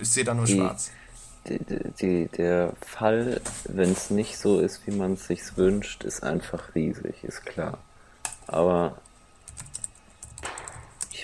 ich 0.00 0.08
sehe 0.08 0.22
da 0.24 0.34
nur 0.34 0.44
die, 0.44 0.54
schwarz. 0.54 0.92
Die, 1.48 1.58
die, 2.00 2.28
der 2.28 2.74
Fall, 2.80 3.40
wenn 3.64 3.90
es 3.90 4.10
nicht 4.10 4.38
so 4.38 4.60
ist, 4.60 4.86
wie 4.86 4.92
man 4.92 5.14
es 5.14 5.26
sich 5.26 5.56
wünscht, 5.56 6.04
ist 6.04 6.22
einfach 6.22 6.74
riesig, 6.74 7.24
ist 7.24 7.44
klar. 7.44 7.78
Aber 8.46 8.98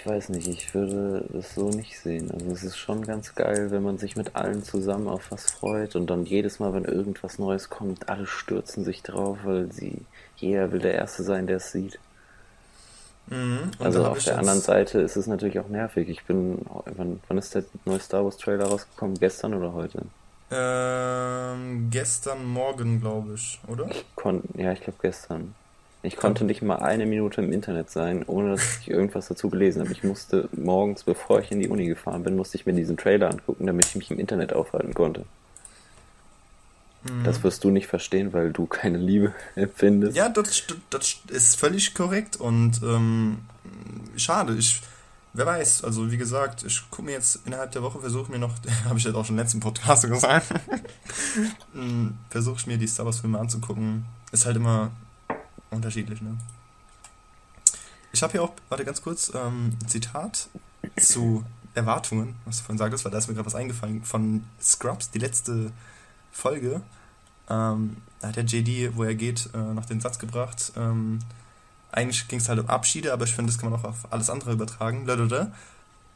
ich 0.02 0.08
weiß 0.08 0.30
nicht, 0.30 0.48
ich 0.48 0.74
würde 0.74 1.24
es 1.38 1.54
so 1.54 1.70
nicht 1.70 1.96
sehen. 1.96 2.32
Also 2.32 2.50
es 2.50 2.64
ist 2.64 2.76
schon 2.76 3.06
ganz 3.06 3.36
geil, 3.36 3.70
wenn 3.70 3.84
man 3.84 3.98
sich 3.98 4.16
mit 4.16 4.34
allen 4.34 4.64
zusammen 4.64 5.06
auf 5.06 5.30
was 5.30 5.52
freut 5.52 5.94
und 5.94 6.10
dann 6.10 6.26
jedes 6.26 6.58
Mal, 6.58 6.74
wenn 6.74 6.84
irgendwas 6.84 7.38
Neues 7.38 7.70
kommt, 7.70 8.08
alle 8.08 8.26
stürzen 8.26 8.82
sich 8.82 9.04
drauf, 9.04 9.38
weil 9.44 9.70
sie, 9.70 9.98
jeder 10.36 10.72
will 10.72 10.80
der 10.80 10.94
Erste 10.94 11.22
sein, 11.22 11.46
der 11.46 11.58
es 11.58 11.70
sieht. 11.70 12.00
Mhm, 13.28 13.70
also 13.78 14.04
auf 14.04 14.24
der 14.24 14.38
anderen 14.38 14.60
Seite 14.60 15.00
ist 15.00 15.14
es 15.14 15.28
natürlich 15.28 15.60
auch 15.60 15.68
nervig. 15.68 16.08
Ich 16.08 16.24
bin, 16.24 16.66
wann, 16.96 17.20
wann 17.28 17.38
ist 17.38 17.54
der 17.54 17.62
neue 17.84 18.00
Star 18.00 18.24
Wars 18.24 18.38
Trailer 18.38 18.64
rausgekommen? 18.64 19.16
Gestern 19.20 19.54
oder 19.54 19.72
heute? 19.72 20.02
Ähm, 20.50 21.90
gestern 21.90 22.44
Morgen, 22.44 23.00
glaube 23.00 23.34
ich, 23.34 23.60
oder? 23.68 23.88
Ich 23.88 24.04
ja, 24.56 24.72
ich 24.72 24.80
glaube 24.80 24.98
gestern. 25.00 25.54
Ich 26.04 26.16
konnte 26.16 26.44
nicht 26.44 26.62
mal 26.62 26.76
eine 26.76 27.06
Minute 27.06 27.40
im 27.40 27.52
Internet 27.52 27.90
sein, 27.90 28.24
ohne 28.26 28.52
dass 28.52 28.78
ich 28.80 28.90
irgendwas 28.90 29.28
dazu 29.28 29.48
gelesen 29.48 29.82
habe. 29.82 29.92
Ich 29.92 30.02
musste 30.02 30.48
morgens, 30.52 31.04
bevor 31.04 31.40
ich 31.40 31.52
in 31.52 31.60
die 31.60 31.68
Uni 31.68 31.86
gefahren 31.86 32.24
bin, 32.24 32.34
musste 32.34 32.56
ich 32.56 32.66
mir 32.66 32.72
diesen 32.72 32.96
Trailer 32.96 33.30
angucken, 33.30 33.66
damit 33.66 33.86
ich 33.86 33.94
mich 33.94 34.10
im 34.10 34.18
Internet 34.18 34.52
aufhalten 34.52 34.94
konnte. 34.94 35.24
Mhm. 37.04 37.22
Das 37.22 37.44
wirst 37.44 37.62
du 37.62 37.70
nicht 37.70 37.86
verstehen, 37.86 38.32
weil 38.32 38.52
du 38.52 38.66
keine 38.66 38.98
Liebe 38.98 39.32
empfindest. 39.54 40.16
Ja, 40.16 40.28
das, 40.28 40.64
das 40.90 41.20
ist 41.28 41.56
völlig 41.56 41.94
korrekt 41.94 42.36
und 42.36 42.82
ähm, 42.82 43.38
schade. 44.16 44.56
Ich, 44.56 44.82
wer 45.34 45.46
weiß, 45.46 45.84
also 45.84 46.10
wie 46.10 46.16
gesagt, 46.16 46.64
ich 46.64 46.82
gucke 46.90 47.02
mir 47.02 47.12
jetzt 47.12 47.40
innerhalb 47.46 47.70
der 47.70 47.82
Woche, 47.84 48.00
versuche 48.00 48.32
mir 48.32 48.40
noch, 48.40 48.54
habe 48.86 48.98
ich 48.98 49.04
jetzt 49.04 49.14
auch 49.14 49.24
schon 49.24 49.36
im 49.36 49.40
letzten 49.40 49.60
Podcast 49.60 50.02
gesagt, 50.08 50.46
hm, 51.74 52.14
versuche 52.28 52.56
ich 52.58 52.66
mir 52.66 52.76
die 52.76 52.88
Star 52.88 53.06
Wars 53.06 53.20
Filme 53.20 53.38
anzugucken. 53.38 54.04
Ist 54.32 54.46
halt 54.46 54.56
immer 54.56 54.90
unterschiedlich, 55.72 56.20
ne? 56.20 56.36
Ich 58.12 58.22
habe 58.22 58.32
hier 58.32 58.42
auch, 58.42 58.52
warte 58.68 58.84
ganz 58.84 59.00
kurz, 59.00 59.32
ähm, 59.34 59.76
ein 59.80 59.88
Zitat 59.88 60.48
zu 61.00 61.44
Erwartungen, 61.74 62.36
was 62.44 62.58
du 62.58 62.64
vorhin 62.64 62.78
sagtest, 62.78 63.04
weil 63.04 63.12
da 63.12 63.18
ist 63.18 63.28
mir 63.28 63.34
gerade 63.34 63.46
was 63.46 63.54
eingefallen, 63.54 64.04
von 64.04 64.44
Scrubs, 64.60 65.10
die 65.10 65.18
letzte 65.18 65.72
Folge. 66.30 66.82
Ähm, 67.48 67.96
da 68.20 68.28
hat 68.28 68.36
der 68.36 68.44
JD, 68.44 68.96
wo 68.96 69.04
er 69.04 69.14
geht, 69.14 69.48
äh, 69.54 69.58
noch 69.58 69.86
den 69.86 70.00
Satz 70.00 70.18
gebracht, 70.18 70.72
ähm, 70.76 71.20
eigentlich 71.92 72.26
ging 72.26 72.38
es 72.38 72.48
halt 72.48 72.58
um 72.58 72.68
Abschiede, 72.68 73.12
aber 73.12 73.24
ich 73.24 73.34
finde, 73.34 73.52
das 73.52 73.60
kann 73.60 73.70
man 73.70 73.78
auch 73.78 73.84
auf 73.84 74.10
alles 74.12 74.30
andere 74.30 74.52
übertragen. 74.52 75.06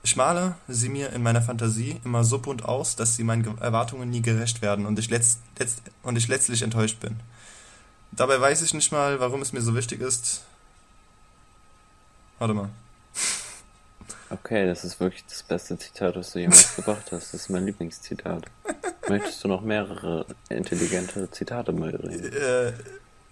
Ich 0.03 0.17
male 0.17 0.55
sie 0.69 0.89
mir 0.89 1.13
in 1.13 1.23
meiner 1.23 1.43
Fantasie 1.43 2.01
immer 2.05 2.25
so 2.25 2.39
bunt 2.39 2.65
aus, 2.65 2.97
dass 2.97 3.17
sie 3.17 3.25
meinen 3.25 3.59
Erwartungen 3.59 4.09
nie 4.09 4.23
gerecht 4.23 4.63
werden 4.63 4.87
und 4.87 4.99
ich, 4.99 5.11
letzt, 5.11 5.41
letzt, 5.59 5.83
und 6.03 6.17
ich 6.17 6.29
letztlich 6.29 6.63
enttäuscht 6.63 6.99
bin. 7.01 7.17
Dabei 8.13 8.41
weiß 8.41 8.63
ich 8.63 8.75
nicht 8.75 8.93
mal, 8.93 9.21
warum 9.21 9.43
es 9.43 9.53
mir 9.53 9.61
so 9.61 9.75
wichtig 9.75 10.01
ist. 10.01 10.45
Warte 12.39 12.55
mal. 12.55 12.71
Okay, 14.29 14.67
das 14.67 14.85
ist 14.85 14.99
wirklich 14.99 15.25
das 15.27 15.43
beste 15.43 15.79
Zitat, 15.79 16.17
was 16.17 16.33
du 16.33 16.41
jemals 16.41 16.75
gebracht 16.77 17.13
hast. 17.13 17.33
Das 17.33 17.43
ist 17.43 17.51
mein 17.51 17.65
Lieblingszitat. 17.65 18.45
Möchtest 19.09 19.45
du 19.45 19.49
noch 19.49 19.61
mehrere 19.61 20.27
intelligente 20.49 21.31
Zitate 21.31 21.73
mal 21.73 21.91
reden? 21.91 22.33
Äh, 22.33 22.73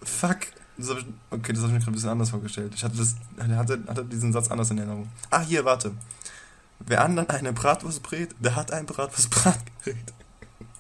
fuck. 0.03 0.39
Das 0.77 0.91
ich, 0.91 1.07
okay, 1.31 1.53
das 1.53 1.63
habe 1.63 1.69
ich 1.69 1.73
mir 1.73 1.79
gerade 1.79 1.91
ein 1.91 1.93
bisschen 1.93 2.11
anders 2.11 2.31
vorgestellt. 2.31 2.73
Ich 2.75 2.83
hatte, 2.83 2.97
das, 2.97 3.15
hatte, 3.39 3.83
hatte 3.87 4.05
diesen 4.05 4.33
Satz 4.33 4.51
anders 4.51 4.71
in 4.71 4.79
Erinnerung. 4.79 5.09
Ah, 5.31 5.41
hier, 5.41 5.65
warte. 5.65 5.93
Wer 6.81 7.05
anderen 7.05 7.31
eine 7.31 7.53
Bratwurst 7.53 8.03
brät, 8.03 8.35
der 8.41 8.57
hat 8.57 8.73
ein 8.73 8.87
Bratwurstbratgerät. 8.87 10.13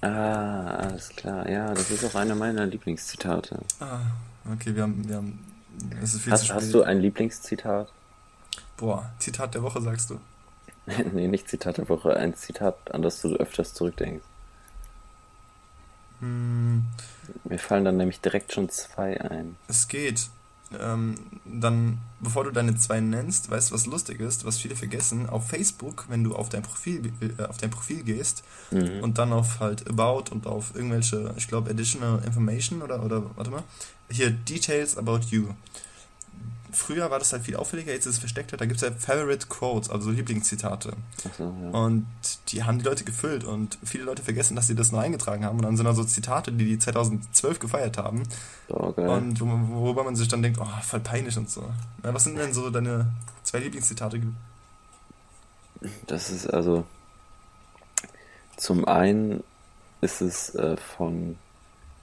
Ah, 0.04 0.76
alles 0.76 1.08
klar. 1.10 1.48
Ja, 1.48 1.72
das 1.72 1.90
ist 1.90 2.04
auch 2.04 2.14
einer 2.14 2.34
meiner 2.34 2.66
Lieblingszitate. 2.66 3.58
Ah, 3.80 4.00
okay, 4.52 4.74
wir 4.74 4.82
haben, 4.82 5.08
wir 5.08 5.16
haben, 5.16 5.38
es 6.02 6.14
ist 6.14 6.22
viel 6.22 6.32
hast, 6.32 6.46
zu. 6.46 6.54
Hast 6.54 6.74
du 6.74 6.82
ein 6.82 7.00
Lieblingszitat? 7.00 7.90
Boah, 8.76 9.10
Zitat 9.18 9.54
der 9.54 9.62
Woche 9.62 9.80
sagst 9.80 10.10
du? 10.10 10.20
nee, 11.12 11.26
nicht 11.26 11.48
Zitat 11.48 11.78
der 11.78 11.88
Woche, 11.88 12.16
ein 12.16 12.34
Zitat, 12.34 12.92
an 12.92 13.00
das 13.00 13.22
du 13.22 13.34
öfters 13.34 13.72
zurückdenkst. 13.72 14.24
Hm. 16.20 16.84
Mir 17.44 17.58
fallen 17.58 17.84
dann 17.86 17.96
nämlich 17.96 18.20
direkt 18.20 18.52
schon 18.52 18.68
zwei 18.68 19.18
ein. 19.20 19.56
Es 19.68 19.88
geht. 19.88 20.28
Ähm, 20.80 21.14
dann, 21.44 21.98
bevor 22.20 22.44
du 22.44 22.50
deine 22.50 22.76
zwei 22.76 23.00
nennst, 23.00 23.50
weißt 23.50 23.70
du, 23.70 23.74
was 23.74 23.87
lustig 23.87 24.20
ist, 24.20 24.44
was 24.44 24.58
viele 24.58 24.76
vergessen, 24.76 25.28
auf 25.28 25.48
Facebook, 25.48 26.06
wenn 26.08 26.24
du 26.24 26.34
auf 26.34 26.48
dein 26.48 26.62
Profil, 26.62 27.12
äh, 27.38 27.44
auf 27.44 27.58
dein 27.58 27.70
Profil 27.70 28.02
gehst 28.02 28.44
mhm. 28.70 29.00
und 29.02 29.18
dann 29.18 29.32
auf 29.32 29.60
halt 29.60 29.88
About 29.88 30.32
und 30.32 30.46
auf 30.46 30.74
irgendwelche, 30.74 31.34
ich 31.37 31.48
glaube, 31.48 31.70
Additional 31.70 32.22
Information 32.24 32.82
oder, 32.82 33.02
oder, 33.02 33.22
warte 33.37 33.50
mal, 33.50 33.62
hier 34.10 34.30
Details 34.30 34.96
about 34.96 35.20
you 35.30 35.48
früher 36.74 37.10
war 37.10 37.18
das 37.18 37.32
halt 37.32 37.44
viel 37.44 37.56
auffälliger, 37.56 37.92
jetzt 37.92 38.06
ist 38.06 38.14
es 38.14 38.18
versteckter. 38.18 38.56
Da 38.56 38.66
gibt 38.66 38.82
es 38.82 38.87
ja 38.87 38.92
Favorite 38.92 39.46
Quotes, 39.46 39.88
also 39.90 40.12
Zitate. 40.12 40.94
So, 41.38 41.44
ja. 41.44 41.70
Und 41.70 42.06
die 42.48 42.64
haben 42.64 42.78
die 42.78 42.84
Leute 42.84 43.04
gefüllt 43.04 43.44
und 43.44 43.78
viele 43.84 44.04
Leute 44.04 44.22
vergessen, 44.22 44.56
dass 44.56 44.66
sie 44.66 44.74
das 44.74 44.92
neu 44.92 44.98
eingetragen 44.98 45.44
haben. 45.44 45.58
Und 45.58 45.64
dann 45.64 45.76
sind 45.76 45.87
da 45.87 45.94
so 45.94 46.04
Zitate, 46.04 46.52
die 46.52 46.64
die 46.64 46.78
2012 46.78 47.58
gefeiert 47.58 47.98
haben. 47.98 48.24
Oh, 48.68 48.92
geil. 48.92 49.08
Und 49.08 49.40
worüber 49.40 50.04
man 50.04 50.16
sich 50.16 50.28
dann 50.28 50.42
denkt, 50.42 50.58
oh, 50.60 50.66
voll 50.82 51.00
peinlich 51.00 51.37
und 51.38 51.50
so. 51.50 51.62
Ja, 52.02 52.12
was 52.12 52.24
sind 52.24 52.37
denn 52.37 52.52
so 52.52 52.70
deine 52.70 53.12
zwei 53.42 53.60
Lieblingszitate? 53.60 54.20
Das 56.06 56.30
ist 56.30 56.46
also. 56.46 56.84
Zum 58.56 58.87
einen 58.87 59.42
ist 60.00 60.20
es 60.20 60.54
äh, 60.54 60.76
von. 60.76 61.37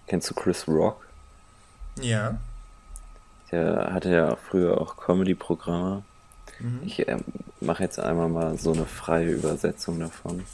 Kennst 0.07 0.29
du 0.29 0.33
Chris 0.33 0.67
Rock? 0.67 1.07
Ja. 2.01 2.37
Der 3.51 3.91
hatte 3.93 4.11
ja 4.11 4.35
früher 4.35 4.79
auch 4.79 4.97
Comedy-Programme. 4.97 6.03
Mhm. 6.59 6.79
Ich 6.85 7.07
äh, 7.07 7.17
mache 7.59 7.83
jetzt 7.83 7.99
einmal 7.99 8.29
mal 8.29 8.57
so 8.57 8.71
eine 8.71 8.85
freie 8.85 9.29
Übersetzung 9.29 9.99
davon. 9.99 10.45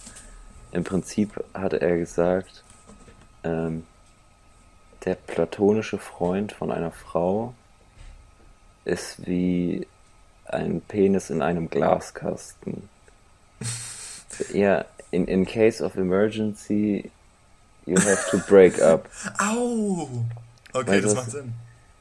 Im 0.72 0.84
Prinzip 0.84 1.44
hatte 1.54 1.82
er 1.82 1.98
gesagt, 1.98 2.64
ähm, 3.44 3.84
der 5.06 5.16
platonische 5.16 5.98
Freund 5.98 6.52
von 6.52 6.72
einer 6.72 6.92
Frau 6.92 7.54
ist 8.84 9.26
wie 9.28 9.88
ein 10.46 10.82
Penis 10.82 11.30
in 11.30 11.42
einem 11.42 11.70
Glaskasten. 11.70 12.90
ja, 14.54 14.86
in, 15.12 15.28
in 15.28 15.46
case 15.46 15.84
of 15.84 15.96
emergency, 15.96 17.12
you 17.86 17.98
have 17.98 18.30
to 18.32 18.38
break 18.48 18.82
up. 18.82 19.10
Au! 19.40 20.10
Okay, 20.74 20.88
Weil 20.88 21.02
das 21.02 21.16
macht 21.16 21.32
Sinn. 21.32 21.54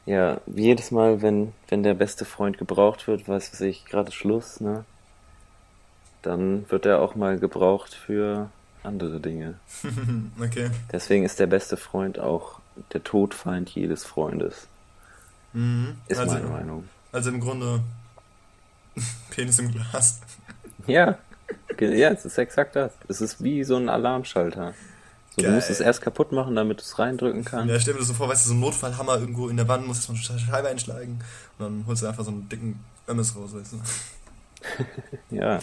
Ja, 0.06 0.40
jedes 0.46 0.92
Mal, 0.92 1.20
wenn, 1.20 1.52
wenn 1.68 1.82
der 1.82 1.94
beste 1.94 2.24
Freund 2.24 2.58
gebraucht 2.58 3.08
wird, 3.08 3.28
weiß 3.28 3.52
was 3.52 3.60
ich, 3.60 3.84
gerade 3.84 4.12
Schluss, 4.12 4.60
ne? 4.60 4.84
Dann 6.22 6.68
wird 6.70 6.86
er 6.86 7.00
auch 7.00 7.14
mal 7.16 7.38
gebraucht 7.38 7.94
für 7.94 8.50
andere 8.82 9.20
Dinge. 9.20 9.54
okay. 10.40 10.70
Deswegen 10.92 11.24
ist 11.24 11.40
der 11.40 11.48
beste 11.48 11.76
Freund 11.76 12.18
auch 12.18 12.60
der 12.92 13.02
Todfeind 13.02 13.70
jedes 13.70 14.04
Freundes. 14.04 14.68
Mhm. 15.52 15.96
Ist 16.06 16.18
also, 16.18 16.34
meine 16.34 16.46
Meinung. 16.46 16.88
Also 17.10 17.30
im 17.30 17.40
Grunde 17.40 17.80
Penis 19.30 19.58
im 19.58 19.72
Glas. 19.72 20.20
Ja, 20.86 21.18
ja, 21.80 22.10
es 22.10 22.24
ist 22.24 22.38
exakt 22.38 22.76
das. 22.76 22.92
Es 23.08 23.20
ist 23.20 23.42
wie 23.42 23.64
so 23.64 23.76
ein 23.76 23.88
Alarmschalter. 23.88 24.74
So, 25.36 25.42
du 25.42 25.50
musst 25.50 25.68
es 25.68 25.80
erst 25.80 26.00
kaputt 26.00 26.32
machen, 26.32 26.56
damit 26.56 26.78
du 26.80 26.82
es 26.82 26.98
reindrücken 26.98 27.44
kannst. 27.44 27.70
Ja, 27.70 27.78
stell 27.78 27.92
dir 27.92 27.98
das 28.00 28.08
so 28.08 28.14
vor, 28.14 28.28
weißt 28.28 28.46
du, 28.46 28.48
so 28.48 28.54
ein 28.54 28.60
Notfallhammer 28.60 29.18
irgendwo 29.18 29.48
in 29.48 29.58
der 29.58 29.68
Wand, 29.68 29.86
musst 29.86 30.08
du 30.08 30.12
eine 30.12 30.38
Scheibe 30.38 30.68
einschlagen 30.68 31.18
und 31.58 31.64
dann 31.64 31.84
holst 31.86 32.02
du 32.02 32.06
einfach 32.06 32.24
so 32.24 32.30
einen 32.30 32.48
dicken 32.48 32.82
Ömmes 33.06 33.36
raus, 33.36 33.50
weißt 33.52 33.74
du. 33.74 33.76
ja. 35.36 35.60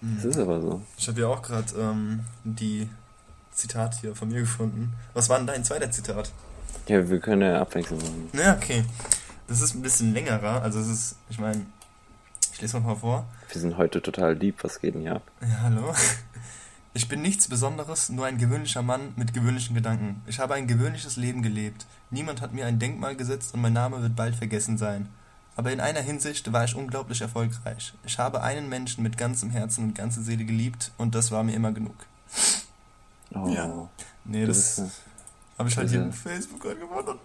Mhm. 0.00 0.16
Das 0.16 0.24
ist 0.24 0.38
aber 0.38 0.60
so. 0.60 0.82
Ich 0.98 1.06
habe 1.06 1.20
ja 1.20 1.28
auch 1.28 1.42
gerade 1.42 1.72
ähm, 1.78 2.24
die 2.42 2.88
Zitat 3.52 4.00
hier 4.00 4.16
von 4.16 4.28
mir 4.28 4.40
gefunden. 4.40 4.92
Was 5.14 5.28
war 5.28 5.38
denn 5.38 5.46
dein 5.46 5.64
zweiter 5.64 5.90
Zitat? 5.90 6.32
Ja, 6.88 7.08
wir 7.08 7.20
können 7.20 7.42
ja 7.42 7.60
abwechselnd 7.60 8.02
machen. 8.02 8.30
Ja, 8.32 8.56
okay. 8.56 8.84
Das 9.46 9.60
ist 9.60 9.74
ein 9.74 9.82
bisschen 9.82 10.12
längerer, 10.12 10.62
also 10.62 10.80
es 10.80 10.88
ist, 10.88 11.16
ich 11.28 11.38
meine, 11.38 11.66
ich 12.52 12.60
lese 12.60 12.80
mal 12.80 12.96
vor. 12.96 13.26
Wir 13.50 13.60
sind 13.60 13.76
heute 13.76 14.02
total 14.02 14.34
lieb, 14.34 14.56
was 14.62 14.80
geht 14.80 14.94
denn 14.94 15.02
hier 15.02 15.16
ab? 15.16 15.22
Ja, 15.40 15.60
hallo. 15.62 15.94
Ich 16.94 17.08
bin 17.08 17.22
nichts 17.22 17.48
Besonderes, 17.48 18.10
nur 18.10 18.26
ein 18.26 18.36
gewöhnlicher 18.36 18.82
Mann 18.82 19.14
mit 19.16 19.32
gewöhnlichen 19.32 19.74
Gedanken. 19.74 20.20
Ich 20.26 20.38
habe 20.38 20.54
ein 20.54 20.66
gewöhnliches 20.66 21.16
Leben 21.16 21.42
gelebt. 21.42 21.86
Niemand 22.10 22.42
hat 22.42 22.52
mir 22.52 22.66
ein 22.66 22.78
Denkmal 22.78 23.16
gesetzt 23.16 23.54
und 23.54 23.62
mein 23.62 23.72
Name 23.72 24.02
wird 24.02 24.14
bald 24.14 24.36
vergessen 24.36 24.76
sein. 24.76 25.08
Aber 25.56 25.72
in 25.72 25.80
einer 25.80 26.00
Hinsicht 26.00 26.52
war 26.52 26.64
ich 26.64 26.74
unglaublich 26.74 27.22
erfolgreich. 27.22 27.94
Ich 28.04 28.18
habe 28.18 28.42
einen 28.42 28.68
Menschen 28.68 29.02
mit 29.02 29.16
ganzem 29.16 29.50
Herzen 29.50 29.84
und 29.84 29.94
ganzer 29.94 30.20
Seele 30.20 30.44
geliebt 30.44 30.92
und 30.98 31.14
das 31.14 31.30
war 31.30 31.42
mir 31.42 31.54
immer 31.54 31.72
genug. 31.72 31.94
Oh, 33.34 33.48
ja. 33.48 33.88
Nee, 34.24 34.44
das, 34.44 34.76
das 34.76 34.90
habe 35.58 35.70
ich 35.70 35.76
halt 35.76 35.88
hier 35.88 36.06
auf 36.06 36.14
Facebook 36.14 36.60
gefunden. 36.60 37.18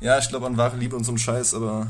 Ja, 0.00 0.18
ich 0.18 0.28
glaube 0.28 0.46
an 0.46 0.56
wahre 0.56 0.76
Liebe 0.76 0.96
und 0.96 1.04
so 1.04 1.12
ein 1.12 1.18
Scheiß, 1.18 1.54
aber 1.54 1.86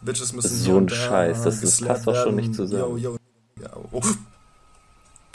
Bitches 0.00 0.32
müssen 0.32 0.56
so 0.56 0.78
ein 0.78 0.88
Scheiß, 0.88 1.42
das, 1.42 1.60
das 1.60 1.80
passt 1.80 2.06
doch 2.06 2.14
schon 2.14 2.36
nicht 2.36 2.54
zusammen. 2.54 2.96
Yo, 2.98 3.16
yo, 3.16 3.16
ja, 3.60 3.70
oh. 3.90 4.00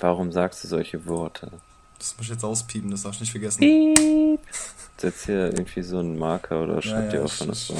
Warum 0.01 0.31
sagst 0.31 0.63
du 0.63 0.67
solche 0.67 1.05
Worte? 1.05 1.51
Das 1.99 2.15
muss 2.17 2.25
ich 2.25 2.31
jetzt 2.31 2.43
auspiepen, 2.43 2.89
das 2.89 3.03
darf 3.03 3.13
ich 3.13 3.21
nicht 3.21 3.31
vergessen. 3.31 3.59
Piep. 3.59 4.39
Setz 4.97 5.25
hier 5.25 5.45
irgendwie 5.45 5.83
so 5.83 5.99
einen 5.99 6.17
Marker 6.17 6.63
oder 6.63 6.81
schreib 6.81 7.05
ja, 7.05 7.09
dir 7.11 7.17
ja, 7.17 7.23
auf, 7.23 7.39
wann 7.39 7.49
das 7.49 7.69
war. 7.69 7.77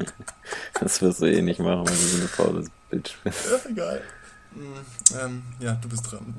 das 0.80 1.00
wirst 1.00 1.22
du 1.22 1.26
eh 1.26 1.42
nicht 1.42 1.60
machen, 1.60 1.86
weil 1.86 1.94
du 1.94 2.00
so 2.00 2.18
eine 2.18 2.28
faules 2.28 2.70
Bitch 2.90 3.16
bist. 3.22 3.46
Ja, 3.50 3.70
egal. 3.70 4.02
Hm, 4.54 4.74
ähm, 5.20 5.42
ja, 5.60 5.72
du 5.74 5.88
bist 5.88 6.10
dran. 6.10 6.34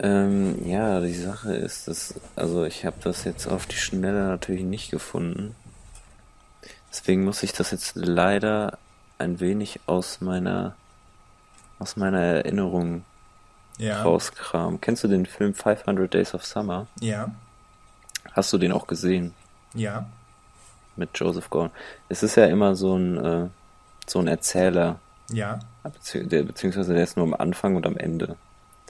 Ähm, 0.00 0.64
ja, 0.68 1.00
die 1.00 1.14
Sache 1.14 1.54
ist, 1.54 1.88
dass, 1.88 2.14
also 2.36 2.64
ich 2.64 2.84
habe 2.84 2.98
das 3.02 3.24
jetzt 3.24 3.48
auf 3.48 3.66
die 3.66 3.76
Schnelle 3.76 4.28
natürlich 4.28 4.62
nicht 4.62 4.92
gefunden. 4.92 5.56
Deswegen 6.92 7.24
muss 7.24 7.42
ich 7.42 7.52
das 7.52 7.72
jetzt 7.72 7.96
leider 7.96 8.78
ein 9.18 9.40
wenig 9.40 9.80
aus 9.86 10.20
meiner 10.20 10.76
aus 11.78 11.96
meiner 11.96 12.20
Erinnerung 12.20 13.04
ja. 13.78 14.02
rauskramen. 14.02 14.80
Kennst 14.80 15.04
du 15.04 15.08
den 15.08 15.26
Film 15.26 15.54
500 15.54 16.12
Days 16.12 16.34
of 16.34 16.44
Summer? 16.44 16.86
Ja. 17.00 17.30
Hast 18.32 18.52
du 18.52 18.58
den 18.58 18.72
auch 18.72 18.86
gesehen? 18.86 19.34
Ja. 19.74 20.06
Mit 20.96 21.10
Joseph 21.14 21.48
Gordon. 21.50 21.70
Es 22.08 22.22
ist 22.22 22.36
ja 22.36 22.46
immer 22.46 22.74
so 22.74 22.96
ein, 22.96 23.16
äh, 23.16 23.48
so 24.06 24.18
ein 24.18 24.26
Erzähler. 24.26 24.98
Ja. 25.30 25.60
Bezieh 25.84 26.26
der, 26.26 26.42
beziehungsweise 26.42 26.94
der 26.94 27.04
ist 27.04 27.16
nur 27.16 27.26
am 27.26 27.34
Anfang 27.34 27.76
und 27.76 27.86
am 27.86 27.96
Ende. 27.96 28.36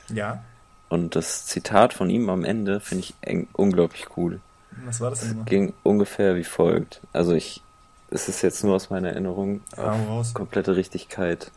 Ja. 0.09 0.43
Und 0.89 1.17
das 1.17 1.47
Zitat 1.47 1.93
von 1.93 2.09
ihm 2.09 2.31
am 2.31 2.45
Ende 2.45 2.81
finde 2.81 3.05
ich 3.05 3.15
eng, 3.21 3.47
unglaublich 3.53 4.07
cool. 4.17 4.41
Was 4.85 5.01
war 5.01 5.11
das 5.11 5.21
denn 5.21 5.33
immer? 5.33 5.45
Ging 5.45 5.75
ungefähr 5.83 6.37
wie 6.37 6.45
folgt. 6.45 7.01
Also 7.13 7.35
ich, 7.35 7.63
es 8.11 8.29
ist 8.29 8.43
jetzt 8.43 8.65
nur 8.65 8.75
aus 8.77 8.91
meiner 8.91 9.11
Erinnerung. 9.11 9.61
Ah, 9.77 9.97
komplette 10.33 10.77
Richtigkeit 10.77 11.51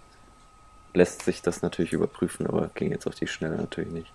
lässt 0.93 1.23
sich 1.23 1.41
das 1.41 1.61
natürlich 1.61 1.93
überprüfen, 1.93 2.47
aber 2.47 2.69
ging 2.75 2.91
jetzt 2.91 3.07
auf 3.07 3.15
die 3.15 3.27
Schnelle 3.27 3.55
natürlich 3.55 3.91
nicht. 3.91 4.11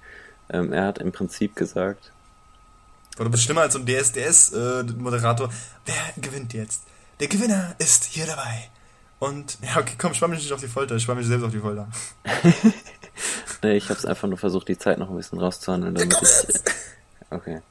Ähm, 0.49 0.73
er 0.73 0.85
hat 0.85 0.99
im 0.99 1.13
Prinzip 1.13 1.57
gesagt. 1.57 2.13
Oder 3.19 3.31
bist 3.31 3.45
schlimmer 3.45 3.63
als 3.63 3.73
so 3.73 3.79
ein 3.79 3.87
DSDS-Moderator. 3.87 5.49
Äh, 5.49 5.53
Wer 5.87 6.23
gewinnt 6.23 6.53
jetzt? 6.53 6.83
Der 7.21 7.29
Gewinner 7.29 7.75
ist 7.79 8.05
hier 8.05 8.27
dabei. 8.27 8.69
Und, 9.19 9.59
ja, 9.63 9.81
okay, 9.81 9.95
komm, 9.97 10.13
spann 10.13 10.31
mich 10.31 10.41
nicht 10.41 10.53
auf 10.53 10.61
die 10.61 10.69
Folter, 10.69 10.97
ich 10.97 11.03
spann 11.03 11.17
mich 11.17 11.27
selbst 11.27 11.45
auf 11.45 11.53
die 11.53 11.59
Folter. 11.59 11.89
nee, 13.63 13.77
ich 13.77 13.89
hab's 13.89 14.05
einfach 14.05 14.29
nur 14.29 14.37
versucht, 14.37 14.69
die 14.69 14.79
Zeit 14.79 14.99
noch 14.99 15.09
ein 15.09 15.17
bisschen 15.17 15.39
rauszuhandeln, 15.39 15.95
damit 15.95 16.19
ich. 16.21 16.61
Okay. 17.31 17.63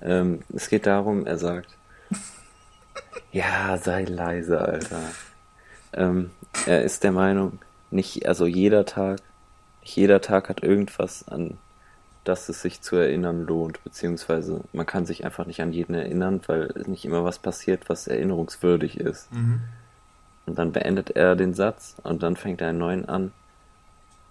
Ähm, 0.00 0.42
es 0.54 0.68
geht 0.68 0.86
darum, 0.86 1.26
er 1.26 1.38
sagt, 1.38 1.68
ja, 3.32 3.76
sei 3.78 4.04
leise, 4.04 4.60
Alter. 4.60 5.02
Ähm, 5.92 6.30
er 6.66 6.84
ist 6.84 7.02
der 7.02 7.12
Meinung, 7.12 7.58
nicht, 7.92 8.26
also 8.26 8.46
jeder 8.46 8.84
Tag, 8.84 9.20
nicht 9.82 9.96
jeder 9.96 10.20
Tag 10.20 10.48
hat 10.48 10.62
irgendwas, 10.62 11.26
an 11.28 11.58
das 12.24 12.48
es 12.48 12.62
sich 12.62 12.80
zu 12.80 12.96
erinnern 12.96 13.46
lohnt, 13.46 13.82
beziehungsweise 13.82 14.60
man 14.72 14.86
kann 14.86 15.06
sich 15.06 15.24
einfach 15.24 15.44
nicht 15.46 15.60
an 15.60 15.72
jeden 15.72 15.94
erinnern, 15.94 16.40
weil 16.46 16.72
nicht 16.86 17.04
immer 17.04 17.24
was 17.24 17.38
passiert, 17.38 17.88
was 17.88 18.06
erinnerungswürdig 18.06 18.98
ist. 18.98 19.32
Mhm. 19.32 19.60
Und 20.46 20.58
dann 20.58 20.72
beendet 20.72 21.10
er 21.10 21.34
den 21.34 21.54
Satz 21.54 21.96
und 22.02 22.22
dann 22.22 22.36
fängt 22.36 22.60
er 22.60 22.68
einen 22.68 22.78
neuen 22.78 23.08
an. 23.08 23.32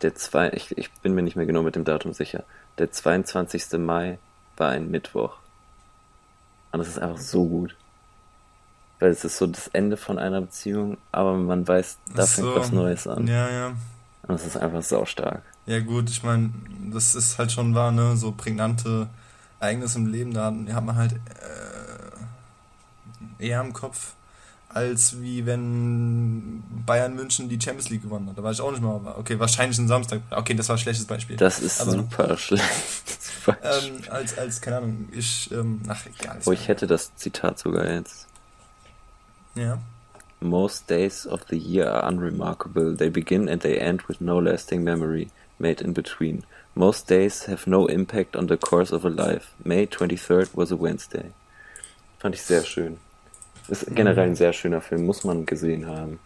Der 0.02 0.16
zwei, 0.16 0.50
ich, 0.52 0.78
ich 0.78 0.92
bin 1.02 1.14
mir 1.14 1.22
nicht 1.22 1.36
mehr 1.36 1.46
genau 1.46 1.64
mit 1.64 1.76
dem 1.76 1.84
Datum 1.84 2.14
sicher. 2.14 2.44
Der 2.78 2.92
22. 2.92 3.78
Mai 3.78 4.18
war 4.58 4.70
ein 4.70 4.90
Mittwoch. 4.90 5.38
Und 6.72 6.80
das 6.80 6.88
ist 6.88 7.00
einfach 7.00 7.20
so 7.20 7.46
gut. 7.46 7.76
Weil 9.02 9.10
es 9.10 9.26
ist 9.26 9.38
so 9.38 9.48
das 9.48 9.68
Ende 9.70 9.98
von 9.98 10.20
einer 10.20 10.42
Beziehung, 10.42 10.98
aber 11.12 11.34
man 11.34 11.68
weiß, 11.68 11.98
da 12.14 12.24
so. 12.28 12.44
fängt 12.44 12.56
was 12.56 12.72
Neues 12.72 13.08
an. 13.08 13.26
Ja, 13.26 13.50
ja. 13.50 13.72
Und 14.28 14.36
es 14.36 14.46
ist 14.46 14.58
einfach 14.58 14.84
saustark. 14.84 15.42
Ja, 15.66 15.80
gut, 15.80 16.08
ich 16.12 16.22
meine, 16.22 16.52
das 16.94 17.16
ist 17.16 17.40
halt 17.40 17.52
schon 17.52 17.74
wahr, 17.74 17.92
ne? 17.92 18.16
So 18.16 18.32
prägnante 18.32 19.08
Ereignisse 19.60 19.98
im 19.98 20.06
Leben, 20.06 20.36
da 20.36 20.54
hat 20.74 20.86
man 20.86 20.96
halt 20.96 21.14
äh, 23.40 23.48
eher 23.48 23.62
im 23.62 23.74
Kopf, 23.74 24.14
als 24.70 25.20
wie 25.20 25.48
wenn 25.48 26.64
Bayern 26.86 27.16
München 27.16 27.50
die 27.50 27.60
Champions 27.60 27.90
League 27.90 28.04
gewonnen 28.04 28.30
hat. 28.30 28.38
Da 28.38 28.44
war 28.44 28.52
ich 28.52 28.62
auch 28.62 28.70
nicht 28.70 28.84
mal. 28.84 29.02
Okay, 29.18 29.40
wahrscheinlich 29.40 29.80
ein 29.80 29.88
Samstag. 29.88 30.22
Okay, 30.30 30.54
das 30.54 30.70
war 30.70 30.76
ein 30.76 30.80
schlechtes 30.80 31.06
Beispiel. 31.06 31.38
Das 31.38 31.58
ist 31.60 31.82
Aber, 31.82 31.92
super 31.92 32.38
schlecht. 32.40 32.64
ähm, 33.48 34.02
als, 34.12 34.38
als, 34.38 34.62
keine 34.62 34.78
Ahnung, 34.78 35.10
ich, 35.12 35.52
ähm, 35.52 35.82
ach, 35.88 36.06
egal. 36.06 36.38
Oh, 36.46 36.52
ich 36.52 36.68
hätte 36.68 36.86
das 36.86 37.16
Zitat 37.16 37.58
sogar 37.58 37.90
jetzt. 37.90 38.28
Ja. 39.56 39.80
Most 40.40 40.90
days 40.90 41.28
of 41.28 41.42
the 41.50 41.58
year 41.58 41.88
are 41.88 42.08
unremarkable. 42.08 42.96
They 42.96 43.10
begin 43.10 43.48
and 43.48 43.62
they 43.62 43.78
end 43.78 44.04
with 44.08 44.22
no 44.22 44.40
lasting 44.40 44.84
memory 44.84 45.30
made 45.60 45.84
in 45.84 45.94
between. 45.94 46.44
Most 46.74 47.08
days 47.10 47.48
have 47.48 47.68
no 47.68 47.86
impact 47.86 48.36
on 48.36 48.48
the 48.48 48.58
course 48.58 48.92
of 48.92 49.06
a 49.06 49.10
life. 49.10 49.54
May 49.64 49.86
23rd 49.86 50.50
was 50.56 50.72
a 50.72 50.76
Wednesday. 50.76 51.32
Fand 52.20 52.36
ich 52.36 52.42
sehr 52.42 52.64
schön. 52.64 52.98
Ist 53.68 53.86
generell 53.96 54.30
ein 54.30 54.36
sehr 54.36 54.54
schöner 54.54 54.82
Film, 54.82 55.06
muss 55.06 55.24
man 55.24 55.46
gesehen 55.46 55.86
haben. 55.86 56.20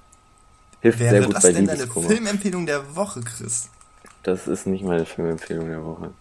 Hilft 0.82 1.00
Wäre 1.00 1.10
sehr 1.10 1.22
gut 1.26 1.36
das 1.36 1.44
bei 1.44 1.52
denn 1.52 1.68
deine 1.68 1.88
Filmempfehlung 1.88 2.66
der 2.66 2.96
Woche, 2.96 3.22
Chris? 3.22 3.70
Das 4.24 4.48
ist 4.48 4.66
nicht 4.66 4.84
meine 4.84 5.06
Filmempfehlung 5.06 5.68
der 5.68 5.84
Woche. 5.84 6.12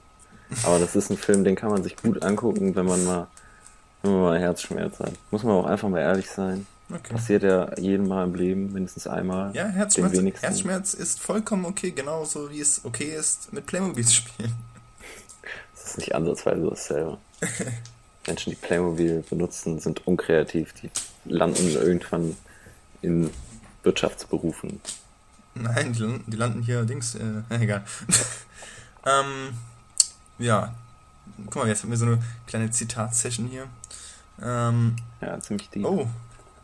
Aber 0.64 0.78
das 0.78 0.96
ist 0.96 1.10
ein 1.10 1.16
Film, 1.16 1.44
den 1.44 1.54
kann 1.54 1.70
man 1.70 1.82
sich 1.82 1.96
gut 1.96 2.22
angucken, 2.22 2.74
wenn 2.74 2.86
man 2.86 3.04
mal, 3.04 3.26
wenn 4.02 4.12
man 4.12 4.20
mal 4.22 4.38
Herzschmerz 4.38 4.98
hat. 5.00 5.12
Muss 5.30 5.42
man 5.42 5.54
auch 5.54 5.66
einfach 5.66 5.88
mal 5.88 6.00
ehrlich 6.00 6.30
sein. 6.30 6.66
Okay. 6.90 7.14
Passiert 7.14 7.42
ja 7.42 7.76
jedem 7.78 8.08
Mal 8.08 8.24
im 8.24 8.34
Leben, 8.34 8.72
mindestens 8.72 9.06
einmal. 9.06 9.54
Ja, 9.54 9.66
Herzschmerz, 9.66 10.42
Herzschmerz 10.42 10.94
ist 10.94 11.18
vollkommen 11.18 11.64
okay, 11.64 11.92
genauso 11.92 12.50
wie 12.50 12.60
es 12.60 12.84
okay 12.84 13.14
ist, 13.16 13.52
mit 13.52 13.64
Playmobil 13.66 14.04
zu 14.04 14.14
spielen. 14.14 14.54
Das 15.74 15.90
ist 15.90 15.98
nicht 15.98 16.14
ansatzweise 16.14 16.68
dasselbe. 16.68 17.18
Menschen, 18.26 18.50
die 18.50 18.56
Playmobil 18.56 19.24
benutzen, 19.28 19.80
sind 19.80 20.06
unkreativ. 20.06 20.72
Die 20.74 20.90
landen 21.24 21.70
irgendwann 21.70 22.36
in 23.02 23.30
Wirtschaftsberufen. 23.82 24.80
Nein, 25.54 25.92
die 25.92 26.00
landen, 26.00 26.30
die 26.30 26.36
landen 26.36 26.62
hier 26.62 26.84
Dings, 26.84 27.14
äh, 27.14 27.42
egal. 27.50 27.84
ähm, 29.06 29.54
ja, 30.38 30.74
guck 31.46 31.56
mal, 31.56 31.68
jetzt 31.68 31.82
haben 31.82 31.90
wir 31.90 31.96
so 31.96 32.06
eine 32.06 32.22
kleine 32.46 32.70
Zitatsession 32.70 33.46
hier. 33.46 33.66
Ähm, 34.42 34.96
ja, 35.20 35.38
ziemlich 35.40 35.70
deep. 35.70 35.84
Oh, 35.84 36.08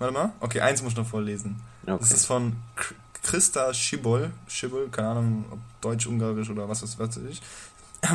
warte 0.01 0.13
mal. 0.13 0.33
Okay, 0.41 0.61
eins 0.61 0.83
muss 0.83 0.93
ich 0.93 0.99
noch 0.99 1.07
vorlesen. 1.07 1.61
Okay. 1.87 1.97
Das 2.01 2.11
ist 2.11 2.27
von 2.27 2.57
Christa 3.23 3.73
Schibol. 3.73 4.33
Schibol, 4.49 4.89
keine 4.89 5.09
Ahnung, 5.09 5.45
ob 5.51 5.59
Deutsch, 5.81 6.07
Ungarisch 6.07 6.51
oder 6.51 6.69
was, 6.69 6.83
was 6.83 6.99
weiß 6.99 7.19
ich. 7.31 7.41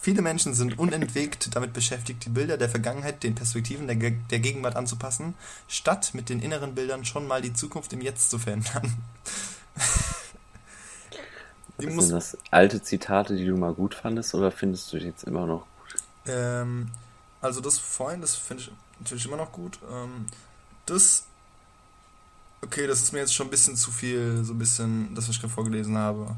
Viele 0.00 0.22
Menschen 0.22 0.52
sind 0.52 0.78
unentwegt 0.78 1.54
damit 1.56 1.72
beschäftigt, 1.72 2.26
die 2.26 2.28
Bilder 2.28 2.58
der 2.58 2.68
Vergangenheit 2.68 3.22
den 3.22 3.34
Perspektiven 3.34 3.86
der, 3.86 3.96
Ge 3.96 4.14
der 4.30 4.38
Gegenwart 4.38 4.76
anzupassen, 4.76 5.34
statt 5.66 6.10
mit 6.12 6.28
den 6.28 6.40
inneren 6.40 6.74
Bildern 6.74 7.06
schon 7.06 7.26
mal 7.26 7.40
die 7.40 7.54
Zukunft 7.54 7.92
im 7.94 8.02
Jetzt 8.02 8.30
zu 8.30 8.38
verändern. 8.38 8.92
sind 11.78 12.10
das 12.10 12.36
alte 12.50 12.82
Zitate, 12.82 13.34
die 13.34 13.46
du 13.46 13.56
mal 13.56 13.72
gut 13.72 13.94
fandest, 13.94 14.34
oder 14.34 14.50
findest 14.50 14.92
du 14.92 14.98
die 14.98 15.06
jetzt 15.06 15.24
immer 15.24 15.46
noch 15.46 15.66
gut? 15.78 16.04
Ähm, 16.26 16.90
also 17.40 17.60
das 17.60 17.78
vorhin, 17.78 18.20
das 18.20 18.36
finde 18.36 18.62
ich 18.62 18.70
natürlich 19.00 19.26
immer 19.26 19.36
noch 19.36 19.52
gut. 19.52 19.78
Ähm, 19.90 20.26
das, 20.86 21.24
okay, 22.62 22.86
das 22.86 23.02
ist 23.02 23.12
mir 23.12 23.20
jetzt 23.20 23.34
schon 23.34 23.46
ein 23.46 23.50
bisschen 23.50 23.76
zu 23.76 23.90
viel, 23.90 24.44
so 24.44 24.52
ein 24.52 24.58
bisschen, 24.58 25.14
das, 25.14 25.28
was 25.28 25.36
ich 25.36 25.40
gerade 25.40 25.52
vorgelesen 25.52 25.96
habe. 25.96 26.34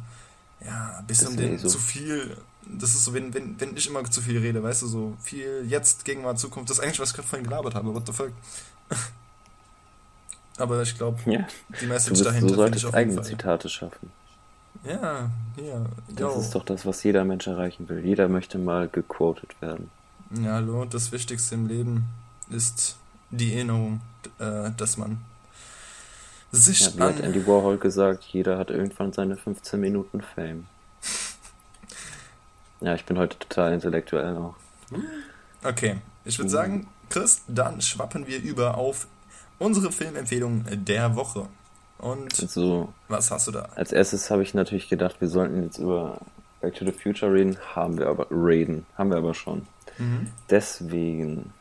Ja, 0.64 0.96
ein 0.98 1.06
bisschen 1.06 1.36
den 1.36 1.58
so. 1.58 1.68
zu 1.68 1.78
viel 1.78 2.36
das 2.68 2.94
ist 2.94 3.04
so, 3.04 3.14
wenn, 3.14 3.32
wenn, 3.32 3.58
wenn 3.60 3.76
ich 3.76 3.88
immer 3.88 4.04
zu 4.04 4.20
viel 4.20 4.38
rede, 4.38 4.62
weißt 4.62 4.82
du, 4.82 4.86
so 4.86 5.16
viel 5.20 5.64
jetzt, 5.68 6.04
Gegenwart, 6.04 6.38
Zukunft, 6.38 6.70
das 6.70 6.78
ist 6.78 6.84
eigentlich, 6.84 7.00
was 7.00 7.10
ich 7.10 7.16
gerade 7.16 7.28
vorhin 7.28 7.44
gelabert 7.44 7.74
habe, 7.74 7.94
what 7.94 8.06
the 8.06 8.12
fuck. 8.12 8.32
Aber 10.58 10.80
ich 10.82 10.96
glaube, 10.96 11.18
ja. 11.30 11.46
die 11.80 11.86
Message 11.86 12.18
du 12.18 12.24
dahinter. 12.24 12.48
Du 12.48 12.54
solltest 12.54 12.94
eigene 12.94 13.20
Zitate 13.22 13.68
schaffen. 13.68 14.10
Ja, 14.84 15.30
ja. 15.56 15.84
Das 16.08 16.34
yo. 16.34 16.40
ist 16.40 16.54
doch 16.54 16.64
das, 16.64 16.86
was 16.86 17.02
jeder 17.02 17.24
Mensch 17.24 17.46
erreichen 17.46 17.88
will. 17.88 18.04
Jeder 18.04 18.28
möchte 18.28 18.58
mal 18.58 18.88
gequotet 18.88 19.50
werden. 19.60 19.90
Ja, 20.42 20.54
hallo, 20.54 20.84
das 20.86 21.12
Wichtigste 21.12 21.54
im 21.54 21.66
Leben 21.66 22.06
ist 22.50 22.96
die 23.30 23.54
Erinnerung, 23.54 24.00
äh, 24.38 24.70
dass 24.76 24.96
man 24.96 25.18
sich 26.52 26.80
ja, 26.80 26.96
wie 26.96 27.00
an... 27.00 27.14
hat 27.14 27.20
Andy 27.20 27.46
Warhol 27.46 27.78
gesagt, 27.78 28.24
jeder 28.24 28.58
hat 28.58 28.70
irgendwann 28.70 29.12
seine 29.12 29.36
15 29.36 29.80
Minuten 29.80 30.20
Fame. 30.20 30.66
Ja, 32.82 32.94
ich 32.94 33.06
bin 33.06 33.16
heute 33.16 33.38
total 33.38 33.72
intellektuell 33.72 34.36
auch. 34.36 34.54
Okay, 35.64 35.96
ich 36.26 36.38
würde 36.38 36.50
sagen, 36.50 36.86
Chris, 37.08 37.40
dann 37.48 37.80
schwappen 37.80 38.26
wir 38.26 38.42
über 38.42 38.76
auf 38.76 39.06
unsere 39.58 39.90
Filmempfehlung 39.90 40.66
der 40.84 41.16
Woche. 41.16 41.48
Und 41.98 42.38
also, 42.38 42.92
was 43.08 43.30
hast 43.30 43.46
du 43.48 43.52
da? 43.52 43.70
Als 43.74 43.92
erstes 43.92 44.30
habe 44.30 44.42
ich 44.42 44.52
natürlich 44.52 44.88
gedacht, 44.90 45.20
wir 45.20 45.28
sollten 45.28 45.62
jetzt 45.62 45.78
über 45.78 46.20
Back 46.60 46.74
to 46.74 46.84
the 46.84 46.92
Future 46.92 47.32
reden. 47.32 47.56
Haben 47.74 47.98
wir 47.98 48.08
aber 48.08 48.30
reden, 48.30 48.84
haben 48.98 49.10
wir 49.10 49.16
aber 49.16 49.34
schon. 49.34 49.66
Mhm. 49.98 50.28
Deswegen 50.50 51.52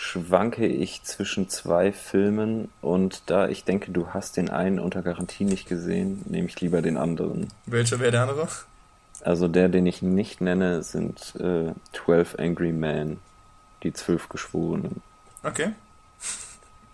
schwanke 0.00 0.64
ich 0.64 1.02
zwischen 1.02 1.48
zwei 1.48 1.90
Filmen 1.90 2.68
und 2.80 3.22
da 3.26 3.48
ich 3.48 3.64
denke, 3.64 3.90
du 3.90 4.10
hast 4.10 4.36
den 4.36 4.48
einen 4.48 4.78
unter 4.78 5.02
Garantie 5.02 5.42
nicht 5.42 5.68
gesehen, 5.68 6.22
nehme 6.26 6.46
ich 6.46 6.60
lieber 6.60 6.82
den 6.82 6.96
anderen. 6.96 7.48
Welcher 7.66 7.98
wäre 7.98 8.12
der 8.12 8.22
andere? 8.22 8.48
Also 9.24 9.48
der, 9.48 9.68
den 9.68 9.86
ich 9.86 10.00
nicht 10.00 10.40
nenne, 10.40 10.84
sind 10.84 11.34
äh, 11.40 11.72
12 11.94 12.36
Angry 12.38 12.70
Men, 12.70 13.18
die 13.82 13.92
zwölf 13.92 14.28
Geschworenen. 14.28 15.02
Okay. 15.42 15.72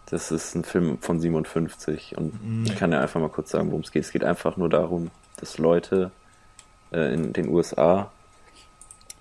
Das 0.07 0.30
ist 0.30 0.55
ein 0.55 0.64
Film 0.64 0.96
von 1.02 1.20
57 1.20 2.16
und 2.16 2.42
nee. 2.42 2.70
ich 2.70 2.76
kann 2.78 2.90
ja 2.90 3.02
einfach 3.02 3.20
mal 3.20 3.28
kurz 3.28 3.50
sagen, 3.50 3.68
worum 3.68 3.82
es 3.82 3.92
geht. 3.92 4.05
Es 4.05 4.12
geht 4.12 4.24
einfach 4.24 4.57
nur 4.57 4.70
darum, 4.70 5.11
dass 5.36 5.59
Leute 5.59 6.11
äh, 6.90 7.12
in 7.12 7.34
den 7.34 7.50
USA 7.50 8.11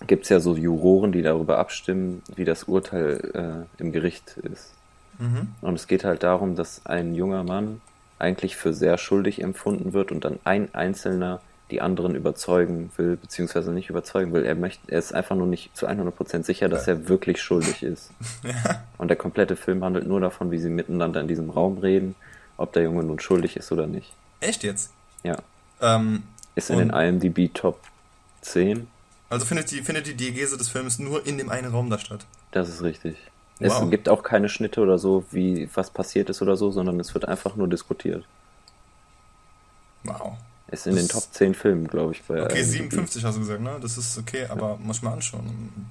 gibt 0.07 0.23
es 0.23 0.29
ja 0.29 0.39
so 0.39 0.55
Juroren, 0.55 1.11
die 1.11 1.21
darüber 1.21 1.57
abstimmen, 1.57 2.21
wie 2.35 2.45
das 2.45 2.63
Urteil 2.63 3.67
äh, 3.77 3.81
im 3.81 3.91
Gericht 3.91 4.37
ist. 4.37 4.73
Mhm. 5.19 5.49
Und 5.61 5.75
es 5.75 5.87
geht 5.87 6.03
halt 6.03 6.23
darum, 6.23 6.55
dass 6.55 6.85
ein 6.85 7.15
junger 7.15 7.43
Mann 7.43 7.81
eigentlich 8.19 8.55
für 8.55 8.73
sehr 8.73 8.97
schuldig 8.97 9.41
empfunden 9.41 9.93
wird 9.93 10.11
und 10.11 10.25
dann 10.25 10.39
ein 10.43 10.73
einzelner 10.73 11.41
die 11.71 11.81
anderen 11.81 12.13
überzeugen 12.13 12.91
will, 12.97 13.15
beziehungsweise 13.15 13.71
nicht 13.71 13.89
überzeugen 13.89 14.31
will. 14.31 14.45
Er, 14.45 14.53
möchte, 14.53 14.91
er 14.91 14.99
ist 14.99 15.13
einfach 15.13 15.35
nur 15.35 15.47
nicht 15.47 15.75
zu 15.75 15.87
100% 15.87 16.43
sicher, 16.43 16.69
dass 16.69 16.87
er 16.87 17.09
wirklich 17.09 17.41
schuldig 17.41 17.81
ist. 17.83 18.11
Ja. 18.43 18.83
Und 18.97 19.07
der 19.07 19.17
komplette 19.17 19.55
Film 19.55 19.83
handelt 19.83 20.05
nur 20.05 20.19
davon, 20.19 20.51
wie 20.51 20.59
sie 20.59 20.69
miteinander 20.69 21.21
in 21.21 21.27
diesem 21.27 21.49
Raum 21.49 21.77
reden, 21.77 22.13
ob 22.57 22.73
der 22.73 22.83
Junge 22.83 23.03
nun 23.03 23.19
schuldig 23.19 23.55
ist 23.55 23.71
oder 23.71 23.87
nicht. 23.87 24.13
Echt 24.41 24.63
jetzt? 24.63 24.91
Ja. 25.23 25.37
Ähm, 25.81 26.23
ist 26.55 26.69
in 26.69 26.77
den 26.77 26.89
IMDb 26.89 27.51
Top 27.53 27.79
10. 28.41 28.87
Also 29.33 29.45
findet 29.47 29.71
die, 29.71 29.81
findet 29.81 30.05
die 30.05 30.13
Diegese 30.13 30.57
des 30.57 30.69
Films 30.69 30.99
nur 30.99 31.25
in 31.25 31.39
dem 31.39 31.49
einen 31.49 31.71
Raum 31.71 31.89
da 31.89 31.97
statt? 31.97 32.25
Das 32.51 32.69
ist 32.69 32.83
richtig. 32.83 33.17
Wow. 33.59 33.83
Es 33.83 33.89
gibt 33.89 34.07
auch 34.07 34.21
keine 34.21 34.47
Schnitte 34.47 34.79
oder 34.81 34.99
so, 34.99 35.25
wie 35.31 35.67
was 35.73 35.89
passiert 35.89 36.29
ist 36.29 36.41
oder 36.41 36.55
so, 36.55 36.69
sondern 36.69 36.99
es 36.99 37.13
wird 37.13 37.27
einfach 37.27 37.55
nur 37.55 37.67
diskutiert. 37.67 38.25
Wow. 40.03 40.37
Ist 40.67 40.85
in 40.85 40.95
das 40.95 41.03
den 41.03 41.09
Top 41.09 41.23
10 41.31 41.55
Filmen, 41.55 41.87
glaube 41.87 42.13
ich. 42.13 42.21
Bei 42.23 42.43
okay, 42.43 42.63
57 42.63 43.23
hast 43.23 43.35
du 43.35 43.39
gesagt, 43.39 43.61
ne? 43.61 43.77
Das 43.81 43.97
ist 43.97 44.17
okay, 44.17 44.45
aber 44.45 44.71
ja. 44.71 44.77
muss 44.77 45.01
man 45.01 45.13
anschauen. 45.13 45.87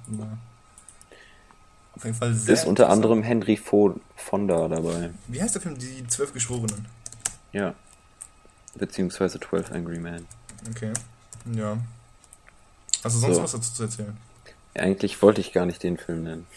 Auf 1.95 2.03
jeden 2.05 2.15
Fall 2.15 2.33
sehr. 2.33 2.53
Ist 2.53 2.65
unter 2.65 2.89
anderem 2.89 3.23
Henry 3.23 3.57
Fonda 3.57 4.67
dabei. 4.69 5.09
Wie 5.27 5.41
heißt 5.41 5.55
der 5.55 5.61
Film? 5.61 5.77
Die 5.77 6.07
Zwölf 6.07 6.33
Geschworenen. 6.33 6.87
Ja. 7.51 7.73
Beziehungsweise 8.75 9.39
12 9.39 9.71
Angry 9.71 9.99
Men. 9.99 10.25
Okay. 10.69 10.93
Ja. 11.53 11.77
Also 13.03 13.19
sonst 13.19 13.35
so. 13.35 13.43
was 13.43 13.51
dazu 13.51 13.73
zu 13.73 13.83
erzählen? 13.83 14.17
Eigentlich 14.75 15.21
wollte 15.21 15.41
ich 15.41 15.53
gar 15.53 15.65
nicht 15.65 15.83
den 15.83 15.97
Film 15.97 16.23
nennen. 16.23 16.47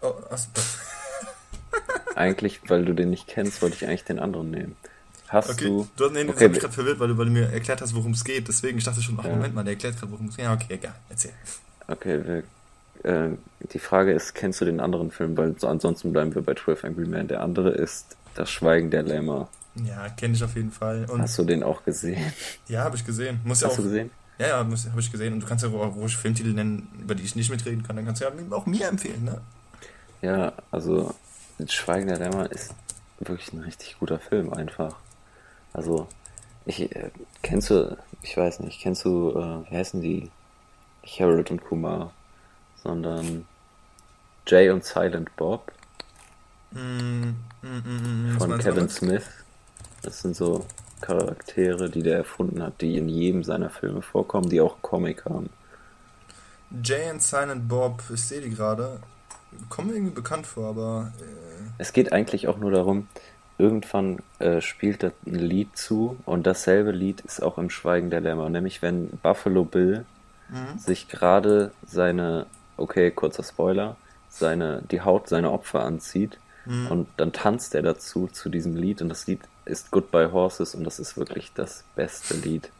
Oh, 0.00 0.14
eigentlich, 2.14 2.60
weil 2.68 2.84
du 2.84 2.94
den 2.94 3.10
nicht 3.10 3.26
kennst, 3.26 3.60
wollte 3.60 3.76
ich 3.76 3.86
eigentlich 3.86 4.04
den 4.04 4.18
anderen 4.18 4.50
nehmen. 4.50 4.76
Hast 5.28 5.50
okay. 5.50 5.66
du. 5.66 5.88
Du 5.96 6.06
hast 6.06 6.12
nee, 6.12 6.28
okay. 6.28 6.48
mich 6.48 6.58
gerade 6.58 6.72
verwirrt, 6.72 6.98
weil 6.98 7.08
du, 7.08 7.18
weil 7.18 7.26
du 7.26 7.32
mir 7.32 7.52
erklärt 7.52 7.80
hast, 7.80 7.94
worum 7.94 8.12
es 8.12 8.24
geht. 8.24 8.48
Deswegen, 8.48 8.78
ich 8.78 8.84
dachte 8.84 9.02
schon, 9.02 9.16
ach, 9.20 9.24
ja. 9.24 9.30
Moment 9.30 9.54
mal, 9.54 9.62
der 9.62 9.74
erklärt 9.74 9.98
gerade, 9.98 10.10
worum 10.10 10.26
es 10.26 10.36
geht. 10.36 10.44
Ja, 10.44 10.54
okay, 10.54 10.66
egal, 10.70 10.94
erzähl. 11.08 11.32
Okay, 11.86 12.20
wir, 12.24 12.42
äh, 13.04 13.30
die 13.72 13.78
Frage 13.78 14.12
ist, 14.12 14.34
kennst 14.34 14.60
du 14.60 14.64
den 14.64 14.80
anderen 14.80 15.10
Film? 15.10 15.36
Weil 15.36 15.54
so, 15.58 15.68
ansonsten 15.68 16.12
bleiben 16.12 16.34
wir 16.34 16.42
bei 16.42 16.54
12 16.54 16.84
Angry 16.84 17.06
Men. 17.06 17.28
Der 17.28 17.42
andere 17.42 17.70
ist 17.70 18.16
Das 18.34 18.50
Schweigen 18.50 18.90
der 18.90 19.02
Lämmer. 19.02 19.48
Ja, 19.84 20.08
kenne 20.08 20.34
ich 20.34 20.42
auf 20.42 20.56
jeden 20.56 20.72
Fall. 20.72 21.06
Und 21.08 21.22
Hast 21.22 21.38
du 21.38 21.44
den 21.44 21.62
auch 21.62 21.84
gesehen? 21.84 22.32
Ja, 22.66 22.84
habe 22.84 22.96
ich 22.96 23.04
gesehen. 23.04 23.40
Muss 23.44 23.62
Hast 23.62 23.72
auch, 23.72 23.76
du 23.76 23.82
gesehen? 23.84 24.10
Ja, 24.40 24.46
ja, 24.46 24.56
habe 24.56 24.74
ich 25.00 25.12
gesehen. 25.12 25.34
Und 25.34 25.40
du 25.40 25.46
kannst 25.46 25.62
ja 25.62 25.70
auch 25.70 25.94
ruhig 25.94 26.16
Filmtitel 26.16 26.54
nennen, 26.54 26.88
über 26.98 27.14
die 27.14 27.24
ich 27.24 27.36
nicht 27.36 27.50
mitreden 27.50 27.82
kann. 27.82 27.96
Dann 27.96 28.06
kannst 28.06 28.22
du 28.22 28.24
ja 28.24 28.32
auch 28.52 28.64
mir 28.64 28.88
empfehlen, 28.88 29.22
ne? 29.22 29.38
Ja, 30.22 30.54
also 30.70 31.14
Schweigen 31.68 32.06
der 32.06 32.18
Lämmer 32.18 32.50
ist 32.50 32.74
wirklich 33.18 33.52
ein 33.52 33.60
richtig 33.60 33.98
guter 33.98 34.18
Film 34.18 34.50
einfach. 34.54 34.96
Also, 35.74 36.08
ich, 36.64 36.80
äh, 36.96 37.10
kennst 37.42 37.68
du, 37.68 37.98
ich 38.22 38.34
weiß 38.34 38.60
nicht, 38.60 38.80
kennst 38.80 39.04
du, 39.04 39.30
äh, 39.30 39.70
wie 39.70 39.76
heißen 39.76 40.00
die? 40.00 40.30
Nicht 41.02 41.20
Harold 41.20 41.50
und 41.50 41.62
Kumar, 41.62 42.10
sondern 42.82 43.46
Jay 44.46 44.70
und 44.70 44.84
Silent 44.84 45.36
Bob 45.36 45.70
mm, 46.70 46.78
mm, 46.80 47.34
mm, 47.62 48.32
mm 48.32 48.38
von 48.38 48.58
Kevin 48.58 48.88
Smith. 48.88 49.24
Das 50.00 50.22
sind 50.22 50.34
so 50.34 50.64
Charaktere, 51.00 51.90
die 51.90 52.02
der 52.02 52.18
erfunden 52.18 52.62
hat, 52.62 52.80
die 52.80 52.96
in 52.96 53.08
jedem 53.08 53.44
seiner 53.44 53.70
Filme 53.70 54.02
vorkommen, 54.02 54.48
die 54.48 54.60
auch 54.60 54.76
Comic 54.82 55.24
haben. 55.24 55.50
Jay 56.82 57.10
und 57.10 57.22
Silent 57.22 57.68
Bob, 57.68 58.02
ich 58.12 58.22
sehe 58.22 58.40
die 58.40 58.50
gerade, 58.50 59.00
kommen 59.68 59.90
irgendwie 59.90 60.14
bekannt 60.14 60.46
vor, 60.46 60.68
aber. 60.68 61.12
Äh 61.20 61.72
es 61.78 61.92
geht 61.92 62.12
eigentlich 62.12 62.46
auch 62.46 62.58
nur 62.58 62.70
darum, 62.70 63.08
irgendwann 63.58 64.20
äh, 64.38 64.60
spielt 64.60 65.02
da 65.02 65.10
ein 65.26 65.34
Lied 65.34 65.76
zu 65.76 66.16
und 66.24 66.46
dasselbe 66.46 66.92
Lied 66.92 67.20
ist 67.20 67.42
auch 67.42 67.58
im 67.58 67.70
Schweigen 67.70 68.10
der 68.10 68.20
Lämmer, 68.20 68.48
nämlich 68.48 68.82
wenn 68.82 69.10
Buffalo 69.22 69.64
Bill 69.64 70.04
mhm. 70.48 70.78
sich 70.78 71.08
gerade 71.08 71.72
seine, 71.86 72.46
okay, 72.76 73.10
kurzer 73.10 73.42
Spoiler, 73.42 73.96
seine, 74.28 74.82
die 74.90 75.02
Haut 75.02 75.28
seiner 75.28 75.52
Opfer 75.52 75.84
anzieht 75.84 76.38
mhm. 76.64 76.86
und 76.86 77.08
dann 77.16 77.32
tanzt 77.32 77.74
er 77.74 77.82
dazu 77.82 78.28
zu 78.28 78.48
diesem 78.48 78.76
Lied 78.76 79.02
und 79.02 79.08
das 79.08 79.26
Lied 79.26 79.40
ist 79.64 79.90
Goodbye 79.90 80.32
Horses 80.32 80.74
und 80.74 80.84
das 80.84 80.98
ist 80.98 81.16
wirklich 81.16 81.52
das 81.54 81.84
beste 81.94 82.34
Lied. 82.34 82.70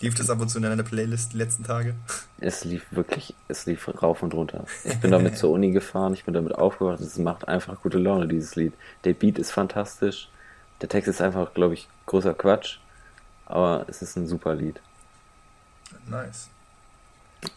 Lief 0.00 0.14
das 0.14 0.28
ab 0.28 0.40
und 0.40 0.50
zu 0.50 0.58
in 0.58 0.64
deiner 0.64 0.82
Playlist 0.82 1.32
die 1.32 1.38
letzten 1.38 1.64
Tage? 1.64 1.94
Es 2.38 2.64
lief 2.64 2.84
wirklich, 2.90 3.34
es 3.48 3.64
lief 3.64 3.88
rauf 4.02 4.22
und 4.22 4.34
runter. 4.34 4.66
Ich 4.84 5.00
bin 5.00 5.10
damit 5.10 5.38
zur 5.38 5.50
Uni 5.50 5.70
gefahren, 5.70 6.12
ich 6.12 6.24
bin 6.24 6.34
damit 6.34 6.54
aufgewacht. 6.54 7.00
Es 7.00 7.16
macht 7.16 7.48
einfach 7.48 7.80
gute 7.80 7.98
Laune, 7.98 8.28
dieses 8.28 8.56
Lied. 8.56 8.74
Der 9.04 9.14
Beat 9.14 9.38
ist 9.38 9.52
fantastisch. 9.52 10.28
Der 10.82 10.90
Text 10.90 11.08
ist 11.08 11.22
einfach, 11.22 11.54
glaube 11.54 11.72
ich, 11.72 11.88
großer 12.04 12.34
Quatsch. 12.34 12.78
Aber 13.46 13.86
es 13.88 14.02
ist 14.02 14.16
ein 14.16 14.26
super 14.26 14.54
Lied. 14.54 14.80
Nice. 16.06 16.50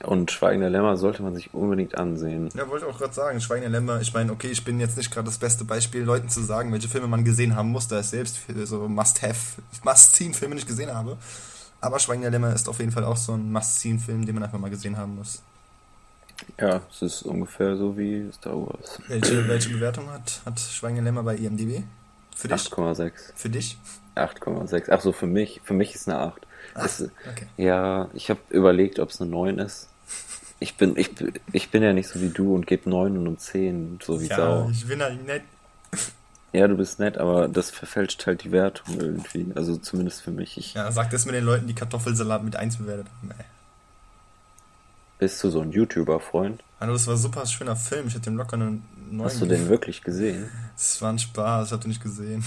Und 0.04 0.32
Schweigende 0.32 0.70
Lämmer 0.70 0.98
sollte 0.98 1.24
man 1.24 1.34
sich 1.34 1.54
unbedingt 1.54 1.98
ansehen. 1.98 2.50
Ja, 2.54 2.70
wollte 2.70 2.86
auch 2.88 2.98
gerade 2.98 3.14
sagen, 3.14 3.42
Schweigende 3.42 3.70
Lämmer, 3.70 4.02
ich 4.02 4.14
meine, 4.14 4.32
okay, 4.32 4.50
ich 4.50 4.64
bin 4.64 4.80
jetzt 4.80 4.98
nicht 4.98 5.12
gerade 5.12 5.26
das 5.26 5.38
beste 5.38 5.64
Beispiel, 5.64 6.04
Leuten 6.04 6.30
zu 6.30 6.42
sagen, 6.42 6.72
welche 6.72 6.88
Filme 6.88 7.08
man 7.08 7.24
gesehen 7.24 7.56
haben 7.56 7.70
muss, 7.70 7.88
da 7.88 8.00
ich 8.00 8.06
selbst 8.06 8.40
so 8.66 8.88
Must-Have, 8.88 9.62
Must-Seen-Filme 9.84 10.56
nicht 10.56 10.68
gesehen 10.68 10.94
habe. 10.94 11.18
Aber 11.82 12.00
Schweigen 12.00 12.22
der 12.22 12.32
Lämmer 12.32 12.54
ist 12.54 12.68
auf 12.68 12.80
jeden 12.80 12.92
Fall 12.92 13.04
auch 13.06 13.18
so 13.18 13.34
ein 13.34 13.52
Must-Seen-Film, 13.52 14.26
den 14.26 14.36
man 14.36 14.44
einfach 14.44 14.60
mal 14.60 14.70
gesehen 14.70 14.98
haben 14.98 15.16
muss. 15.16 15.42
Ja, 16.60 16.82
es 16.92 17.02
ist 17.02 17.22
ungefähr 17.24 17.76
so 17.76 17.98
wie 17.98 18.30
Star 18.32 18.56
Wars. 18.56 19.00
Welche, 19.08 19.48
welche 19.48 19.70
Bewertung 19.70 20.10
hat, 20.10 20.42
hat 20.46 20.60
Schweigen 20.60 20.96
der 20.96 21.06
Lämmer 21.06 21.24
bei 21.24 21.36
IMDb? 21.36 21.84
Für 22.36 22.48
dich? 22.48 22.68
8,6. 22.68 23.12
Für 23.36 23.50
dich? 23.50 23.78
8,6. 24.16 24.90
Ach 24.90 25.02
so, 25.02 25.12
für 25.12 25.28
mich. 25.28 25.62
Für 25.64 25.74
mich 25.74 25.96
ist 25.96 26.08
eine 26.08 26.20
8. 26.20 26.48
Es, 26.86 27.02
okay. 27.02 27.48
Ja, 27.58 28.10
ich 28.14 28.30
habe 28.30 28.40
überlegt, 28.50 29.00
ob 29.00 29.10
es 29.10 29.22
eine 29.22 29.30
9 29.30 29.60
ist. 29.60 29.88
Ich 30.60 30.76
bin, 30.76 30.98
ich, 30.98 31.12
ich 31.54 31.70
bin 31.70 31.84
ja 31.84 31.94
nicht 31.94 32.10
so 32.10 32.20
wie 32.22 32.30
du 32.30 32.54
und 32.54 32.68
gebe 32.68 32.90
9 32.90 33.28
und 33.28 33.40
10, 33.40 34.00
so 34.04 34.20
wie 34.22 34.28
ja, 34.28 34.36
Sau. 34.36 34.70
ich 34.72 34.88
bin 34.88 35.02
halt 35.02 35.26
nett. 35.26 35.44
Ja, 36.52 36.68
du 36.68 36.76
bist 36.76 37.00
nett, 37.00 37.18
aber 37.18 37.48
das 37.48 37.70
verfälscht 37.70 38.26
halt 38.26 38.44
die 38.44 38.52
Wertung 38.52 39.00
irgendwie. 39.00 39.48
Also 39.56 39.78
zumindest 39.78 40.22
für 40.22 40.32
mich. 40.32 40.58
Ich 40.58 40.74
ja, 40.74 40.92
sag 40.92 41.12
das 41.12 41.26
mit 41.26 41.36
den 41.36 41.46
Leuten, 41.46 41.68
die 41.68 41.76
Kartoffelsalat 41.76 42.44
mit 42.44 42.56
1 42.56 42.78
bewertet 42.78 43.08
haben, 43.22 43.32
ey. 43.38 43.46
Bist 45.20 45.44
du 45.44 45.50
so 45.50 45.62
ein 45.62 45.72
YouTuber-Freund? 45.72 46.64
Hallo, 46.80 46.94
das 46.94 47.06
war 47.06 47.16
ein 47.16 47.20
super 47.20 47.46
schöner 47.46 47.76
Film. 47.76 48.08
Ich 48.08 48.16
hatte 48.16 48.24
dem 48.24 48.38
locker 48.38 48.54
einen 48.54 48.84
neuen. 49.12 49.26
Hast 49.26 49.42
du 49.42 49.46
den 49.46 49.68
wirklich 49.68 50.02
gesehen? 50.02 50.50
Das 50.76 51.02
war 51.02 51.12
ein 51.12 51.20
Spaß, 51.20 51.68
ich 51.68 51.74
hab 51.74 51.82
den 51.82 51.90
nicht 51.90 52.02
gesehen. 52.02 52.44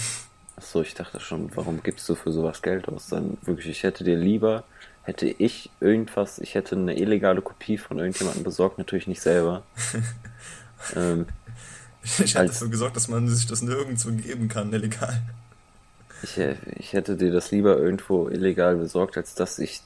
Achso, 0.55 0.81
ich 0.81 0.93
dachte 0.93 1.19
schon, 1.19 1.49
warum 1.55 1.81
gibst 1.81 2.07
du 2.09 2.15
für 2.15 2.31
sowas 2.31 2.61
Geld 2.61 2.87
aus? 2.87 3.07
Dann 3.07 3.37
wirklich, 3.41 3.67
ich 3.69 3.83
hätte 3.83 4.03
dir 4.03 4.15
lieber, 4.15 4.63
hätte 5.03 5.27
ich 5.27 5.69
irgendwas, 5.79 6.39
ich 6.39 6.55
hätte 6.55 6.75
eine 6.75 6.97
illegale 6.97 7.41
Kopie 7.41 7.77
von 7.77 7.97
irgendjemandem 7.97 8.43
besorgt, 8.43 8.77
natürlich 8.77 9.07
nicht 9.07 9.21
selber. 9.21 9.63
ähm, 10.95 11.25
ich 12.03 12.35
hätte 12.35 12.47
dafür 12.47 12.69
gesorgt, 12.69 12.95
dass 12.95 13.07
man 13.07 13.27
sich 13.27 13.47
das 13.47 13.61
nirgendwo 13.61 14.11
geben 14.11 14.47
kann, 14.47 14.71
illegal. 14.73 15.21
Ich, 16.21 16.37
ich 16.37 16.93
hätte 16.93 17.17
dir 17.17 17.31
das 17.31 17.51
lieber 17.51 17.77
irgendwo 17.77 18.29
illegal 18.29 18.75
besorgt, 18.75 19.17
als 19.17 19.35
dass 19.35 19.59
ich 19.59 19.81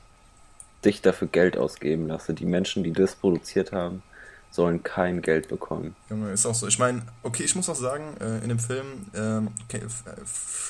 dich 0.85 1.01
dafür 1.01 1.27
Geld 1.27 1.57
ausgeben 1.57 2.07
lasse. 2.07 2.33
Die 2.33 2.45
Menschen, 2.45 2.83
die 2.83 2.91
das 2.91 3.15
produziert 3.15 3.71
haben, 3.71 4.03
sollen 4.51 4.83
kein 4.83 5.21
Geld 5.21 5.49
bekommen. 5.49 5.95
Junge, 6.09 6.31
ist 6.31 6.45
auch 6.45 6.55
so. 6.55 6.67
Ich 6.67 6.79
meine, 6.79 7.01
okay, 7.23 7.43
ich 7.43 7.55
muss 7.55 7.69
auch 7.69 7.75
sagen, 7.75 8.15
äh, 8.19 8.39
in 8.39 8.49
dem 8.49 8.59
Film, 8.59 8.85
ähm, 9.15 9.49
okay, 9.65 9.81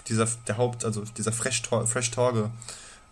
dieser, 0.07 0.27
der 0.47 0.57
Haupt, 0.57 0.83
also 0.83 1.03
dieser 1.17 1.31
Fresh, 1.31 1.63
Fresh 1.85 2.11
Torge, 2.11 2.49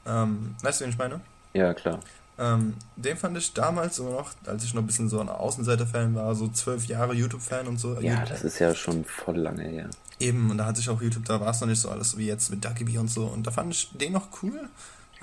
ähm, 0.05 0.55
weißt 0.61 0.81
du, 0.81 0.85
wen 0.85 0.91
ich 0.91 0.97
meine? 0.97 1.21
Ja, 1.53 1.73
klar. 1.73 1.99
Ähm, 2.37 2.73
den 2.97 3.15
fand 3.15 3.37
ich 3.37 3.53
damals 3.53 3.99
immer 3.99 4.11
noch, 4.11 4.31
als 4.45 4.65
ich 4.65 4.73
noch 4.73 4.83
ein 4.83 4.87
bisschen 4.87 5.07
so 5.07 5.21
ein 5.21 5.29
Außenseiter-Fan 5.29 6.15
war, 6.15 6.35
so 6.35 6.49
zwölf 6.49 6.85
Jahre 6.85 7.13
YouTube-Fan 7.13 7.67
und 7.67 7.79
so. 7.79 7.97
Ja, 8.01 8.25
das 8.25 8.43
ist 8.43 8.59
ja 8.59 8.75
schon 8.75 9.05
voll 9.05 9.37
lange 9.37 9.63
her. 9.63 9.89
Eben, 10.19 10.51
und 10.51 10.57
da 10.57 10.65
hatte 10.65 10.81
ich 10.81 10.89
auch 10.89 11.01
YouTube, 11.01 11.25
da 11.25 11.39
war 11.39 11.51
es 11.51 11.61
noch 11.61 11.67
nicht 11.67 11.79
so 11.79 11.89
alles 11.89 12.17
wie 12.17 12.27
jetzt 12.27 12.49
mit 12.49 12.63
Ducky 12.63 12.97
und 12.97 13.09
so. 13.09 13.25
Und 13.25 13.47
da 13.47 13.51
fand 13.51 13.73
ich 13.73 13.89
den 13.97 14.13
noch 14.13 14.27
cool. 14.43 14.67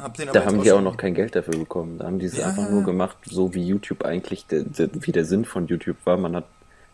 Hab 0.02 0.16
den 0.16 0.28
aber 0.28 0.38
da 0.38 0.44
haben 0.44 0.62
die 0.62 0.72
auch 0.72 0.80
noch 0.80 0.96
kein 0.96 1.14
Geld 1.14 1.36
dafür 1.36 1.56
bekommen. 1.56 1.98
Da 1.98 2.06
haben 2.06 2.18
die 2.18 2.26
es 2.26 2.36
ja. 2.36 2.46
einfach 2.48 2.68
nur 2.68 2.82
gemacht, 2.82 3.16
so 3.24 3.54
wie 3.54 3.64
YouTube 3.64 4.04
eigentlich, 4.04 4.46
wie 4.48 5.12
der 5.12 5.24
Sinn 5.24 5.44
von 5.44 5.66
YouTube 5.66 5.96
war. 6.04 6.16
Man 6.16 6.36
hat 6.36 6.44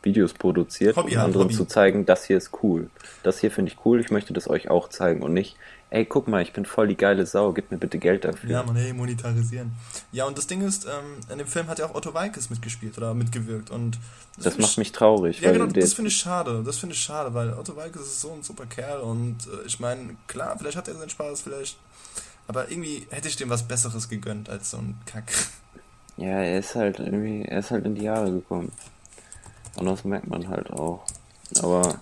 Videos 0.02 0.32
produziert, 0.32 0.96
Hobby 0.96 1.16
um 1.16 1.22
anderen 1.22 1.46
Hobby. 1.46 1.54
zu 1.54 1.64
zeigen, 1.64 2.06
das 2.06 2.24
hier 2.24 2.36
ist 2.36 2.50
cool. 2.62 2.88
Das 3.22 3.40
hier 3.40 3.50
finde 3.50 3.72
ich 3.72 3.78
cool, 3.84 4.00
ich 4.00 4.10
möchte 4.10 4.32
das 4.32 4.48
euch 4.48 4.70
auch 4.70 4.88
zeigen 4.88 5.22
und 5.22 5.32
nicht, 5.32 5.56
ey, 5.90 6.04
guck 6.04 6.28
mal, 6.28 6.42
ich 6.42 6.52
bin 6.52 6.64
voll 6.64 6.88
die 6.88 6.96
geile 6.96 7.26
Sau, 7.26 7.52
gib 7.52 7.70
mir 7.70 7.78
bitte 7.78 7.98
Geld 7.98 8.24
dafür. 8.24 8.48
Ja, 8.48 8.62
man, 8.62 8.76
hey, 8.76 8.92
monetarisieren. 8.92 9.72
Ja, 10.12 10.26
und 10.26 10.38
das 10.38 10.46
Ding 10.46 10.62
ist, 10.62 10.84
ähm, 10.84 11.20
in 11.32 11.38
dem 11.38 11.46
Film 11.46 11.66
hat 11.66 11.78
ja 11.78 11.86
auch 11.86 11.94
Otto 11.94 12.14
Walkes 12.14 12.50
mitgespielt 12.50 12.96
oder 12.96 13.14
mitgewirkt 13.14 13.70
und 13.70 13.98
das, 14.36 14.44
das 14.44 14.58
macht 14.58 14.72
ich, 14.72 14.78
mich 14.78 14.92
traurig. 14.92 15.40
Ja, 15.40 15.50
genau, 15.50 15.66
das 15.66 15.94
finde 15.94 16.10
ich 16.10 16.16
schade, 16.16 16.62
das 16.64 16.78
finde 16.78 16.94
ich 16.94 17.00
schade, 17.00 17.34
weil 17.34 17.52
Otto 17.54 17.74
Walkes 17.74 18.02
ist 18.02 18.20
so 18.20 18.32
ein 18.32 18.42
super 18.42 18.66
Kerl 18.66 19.00
und 19.00 19.36
äh, 19.46 19.66
ich 19.66 19.80
meine, 19.80 20.16
klar, 20.26 20.56
vielleicht 20.58 20.76
hat 20.76 20.86
er 20.86 20.94
seinen 20.94 21.10
Spaß, 21.10 21.40
vielleicht, 21.42 21.76
aber 22.48 22.70
irgendwie 22.70 23.06
hätte 23.10 23.28
ich 23.28 23.36
dem 23.36 23.50
was 23.50 23.68
Besseres 23.68 24.08
gegönnt 24.08 24.48
als 24.48 24.70
so 24.70 24.78
ein 24.78 24.98
Kack. 25.06 25.32
Ja, 26.16 26.40
er 26.40 26.58
ist 26.58 26.74
halt 26.74 26.98
irgendwie, 26.98 27.44
er 27.44 27.60
ist 27.60 27.70
halt 27.70 27.86
in 27.86 27.94
die 27.94 28.02
Jahre 28.02 28.32
gekommen. 28.32 28.72
Und 29.76 29.86
das 29.86 30.02
merkt 30.02 30.26
man 30.26 30.48
halt 30.48 30.68
auch. 30.68 31.04
Aber 31.62 32.00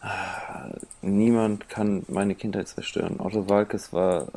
ah, 0.00 0.68
niemand 1.02 1.68
kann 1.68 2.04
meine 2.06 2.36
Kindheit 2.36 2.68
zerstören. 2.68 3.18
Otto 3.18 3.48
Walkes 3.48 3.92
war 3.92 4.28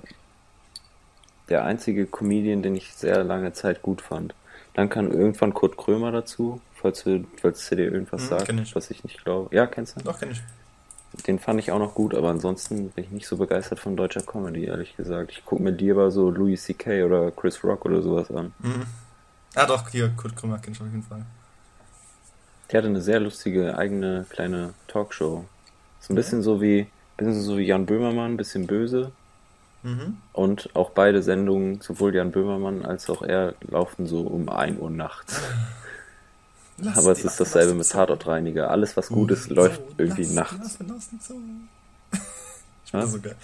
der 1.49 1.65
einzige 1.65 2.07
Comedian, 2.07 2.63
den 2.63 2.75
ich 2.75 2.93
sehr 2.95 3.23
lange 3.23 3.53
Zeit 3.53 3.83
gut 3.83 4.01
fand. 4.01 4.33
Dann 4.73 4.89
kam 4.89 5.11
irgendwann 5.11 5.53
Kurt 5.53 5.77
Krömer 5.77 6.11
dazu, 6.11 6.59
falls, 6.75 7.03
du, 7.03 7.25
falls 7.39 7.69
dir 7.69 7.91
irgendwas 7.91 8.21
hm, 8.23 8.29
sagt, 8.29 8.49
ich. 8.49 8.75
was 8.75 8.91
ich 8.91 9.03
nicht 9.03 9.23
glaube. 9.23 9.55
Ja, 9.55 9.67
kennst 9.67 9.97
du? 9.97 10.01
Doch, 10.01 10.19
kenn 10.19 10.31
ich. 10.31 10.41
Den 11.25 11.39
fand 11.39 11.59
ich 11.59 11.71
auch 11.71 11.79
noch 11.79 11.95
gut, 11.95 12.13
aber 12.13 12.29
ansonsten 12.29 12.89
bin 12.89 13.03
ich 13.05 13.11
nicht 13.11 13.27
so 13.27 13.37
begeistert 13.37 13.79
von 13.79 13.95
deutscher 13.95 14.21
Comedy, 14.21 14.65
ehrlich 14.65 14.95
gesagt. 14.95 15.31
Ich 15.31 15.45
gucke 15.45 15.63
mir 15.63 15.71
lieber 15.71 16.11
so 16.11 16.29
Louis 16.29 16.61
C.K. 16.63 17.03
oder 17.03 17.31
Chris 17.31 17.63
Rock 17.63 17.85
oder 17.85 18.01
sowas 18.01 18.29
an. 18.29 18.53
Mhm. 18.59 18.85
Ah, 19.55 19.65
doch, 19.65 19.89
hier, 19.89 20.09
Kurt 20.09 20.35
Krömer 20.35 20.59
kenn 20.59 20.73
ich 20.73 20.81
auf 20.81 20.87
jeden 20.87 21.03
Fall. 21.03 21.25
Der 22.71 22.79
hatte 22.79 22.89
eine 22.89 23.01
sehr 23.01 23.19
lustige 23.19 23.77
eigene 23.77 24.25
kleine 24.29 24.73
Talkshow. 24.87 25.45
Ist 25.99 26.09
ein 26.09 26.15
bisschen 26.15 26.43
so 26.43 26.61
wie, 26.61 26.87
bisschen 27.15 27.41
so 27.41 27.57
wie 27.57 27.65
Jan 27.65 27.85
Böhmermann, 27.85 28.33
ein 28.33 28.37
bisschen 28.37 28.67
böse. 28.67 29.11
Mhm. 29.83 30.17
Und 30.33 30.69
auch 30.75 30.91
beide 30.91 31.23
Sendungen, 31.23 31.81
sowohl 31.81 32.13
Jan 32.13 32.31
Böhmermann 32.31 32.85
als 32.85 33.09
auch 33.09 33.21
er, 33.21 33.55
laufen 33.61 34.05
so 34.05 34.21
um 34.21 34.49
1 34.49 34.79
Uhr 34.79 34.89
nachts. 34.89 35.41
Lass 36.77 36.97
Aber 36.97 37.11
es 37.11 37.23
ist 37.23 37.39
dasselbe 37.39 37.73
mit 37.73 37.89
Tatortreiniger. 37.89 38.69
Alles, 38.69 38.95
was 38.95 39.09
gut 39.09 39.31
ist, 39.31 39.49
läuft 39.49 39.81
so, 39.81 39.95
irgendwie 39.97 40.23
lass, 40.23 40.33
nachts. 40.33 40.77
Lass, 40.87 41.09
lass 42.93 43.11
so 43.11 43.19
geil. 43.21 43.35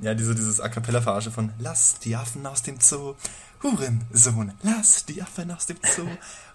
Ja, 0.00 0.14
diese, 0.14 0.34
dieses 0.34 0.60
A 0.60 0.68
Cappella-Verarsche 0.68 1.30
von 1.30 1.50
Lass 1.58 1.98
die 2.00 2.16
Affen 2.16 2.44
aus 2.46 2.62
dem 2.62 2.80
Zoo. 2.80 3.14
Hurensohn, 3.62 4.52
lass 4.62 5.06
die 5.06 5.22
Affen 5.22 5.50
aus 5.50 5.66
dem 5.66 5.78
Zoo. 5.82 6.08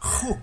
Ho. 0.04 0.38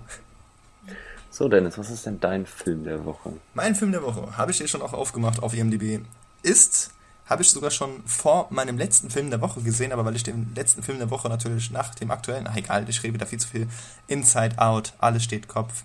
So, 1.31 1.49
Dennis, 1.49 1.77
was 1.77 1.91
ist 1.91 2.07
denn 2.07 2.19
dein 2.19 2.47
Film 2.47 2.85
der 2.85 3.05
Woche? 3.05 3.35
Mein 3.55 3.75
Film 3.75 3.93
der 3.93 4.03
Woche, 4.03 4.37
habe 4.37 4.51
ich 4.51 4.59
dir 4.59 4.67
schon 4.69 4.83
auch 4.83 4.95
aufgemacht 4.95 5.43
auf 5.43 5.55
IMDb, 5.55 6.03
ist, 6.43 6.91
habe 7.27 7.43
ich 7.43 7.51
sogar 7.51 7.71
schon 7.71 8.03
vor 8.07 8.47
meinem 8.51 8.79
letzten 8.79 9.11
Film 9.11 9.31
der 9.31 9.41
Woche 9.41 9.61
gesehen, 9.61 9.93
aber 9.93 10.05
weil 10.05 10.17
ich 10.17 10.23
den 10.23 10.53
letzten 10.55 10.83
Film 10.83 10.99
der 10.99 11.11
Woche 11.11 11.29
natürlich 11.29 11.71
nach 11.71 11.95
dem 11.95 12.11
aktuellen, 12.11 12.47
ach 12.49 12.57
egal, 12.57 12.89
ich 12.89 13.03
rede 13.03 13.15
wieder 13.15 13.27
viel 13.27 13.41
zu 13.41 13.49
viel, 13.49 13.69
Inside 14.07 14.59
Out, 14.59 14.95
alles 14.99 15.25
steht 15.25 15.49
Kopf. 15.49 15.83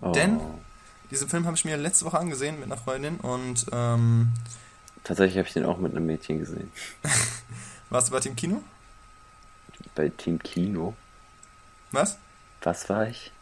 Oh. 0.00 0.12
Denn 0.12 0.40
diesen 1.10 1.28
Film 1.28 1.46
habe 1.46 1.56
ich 1.56 1.64
mir 1.64 1.76
letzte 1.76 2.04
Woche 2.06 2.18
angesehen 2.18 2.56
mit 2.56 2.64
einer 2.64 2.76
Freundin 2.76 3.18
und 3.18 3.66
ähm, 3.72 4.32
Tatsächlich 5.04 5.38
habe 5.38 5.48
ich 5.48 5.54
den 5.54 5.64
auch 5.64 5.78
mit 5.78 5.92
einem 5.92 6.04
Mädchen 6.04 6.38
gesehen. 6.38 6.70
Warst 7.90 8.08
du 8.08 8.12
bei 8.12 8.20
Team 8.20 8.36
Kino? 8.36 8.62
Bei 9.94 10.10
Team 10.10 10.38
Kino? 10.38 10.94
Was? 11.92 12.18
Was 12.62 12.88
war 12.90 13.08
ich? 13.08 13.32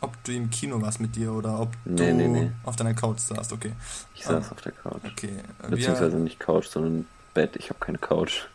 Ob 0.00 0.22
du 0.24 0.32
im 0.32 0.50
Kino 0.50 0.80
warst 0.80 1.00
mit 1.00 1.14
dir 1.16 1.32
oder 1.32 1.60
ob 1.60 1.70
nee, 1.84 1.96
du 1.96 2.14
nee, 2.14 2.28
nee. 2.28 2.50
auf 2.64 2.76
deiner 2.76 2.94
Couch 2.94 3.18
saßt, 3.18 3.52
okay. 3.52 3.72
Ich 4.14 4.24
saß 4.24 4.46
um, 4.46 4.52
auf 4.52 4.62
der 4.62 4.72
Couch. 4.72 5.02
Okay. 5.04 5.32
Beziehungsweise 5.68 6.12
wir, 6.12 6.20
nicht 6.20 6.40
Couch, 6.40 6.66
sondern 6.66 7.06
Bett. 7.34 7.56
Ich 7.56 7.68
habe 7.68 7.80
keine 7.80 7.98
Couch. 7.98 8.46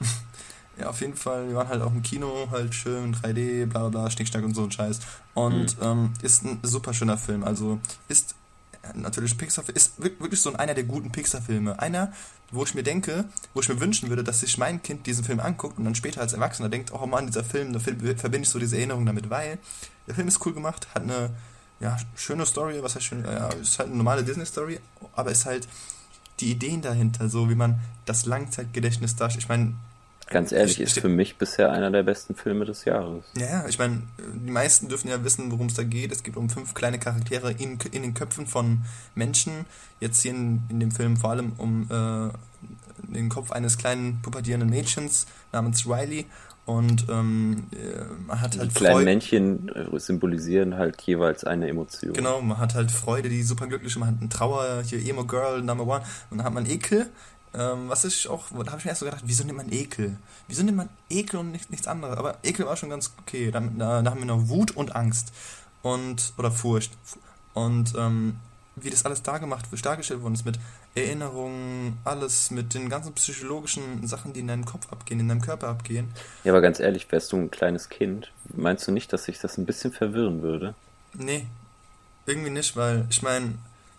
ja, 0.78 0.88
auf 0.88 1.00
jeden 1.00 1.16
Fall, 1.16 1.48
wir 1.48 1.56
waren 1.56 1.68
halt 1.68 1.82
auch 1.82 1.92
im 1.92 2.02
Kino, 2.02 2.48
halt 2.50 2.74
schön 2.74 3.14
3D, 3.14 3.66
bla 3.66 3.88
bla 3.88 3.88
bla, 3.88 4.10
Schnickschnack 4.10 4.44
und 4.44 4.54
so 4.54 4.62
ein 4.62 4.70
Scheiß. 4.70 5.00
Und 5.34 5.78
mhm. 5.78 5.84
ähm, 5.84 6.12
ist 6.22 6.44
ein 6.44 6.60
super 6.62 6.94
schöner 6.94 7.18
Film. 7.18 7.42
Also 7.42 7.80
ist 8.08 8.36
natürlich 8.94 9.36
Pixar 9.36 9.64
ist 9.74 10.00
wirklich 10.00 10.40
so 10.40 10.52
einer 10.52 10.74
der 10.74 10.84
guten 10.84 11.10
Pixar-Filme. 11.10 11.78
Einer, 11.80 12.12
wo 12.50 12.64
ich 12.64 12.74
mir 12.74 12.82
denke, 12.82 13.24
wo 13.54 13.60
ich 13.60 13.68
mir 13.68 13.80
wünschen 13.80 14.08
würde, 14.08 14.24
dass 14.24 14.40
sich 14.40 14.58
mein 14.58 14.82
Kind 14.82 15.06
diesen 15.06 15.24
Film 15.24 15.40
anguckt 15.40 15.78
und 15.78 15.84
dann 15.84 15.94
später 15.94 16.20
als 16.20 16.32
Erwachsener 16.32 16.68
denkt, 16.68 16.92
oh 16.92 17.06
Mann, 17.06 17.26
dieser 17.26 17.44
Film, 17.44 17.72
da 17.72 17.80
verbinde 17.80 18.40
ich 18.40 18.48
so 18.48 18.58
diese 18.58 18.76
Erinnerung 18.76 19.06
damit, 19.06 19.30
weil 19.30 19.58
der 20.06 20.14
Film 20.14 20.28
ist 20.28 20.44
cool 20.46 20.54
gemacht, 20.54 20.88
hat 20.94 21.02
eine 21.02 21.30
ja, 21.80 21.96
schöne 22.14 22.46
Story, 22.46 22.82
was 22.82 22.94
heißt 22.94 23.04
schön, 23.04 23.24
ja, 23.24 23.48
ist 23.48 23.78
halt 23.78 23.88
eine 23.88 23.98
normale 23.98 24.24
Disney-Story, 24.24 24.80
aber 25.14 25.30
ist 25.30 25.46
halt 25.46 25.68
die 26.40 26.50
Ideen 26.50 26.82
dahinter, 26.82 27.28
so 27.28 27.50
wie 27.50 27.54
man 27.54 27.80
das 28.04 28.26
Langzeitgedächtnis 28.26 29.16
darstellt. 29.16 29.44
Ich 29.44 29.48
meine, 29.48 29.74
Ganz 30.28 30.50
ehrlich, 30.50 30.80
ist 30.80 30.98
für 30.98 31.08
mich 31.08 31.36
bisher 31.36 31.70
einer 31.70 31.92
der 31.92 32.02
besten 32.02 32.34
Filme 32.34 32.64
des 32.64 32.84
Jahres. 32.84 33.24
Ja, 33.36 33.66
ich 33.68 33.78
meine, 33.78 34.02
die 34.18 34.50
meisten 34.50 34.88
dürfen 34.88 35.08
ja 35.08 35.22
wissen, 35.22 35.52
worum 35.52 35.68
es 35.68 35.74
da 35.74 35.84
geht. 35.84 36.10
Es 36.10 36.24
geht 36.24 36.36
um 36.36 36.50
fünf 36.50 36.74
kleine 36.74 36.98
Charaktere 36.98 37.52
in, 37.52 37.78
in 37.92 38.02
den 38.02 38.12
Köpfen 38.12 38.48
von 38.48 38.82
Menschen. 39.14 39.66
Jetzt 40.00 40.22
hier 40.22 40.32
in, 40.32 40.64
in 40.68 40.80
dem 40.80 40.90
Film 40.90 41.16
vor 41.16 41.30
allem 41.30 41.52
um 41.58 41.82
äh, 41.88 42.32
den 43.14 43.28
Kopf 43.28 43.52
eines 43.52 43.78
kleinen 43.78 44.20
pubertierenden 44.20 44.68
Mädchens 44.68 45.26
namens 45.52 45.86
Riley. 45.86 46.26
Und 46.66 47.06
ähm, 47.08 47.68
äh, 47.72 48.02
man 48.26 48.40
hat 48.40 48.58
halt 48.58 48.72
Die 48.72 48.74
kleinen 48.74 48.94
Freude. 48.94 49.04
Männchen 49.04 49.68
äh, 49.68 50.00
symbolisieren 50.00 50.76
halt 50.76 51.00
jeweils 51.02 51.44
eine 51.44 51.68
Emotion. 51.68 52.12
Genau, 52.12 52.40
man 52.42 52.58
hat 52.58 52.74
halt 52.74 52.90
Freude, 52.90 53.28
die 53.28 53.44
super 53.44 53.68
glückliche, 53.68 54.00
man 54.00 54.08
hat 54.08 54.16
eine 54.20 54.28
Trauer, 54.28 54.82
hier 54.84 54.98
Emo 54.98 55.24
Girl, 55.24 55.62
Number 55.62 55.86
One. 55.86 56.02
Und 56.30 56.38
dann 56.38 56.44
hat 56.44 56.52
man 56.52 56.66
Ekel, 56.66 57.08
ähm, 57.54 57.88
was 57.88 58.04
ich 58.04 58.28
auch, 58.28 58.46
da 58.50 58.72
habe 58.72 58.78
ich 58.78 58.84
mir 58.84 58.90
erst 58.90 59.00
so 59.00 59.06
gedacht, 59.06 59.22
wieso 59.24 59.44
nimmt 59.44 59.58
man 59.58 59.72
Ekel? 59.72 60.16
Wieso 60.48 60.64
nimmt 60.64 60.76
man 60.76 60.88
Ekel 61.08 61.38
und 61.40 61.52
nicht, 61.52 61.70
nichts 61.70 61.86
anderes? 61.86 62.18
Aber 62.18 62.36
Ekel 62.42 62.66
war 62.66 62.76
schon 62.76 62.90
ganz 62.90 63.14
okay. 63.20 63.50
Da, 63.50 63.60
da, 63.60 64.02
da 64.02 64.10
haben 64.10 64.18
wir 64.18 64.26
noch 64.26 64.48
Wut 64.48 64.72
und 64.72 64.94
Angst. 64.96 65.32
Und, 65.82 66.32
oder 66.36 66.50
Furcht. 66.50 66.92
Und 67.54 67.94
ähm, 67.96 68.36
wie 68.74 68.90
das 68.90 69.06
alles 69.06 69.22
dargemacht, 69.22 69.66
dargestellt 69.84 70.20
worden 70.22 70.34
ist 70.34 70.44
mit 70.44 70.58
Erinnerungen, 70.96 71.98
alles 72.04 72.50
mit 72.50 72.74
den 72.74 72.88
ganzen 72.88 73.12
psychologischen 73.14 74.06
Sachen, 74.06 74.32
die 74.32 74.40
in 74.40 74.48
deinem 74.48 74.64
Kopf 74.64 74.90
abgehen, 74.90 75.20
in 75.20 75.28
deinem 75.28 75.42
Körper 75.42 75.68
abgehen. 75.68 76.08
Ja, 76.44 76.52
aber 76.52 76.62
ganz 76.62 76.80
ehrlich, 76.80 77.10
wärst 77.12 77.32
du 77.32 77.36
ein 77.36 77.50
kleines 77.50 77.88
Kind, 77.88 78.32
meinst 78.54 78.88
du 78.88 78.92
nicht, 78.92 79.12
dass 79.12 79.24
sich 79.24 79.38
das 79.38 79.58
ein 79.58 79.66
bisschen 79.66 79.92
verwirren 79.92 80.42
würde? 80.42 80.74
Nee, 81.14 81.46
irgendwie 82.26 82.50
nicht, 82.50 82.76
weil 82.76 83.06
ich 83.10 83.22
meine, 83.22 83.54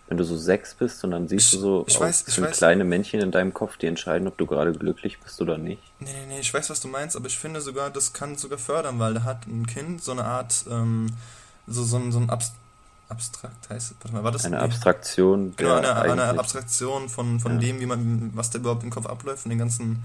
wenn 0.08 0.16
du 0.16 0.24
so 0.24 0.36
sechs 0.36 0.74
bist 0.74 1.04
und 1.04 1.10
dann 1.10 1.28
siehst 1.28 1.46
ich, 1.46 1.50
du 1.52 1.58
so 1.58 1.84
ich 1.86 2.00
weiß, 2.00 2.24
ich 2.28 2.40
weiß. 2.40 2.56
kleine 2.56 2.84
Männchen 2.84 3.20
in 3.20 3.30
deinem 3.30 3.52
Kopf, 3.52 3.76
die 3.76 3.86
entscheiden, 3.86 4.26
ob 4.26 4.38
du 4.38 4.46
gerade 4.46 4.72
glücklich 4.72 5.20
bist 5.20 5.40
oder 5.42 5.58
nicht. 5.58 5.82
Nee, 6.00 6.08
nee, 6.12 6.34
nee, 6.34 6.40
ich 6.40 6.52
weiß, 6.52 6.70
was 6.70 6.80
du 6.80 6.88
meinst, 6.88 7.14
aber 7.14 7.26
ich 7.26 7.38
finde 7.38 7.60
sogar, 7.60 7.90
das 7.90 8.14
kann 8.14 8.36
sogar 8.36 8.58
fördern, 8.58 8.98
weil 8.98 9.14
da 9.14 9.24
hat 9.24 9.46
ein 9.46 9.66
Kind 9.66 10.02
so 10.02 10.12
eine 10.12 10.24
Art, 10.24 10.64
ähm, 10.70 11.08
so, 11.66 11.84
so, 11.84 12.10
so 12.10 12.18
ein 12.18 12.30
Abst 12.30 12.54
Abstrakt 13.08 13.70
heißt, 13.70 13.94
warte 14.00 14.14
mal, 14.14 14.24
war 14.24 14.32
das? 14.32 14.44
Eine 14.44 14.60
Abstraktion. 14.60 15.54
Genau, 15.56 15.76
eine, 15.76 15.94
eine 15.94 16.38
Abstraktion 16.38 17.08
von, 17.08 17.40
von 17.40 17.54
ja. 17.54 17.58
dem, 17.58 17.80
wie 17.80 17.86
man, 17.86 18.30
was 18.34 18.50
da 18.50 18.58
überhaupt 18.58 18.82
im 18.82 18.90
Kopf 18.90 19.06
abläuft, 19.06 19.42
von 19.42 19.50
den 19.50 19.58
ganzen 19.58 20.04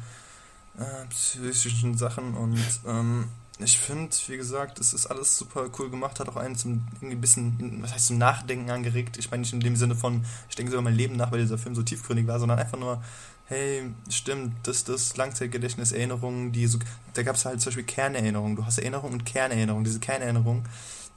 äh, 0.80 1.06
psychischen 1.10 1.98
Sachen 1.98 2.36
und 2.36 2.60
ähm, 2.88 3.26
ich 3.60 3.78
finde, 3.78 4.16
wie 4.28 4.38
gesagt, 4.38 4.80
es 4.80 4.94
ist 4.94 5.06
alles 5.06 5.38
super 5.38 5.70
cool 5.78 5.90
gemacht, 5.90 6.20
hat 6.20 6.28
auch 6.28 6.38
einen 6.38 6.56
zum 6.56 6.88
irgendwie 6.96 7.16
bisschen, 7.16 7.82
was 7.84 7.94
heißt 7.94 8.08
zum 8.08 8.18
Nachdenken 8.18 8.72
angeregt. 8.72 9.18
Ich 9.18 9.30
meine 9.30 9.42
nicht 9.42 9.54
in 9.54 9.60
dem 9.60 9.76
Sinne 9.76 9.96
von, 9.96 10.26
ich 10.50 10.56
denke 10.56 10.72
über 10.72 10.82
mein 10.82 10.96
Leben 10.96 11.16
nach, 11.16 11.32
weil 11.32 11.40
dieser 11.40 11.60
Film 11.60 11.76
so 11.76 11.84
tiefgründig 11.84 12.26
war, 12.26 12.40
sondern 12.40 12.58
einfach 12.58 12.80
nur, 12.80 13.04
hey, 13.46 13.92
stimmt, 14.10 14.56
das, 14.64 14.86
das 14.86 15.16
Langzeitgedächtnis, 15.18 15.92
Erinnerungen, 15.92 16.52
die 16.52 16.66
so, 16.66 16.80
da 17.14 17.22
gab 17.22 17.36
es 17.36 17.46
halt 17.46 17.62
zum 17.62 17.70
Beispiel 17.70 17.84
Kernerinnerungen. 17.84 18.56
Du 18.56 18.66
hast 18.66 18.80
Erinnerungen 18.80 19.14
und 19.14 19.26
Kernerinnerungen. 19.26 19.84
Diese 19.84 20.00
Kernerinnerungen, 20.00 20.64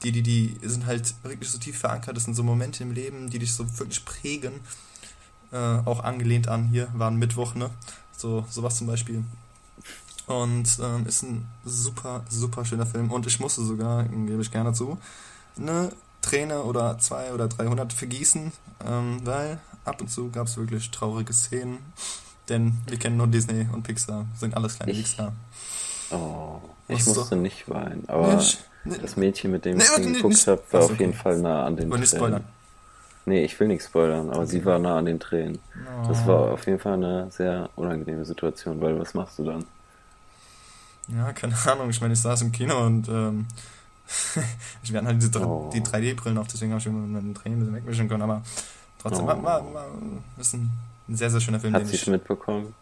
die, 0.03 0.11
die, 0.11 0.21
die 0.21 0.59
sind 0.63 0.85
halt 0.85 1.13
wirklich 1.23 1.49
so 1.49 1.57
tief 1.57 1.79
verankert. 1.79 2.15
Das 2.15 2.25
sind 2.25 2.35
so 2.35 2.43
Momente 2.43 2.83
im 2.83 2.91
Leben, 2.91 3.29
die 3.29 3.39
dich 3.39 3.53
so 3.53 3.79
wirklich 3.79 4.05
prägen. 4.05 4.53
Äh, 5.51 5.57
auch 5.57 6.03
angelehnt 6.03 6.47
an, 6.47 6.67
hier 6.67 6.89
war 6.93 7.09
ein 7.09 7.17
Mittwoch, 7.17 7.55
ne? 7.55 7.69
So, 8.15 8.45
sowas 8.49 8.77
zum 8.77 8.87
Beispiel. 8.87 9.23
Und 10.27 10.77
ähm, 10.83 11.07
ist 11.07 11.23
ein 11.23 11.47
super, 11.63 12.25
super 12.29 12.65
schöner 12.65 12.85
Film. 12.85 13.11
Und 13.11 13.25
ich 13.27 13.39
musste 13.39 13.63
sogar, 13.63 14.03
gebe 14.03 14.41
ich 14.41 14.51
gerne 14.51 14.73
zu, 14.73 14.97
eine 15.57 15.91
Träne 16.21 16.63
oder 16.63 16.99
zwei 16.99 17.33
oder 17.33 17.47
300 17.47 17.93
vergießen, 17.93 18.51
ähm, 18.85 19.21
weil 19.23 19.59
ab 19.85 20.01
und 20.01 20.09
zu 20.09 20.29
gab 20.29 20.47
es 20.47 20.57
wirklich 20.57 20.91
traurige 20.91 21.31
Szenen. 21.31 21.77
Denn 22.49 22.77
wir 22.87 22.97
kennen 22.97 23.17
nur 23.17 23.27
Disney 23.27 23.67
und 23.71 23.83
Pixar, 23.83 24.25
sind 24.37 24.55
alles 24.55 24.75
kleine 24.75 24.91
ich, 24.91 24.99
Pixar. 24.99 25.33
Oh, 26.11 26.59
ich 26.87 27.05
musste 27.05 27.23
so? 27.23 27.35
nicht 27.35 27.69
weinen, 27.69 28.03
aber 28.07 28.35
nicht, 28.35 28.63
das 28.87 29.17
Mädchen, 29.17 29.51
mit 29.51 29.65
dem 29.65 29.77
nee, 29.77 29.83
ich 29.83 30.05
nee, 30.05 30.13
geguckt 30.13 30.47
habe, 30.47 30.61
war 30.71 30.83
auf 30.83 30.99
jeden 30.99 31.13
Fall 31.13 31.37
nah 31.39 31.65
an 31.65 31.75
den 31.75 31.89
Tränen. 31.89 31.99
nicht 32.01 32.15
spoilern. 32.15 32.43
Nee, 33.25 33.43
ich 33.43 33.59
will 33.59 33.67
nichts 33.67 33.87
spoilern, 33.87 34.29
aber 34.29 34.45
sie 34.45 34.63
war 34.63 34.79
nah 34.79 34.97
an 34.97 35.05
den 35.05 35.19
Tränen. 35.19 35.59
Oh. 35.75 36.07
Das 36.07 36.25
war 36.25 36.51
auf 36.53 36.65
jeden 36.65 36.79
Fall 36.79 36.93
eine 36.93 37.29
sehr 37.29 37.69
unangenehme 37.75 38.23
Situation, 38.23 38.79
weil 38.79 38.97
was 38.97 39.13
machst 39.13 39.37
du 39.39 39.43
dann? 39.43 39.65
Ja, 41.09 41.33
keine 41.33 41.55
Ahnung. 41.65 41.89
Ich 41.89 41.99
meine, 41.99 42.13
ich 42.13 42.21
saß 42.21 42.41
im 42.43 42.53
Kino 42.53 42.85
und 42.85 43.09
ähm, 43.09 43.47
ich 44.83 44.93
werde 44.93 45.07
halt 45.07 45.21
diese, 45.21 45.45
oh. 45.45 45.69
die 45.73 45.81
3D-Brillen 45.81 46.37
auf, 46.37 46.47
deswegen 46.47 46.71
habe 46.71 46.79
ich 46.79 46.87
mit 46.87 47.21
den 47.21 47.35
Tränen 47.35 47.57
ein 47.57 47.59
bisschen 47.59 47.75
wegwischen 47.75 48.07
können, 48.07 48.23
aber 48.23 48.41
trotzdem 49.01 49.25
oh. 49.25 49.27
war, 49.27 49.43
war, 49.43 49.73
war 49.73 49.87
ist 50.39 50.53
ein 50.53 50.71
sehr, 51.09 51.29
sehr 51.29 51.41
schöner 51.41 51.59
Film. 51.59 51.73
Hat 51.73 51.85
sie 51.87 51.95
es 51.95 52.07
mitbekommen? 52.07 52.73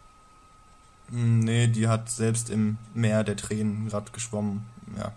Hm, 1.10 1.40
nee, 1.40 1.66
die 1.68 1.88
hat 1.88 2.10
selbst 2.10 2.50
im 2.50 2.78
Meer 2.94 3.24
der 3.24 3.36
Tränen 3.36 3.88
gerade 3.88 4.10
geschwommen. 4.12 4.64
Ja. 4.96 5.12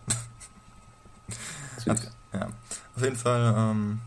Hat, 1.87 2.11
ja. 2.33 2.49
Auf 2.95 3.03
jeden 3.03 3.15
Fall 3.15 3.53
ähm, 3.57 3.99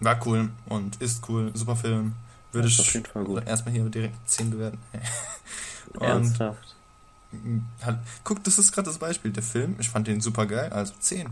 war 0.00 0.26
cool 0.26 0.50
und 0.66 1.00
ist 1.00 1.28
cool. 1.28 1.50
Super 1.54 1.76
Film. 1.76 2.14
Würde 2.52 2.68
ich 2.68 2.78
auf 2.78 2.92
jeden 2.94 3.06
Fall 3.06 3.24
gut. 3.24 3.46
erstmal 3.46 3.74
hier 3.74 3.84
direkt 3.84 4.16
10 4.28 4.50
bewerten. 4.50 4.78
Ernsthaft? 6.00 6.74
halt, 7.84 7.98
guck, 8.22 8.44
das 8.44 8.58
ist 8.58 8.72
gerade 8.72 8.86
das 8.86 8.98
Beispiel. 8.98 9.32
Der 9.32 9.42
Film, 9.42 9.76
ich 9.78 9.88
fand 9.88 10.06
den 10.06 10.20
super 10.20 10.46
geil, 10.46 10.72
also 10.72 10.94
10. 10.98 11.28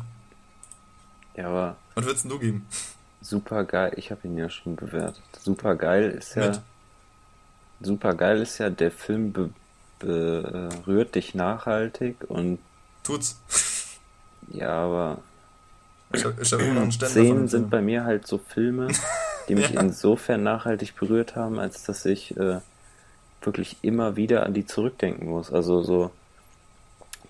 Ja, 1.36 1.48
aber. 1.48 1.76
Was 1.94 2.04
würdest 2.04 2.24
du 2.24 2.38
geben? 2.38 2.66
Super 3.20 3.64
geil, 3.64 3.92
ich 3.96 4.10
habe 4.10 4.26
ihn 4.26 4.36
ja 4.36 4.50
schon 4.50 4.76
bewertet. 4.76 5.22
Super 5.40 5.76
geil 5.76 6.10
ist 6.10 6.34
ja. 6.34 6.48
Mit? 6.48 6.60
Super 7.80 8.14
geil 8.14 8.40
ist 8.40 8.58
ja, 8.58 8.70
der 8.70 8.90
Film 8.90 9.32
be 9.32 9.50
berührt 9.98 11.14
dich 11.14 11.34
nachhaltig 11.34 12.16
und. 12.28 12.58
Tut's. 13.04 13.40
Ja, 14.50 14.70
aber. 14.70 15.18
Ich 16.14 16.24
hab, 16.24 16.40
ich 16.40 16.52
hab 16.52 16.92
Zehn 16.92 17.48
sind 17.48 17.70
bei 17.70 17.80
mir 17.80 18.04
halt 18.04 18.26
so 18.26 18.38
Filme, 18.38 18.88
die 19.48 19.54
mich 19.54 19.70
ja. 19.70 19.80
insofern 19.80 20.42
nachhaltig 20.42 20.94
berührt 20.94 21.36
haben, 21.36 21.58
als 21.58 21.84
dass 21.84 22.04
ich. 22.04 22.36
Äh, 22.36 22.60
wirklich 23.46 23.76
immer 23.82 24.16
wieder 24.16 24.44
an 24.44 24.54
die 24.54 24.66
zurückdenken 24.66 25.28
muss. 25.28 25.52
Also 25.52 25.82
so 25.82 26.10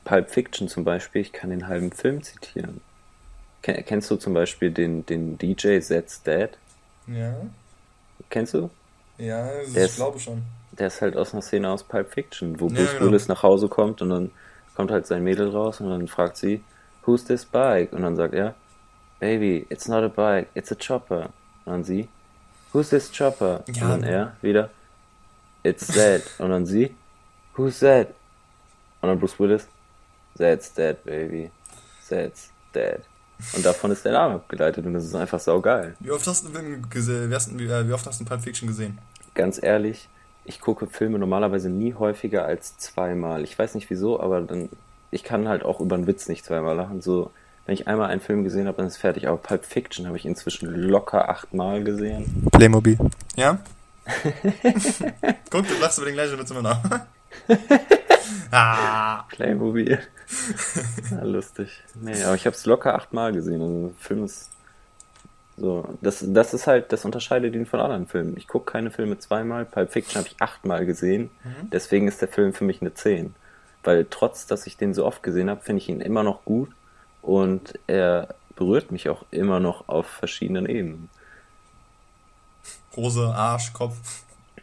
Pulp 0.05 0.31
Fiction 0.31 0.69
zum 0.69 0.85
Beispiel, 0.85 1.23
ich 1.23 1.33
kann 1.33 1.51
den 1.51 1.69
halben 1.69 1.93
Film 1.93 2.23
zitieren. 2.23 2.81
Kennst 3.63 4.11
du 4.11 4.17
zum 4.17 4.35
Beispiel 4.35 4.73
den, 4.73 5.07
den 5.07 5.39
DJ 5.39 5.79
Zed's 5.81 6.23
Dad? 6.23 6.51
Ja. 7.07 7.35
Kennst 8.29 8.55
du? 8.55 8.71
Ja, 9.19 9.49
ich 9.61 9.77
ist, 9.77 9.97
glaube 9.97 10.19
schon. 10.19 10.43
Der 10.73 10.89
ist 10.89 11.01
halt 11.01 11.17
aus 11.17 11.33
einer 11.33 11.43
Szene 11.43 11.71
aus 11.71 11.85
Pulp 11.85 12.11
Fiction, 12.13 12.59
wo 12.59 12.67
ja, 12.69 12.75
Bruce 12.75 12.93
genau. 12.93 13.05
Willis 13.07 13.29
nach 13.29 13.43
Hause 13.45 13.69
kommt 13.69 14.03
und 14.03 14.11
dann 14.11 14.31
kommt 14.75 14.91
halt 14.91 15.07
sein 15.07 15.23
Mädel 15.23 15.51
raus 15.51 15.81
und 15.81 15.91
dann 15.91 16.09
fragt 16.09 16.37
sie, 16.37 16.63
who's 17.05 17.24
this 17.24 17.44
bike? 17.44 17.92
Und 17.92 18.03
dann 18.03 18.16
sagt 18.16 18.34
er, 18.34 18.55
Baby, 19.20 19.66
it's 19.70 19.86
not 19.86 20.03
a 20.03 20.09
bike, 20.09 20.48
it's 20.55 20.72
a 20.72 20.74
chopper. 20.74 21.30
Und 21.64 21.72
dann 21.72 21.84
sie, 21.84 22.09
who's 22.72 22.90
this 22.90 23.11
chopper? 23.16 23.62
Ja, 23.68 23.84
und 23.84 23.90
dann 23.90 24.03
er 24.03 24.36
wieder, 24.42 24.70
It's 25.62 25.86
dead. 25.86 26.22
Und 26.38 26.50
dann 26.50 26.66
sie, 26.66 26.94
who's 27.55 27.80
that? 27.80 28.09
Und 29.00 29.09
dann 29.09 29.18
Bruce 29.18 29.38
Willis, 29.38 29.68
that's 30.36 30.72
dead, 30.72 31.03
baby. 31.05 31.50
That's 32.09 32.50
dead. 32.74 33.00
Und 33.55 33.64
davon 33.64 33.90
ist 33.90 34.05
der 34.05 34.12
Name 34.12 34.34
abgeleitet 34.34 34.84
und 34.86 34.94
das 34.94 35.05
ist 35.05 35.14
einfach 35.14 35.40
saugeil. 35.40 35.96
Wie 36.00 36.11
oft 36.11 36.26
hast 36.26 36.44
du 36.44 36.50
den 36.50 36.88
gesehen? 36.88 37.30
Wie, 37.59 37.64
äh, 37.66 37.88
wie 37.88 37.92
oft 37.92 38.07
hast 38.07 38.20
du 38.20 38.24
Pulp 38.24 38.42
Fiction 38.42 38.68
gesehen? 38.68 38.98
Ganz 39.34 39.61
ehrlich, 39.62 40.09
ich 40.44 40.61
gucke 40.61 40.86
Filme 40.86 41.18
normalerweise 41.18 41.68
nie 41.68 41.94
häufiger 41.94 42.44
als 42.44 42.78
zweimal. 42.78 43.42
Ich 43.44 43.59
weiß 43.59 43.74
nicht 43.74 43.88
wieso, 43.90 44.20
aber 44.20 44.40
dann, 44.42 44.68
ich 45.13 45.23
kann 45.23 45.47
halt 45.47 45.63
auch 45.63 45.79
über 45.79 45.95
einen 45.95 46.09
Witz 46.09 46.29
nicht 46.29 46.45
zweimal 46.45 46.75
lachen. 46.75 47.01
So, 47.01 47.31
wenn 47.67 47.75
ich 47.75 47.87
einmal 47.87 48.11
einen 48.11 48.21
Film 48.21 48.43
gesehen 48.43 48.67
habe, 48.67 48.79
dann 48.79 48.87
ist 48.87 48.95
es 48.95 49.01
fertig. 49.01 49.29
Aber 49.29 49.37
Pulp 49.37 49.65
Fiction 49.65 50.07
habe 50.07 50.17
ich 50.17 50.25
inzwischen 50.25 50.69
locker 50.69 51.29
achtmal 51.29 51.85
gesehen. 51.85 52.49
Playmobil. 52.51 52.99
Ja? 53.37 53.59
Guck, 55.51 55.69
du 55.69 55.75
lachst 55.81 55.99
über 55.99 56.07
den 56.07 56.15
gleichen 56.15 56.39
Witz 56.39 56.51
immer 56.51 56.63
nach. 56.63 56.83
ah. 58.51 59.23
Playmobil. 59.29 59.99
ja, 61.11 61.23
lustig. 61.25 61.83
Nee, 61.95 62.25
aber 62.25 62.35
ich 62.35 62.47
habe 62.47 62.57
es 62.57 62.67
locker 62.67 62.95
achtmal 62.95 63.33
gesehen. 63.33 63.61
Also, 63.61 63.87
der 63.89 63.97
Film 63.99 64.25
ist 64.25 64.51
so, 65.59 65.87
das, 66.01 66.25
das 66.27 66.55
ist 66.55 66.67
halt, 66.67 66.91
das 66.91 67.05
unterscheidet 67.05 67.55
ihn 67.55 67.67
von 67.67 67.81
anderen 67.81 68.07
Filmen. 68.07 68.35
Ich 68.39 68.49
gucke 68.49 68.73
keine 68.73 68.91
Filme 68.91 69.19
zweimal. 69.19 69.67
Pulp 69.67 69.93
Fiction 69.93 70.19
habe 70.19 70.29
ich 70.29 70.41
achtmal 70.41 70.87
gesehen. 70.87 71.31
Mhm. 71.45 71.71
Deswegen 71.71 72.09
ist 72.09 72.23
der 72.23 72.29
Film 72.29 72.55
für 72.55 72.65
mich 72.65 72.81
eine 72.81 72.95
10. 72.95 73.35
Weil 73.85 74.07
trotz, 74.09 74.47
dass 74.47 74.66
ich 74.66 74.76
den 74.76 74.95
so 74.95 75.05
oft 75.05 75.22
gesehen 75.22 75.51
habe, 75.51 75.61
finde 75.61 75.83
ich 75.83 75.89
ihn 75.89 76.01
immer 76.01 76.22
noch 76.22 76.45
gut. 76.45 76.70
Und 77.20 77.78
er 77.87 78.35
berührt 78.57 78.93
mich 78.93 79.09
auch 79.09 79.24
immer 79.30 79.61
noch 79.61 79.89
auf 79.89 80.07
verschiedenen 80.07 80.66
Ebenen. 80.66 81.09
Hose, 82.97 83.26
Arsch, 83.35 83.72
Kopf. 83.72 83.97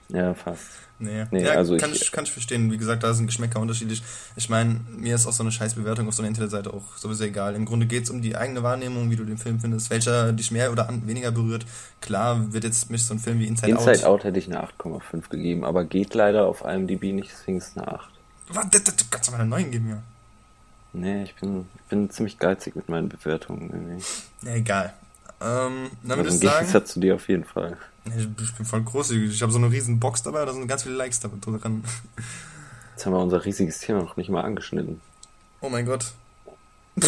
Ja, 0.09 0.33
fast. 0.33 0.65
Nee, 1.01 1.25
nee 1.31 1.45
ja, 1.45 1.53
also 1.53 1.77
kann 1.77 1.91
ich, 1.93 2.01
ich, 2.01 2.11
kann 2.11 2.25
ich 2.25 2.31
verstehen. 2.31 2.71
Wie 2.71 2.77
gesagt, 2.77 3.03
da 3.03 3.13
sind 3.13 3.27
Geschmäcker 3.27 3.59
unterschiedlich. 3.59 4.03
Ich 4.35 4.49
meine, 4.49 4.81
mir 4.89 5.15
ist 5.15 5.25
auch 5.27 5.31
so 5.31 5.43
eine 5.43 5.51
Scheißbewertung 5.51 6.07
auf 6.07 6.13
so 6.13 6.21
einer 6.21 6.27
Internetseite 6.27 6.73
auch 6.73 6.97
sowieso 6.97 7.23
egal. 7.23 7.55
Im 7.55 7.65
Grunde 7.65 7.85
geht 7.85 8.03
es 8.03 8.09
um 8.09 8.21
die 8.21 8.35
eigene 8.35 8.63
Wahrnehmung, 8.63 9.09
wie 9.09 9.15
du 9.15 9.23
den 9.23 9.37
Film 9.37 9.59
findest, 9.61 9.89
welcher 9.91 10.33
dich 10.33 10.51
mehr 10.51 10.71
oder 10.71 10.89
weniger 11.05 11.31
berührt. 11.31 11.65
Klar 12.01 12.51
wird 12.51 12.65
jetzt 12.65 12.89
mich 12.89 13.05
so 13.05 13.13
ein 13.13 13.19
Film 13.19 13.39
wie 13.39 13.47
Inside, 13.47 13.71
Inside 13.71 13.87
Out... 13.87 13.93
Inside 13.93 14.09
Out 14.09 14.23
hätte 14.25 14.39
ich 14.39 14.47
eine 14.47 14.63
8,5 14.63 15.29
gegeben, 15.29 15.63
aber 15.63 15.85
geht 15.85 16.13
leider 16.15 16.47
auf 16.47 16.65
IMDb 16.65 17.13
nicht, 17.13 17.31
deswegen 17.31 17.59
ist 17.59 17.69
es 17.69 17.77
eine 17.77 17.87
8. 17.87 18.18
Du 18.49 18.55
kannst 19.11 19.27
doch 19.27 19.31
mal 19.31 19.39
eine 19.41 19.49
9 19.49 19.71
geben, 19.71 19.89
ja. 19.89 20.01
Nee, 20.91 21.23
ich 21.23 21.35
bin, 21.35 21.67
ich 21.75 21.81
bin 21.83 22.09
ziemlich 22.09 22.39
geizig 22.39 22.75
mit 22.75 22.89
meinen 22.89 23.09
Bewertungen 23.09 23.69
irgendwie. 23.69 24.03
Ja, 24.41 24.55
egal. 24.55 24.93
Ähm, 25.39 25.91
dann 26.03 26.25
ich 26.25 26.31
sagen... 26.31 26.59
Gegensatz 26.59 26.93
zu 26.93 26.99
dir 26.99 27.15
auf 27.15 27.29
jeden 27.29 27.45
Fall. 27.45 27.77
Ich 28.05 28.55
bin 28.55 28.65
voll 28.65 28.81
großzügig. 28.81 29.31
Ich 29.31 29.41
habe 29.43 29.51
so 29.51 29.59
eine 29.59 29.69
riesen 29.71 29.99
Box 29.99 30.23
dabei, 30.23 30.43
da 30.45 30.53
sind 30.53 30.67
ganz 30.67 30.83
viele 30.83 30.95
Likes 30.95 31.19
dran. 31.19 31.39
Jetzt 32.95 33.05
haben 33.05 33.13
wir 33.13 33.19
unser 33.19 33.45
riesiges 33.45 33.79
Thema 33.79 34.01
noch 34.01 34.17
nicht 34.17 34.29
mal 34.29 34.41
angeschnitten. 34.41 34.99
Oh 35.61 35.69
mein 35.69 35.85
Gott. 35.85 36.11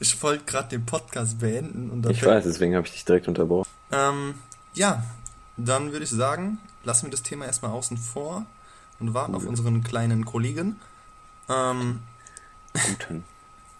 ich 0.00 0.22
wollte 0.22 0.44
gerade 0.44 0.70
den 0.70 0.86
Podcast 0.86 1.38
beenden. 1.40 1.90
Und 1.90 2.08
ich 2.08 2.24
weiß, 2.24 2.44
deswegen 2.44 2.74
habe 2.74 2.86
ich 2.86 2.92
dich 2.94 3.04
direkt 3.04 3.28
unterbrochen. 3.28 3.68
Ähm, 3.92 4.34
ja, 4.72 5.04
dann 5.56 5.92
würde 5.92 6.04
ich 6.04 6.10
sagen, 6.10 6.58
lassen 6.84 7.06
wir 7.06 7.10
das 7.10 7.22
Thema 7.22 7.44
erstmal 7.44 7.70
außen 7.70 7.98
vor 7.98 8.46
und 9.00 9.14
warten 9.14 9.32
Gut. 9.32 9.42
auf 9.42 9.48
unseren 9.48 9.82
kleinen 9.82 10.24
Kollegen. 10.24 10.80
Ähm, 11.48 12.00
Guten. 12.72 13.24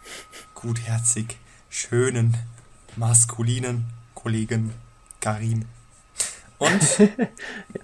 gutherzig, 0.55 1.37
schönen, 1.69 2.37
maskulinen 2.95 3.85
Kollegen. 4.13 4.73
Karim. 5.19 5.65
Und? 6.57 6.99
ja, 6.99 7.07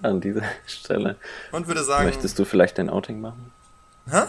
an 0.02 0.20
dieser 0.20 0.44
Stelle. 0.66 1.16
Und 1.50 1.66
würde 1.66 1.84
sagen. 1.84 2.06
Möchtest 2.06 2.38
du 2.38 2.44
vielleicht 2.44 2.78
dein 2.78 2.88
Outing 2.88 3.20
machen? 3.20 3.52
Hä? 4.08 4.22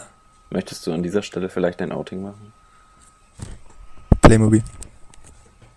Möchtest 0.50 0.86
du 0.86 0.94
an 0.94 1.04
dieser 1.04 1.22
Stelle 1.24 1.50
vielleicht 1.50 1.82
dein 1.82 1.92
Outing 1.92 2.22
machen? 2.24 2.54
Playmobil. 4.22 4.64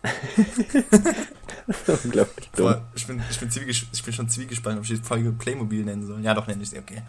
unglaublich 2.05 2.51
dumm. 2.51 2.67
Boah, 2.67 2.83
ich, 2.95 3.07
bin, 3.07 3.23
ich, 3.29 3.41
bin 3.41 3.51
ich 3.69 4.03
bin 4.05 4.13
schon 4.13 4.29
zwiegespalten, 4.29 4.79
ob 4.79 4.85
ich 4.85 4.99
die 4.99 5.05
Folge 5.05 5.33
Playmobil 5.33 5.85
nennen 5.85 6.07
soll. 6.07 6.21
Ja, 6.21 6.35
doch, 6.35 6.47
nenne 6.47 6.63
ich 6.63 6.71
sie, 6.71 6.79
okay. 6.79 7.03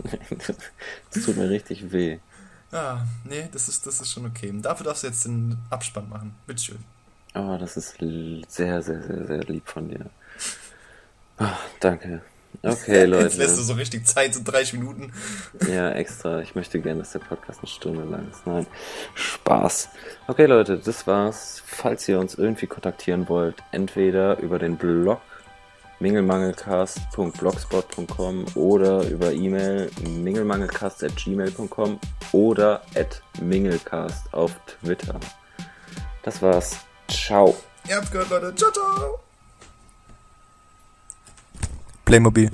das 1.12 1.24
tut 1.24 1.36
mir 1.36 1.50
richtig 1.50 1.92
weh. 1.92 2.18
Ja, 2.72 3.06
nee, 3.24 3.48
das 3.50 3.68
ist, 3.68 3.86
das 3.86 4.00
ist 4.00 4.12
schon 4.12 4.26
okay. 4.26 4.52
Dafür 4.60 4.84
darfst 4.84 5.02
du 5.02 5.06
jetzt 5.06 5.24
den 5.24 5.58
Abspann 5.70 6.08
machen. 6.08 6.34
Bitteschön. 6.46 6.78
Oh, 7.34 7.56
das 7.58 7.76
ist 7.76 7.98
sehr, 7.98 8.82
sehr, 8.82 9.02
sehr, 9.02 9.26
sehr 9.26 9.44
lieb 9.44 9.68
von 9.68 9.88
dir. 9.88 10.10
Oh, 11.38 11.46
danke. 11.80 12.22
Okay, 12.62 13.04
Leute. 13.04 13.24
Jetzt 13.24 13.36
lässt 13.38 13.58
du 13.58 13.62
so 13.62 13.72
richtig 13.74 14.06
Zeit, 14.06 14.32
so 14.34 14.40
30 14.42 14.72
Minuten. 14.74 15.12
Ja, 15.68 15.90
extra. 15.90 16.40
Ich 16.40 16.54
möchte 16.54 16.80
gerne, 16.80 17.00
dass 17.00 17.12
der 17.12 17.18
Podcast 17.20 17.60
eine 17.60 17.68
Stunde 17.68 18.04
lang 18.04 18.28
ist. 18.30 18.46
Nein, 18.46 18.66
Spaß. 19.14 19.88
Okay, 20.26 20.46
Leute, 20.46 20.78
das 20.78 21.06
war's. 21.06 21.62
Falls 21.64 22.08
ihr 22.08 22.18
uns 22.18 22.34
irgendwie 22.34 22.66
kontaktieren 22.66 23.28
wollt, 23.28 23.56
entweder 23.72 24.38
über 24.40 24.58
den 24.58 24.76
Blog 24.76 25.20
mingelmangelcast.blogspot.com 26.00 28.46
oder 28.54 29.02
über 29.08 29.32
E-Mail 29.32 29.90
mingelmangelcast.gmail.com 30.08 31.98
oder 32.32 32.82
at 32.94 33.22
mingelcast 33.40 34.32
auf 34.32 34.52
Twitter. 34.66 35.18
Das 36.22 36.40
war's. 36.42 36.76
Ciao. 37.08 37.56
Ihr 37.88 37.96
habt's 37.96 38.10
gehört, 38.10 38.28
Leute. 38.30 38.54
Ciao, 38.54 38.70
ciao. 38.70 39.27
Playmobil. 42.08 42.48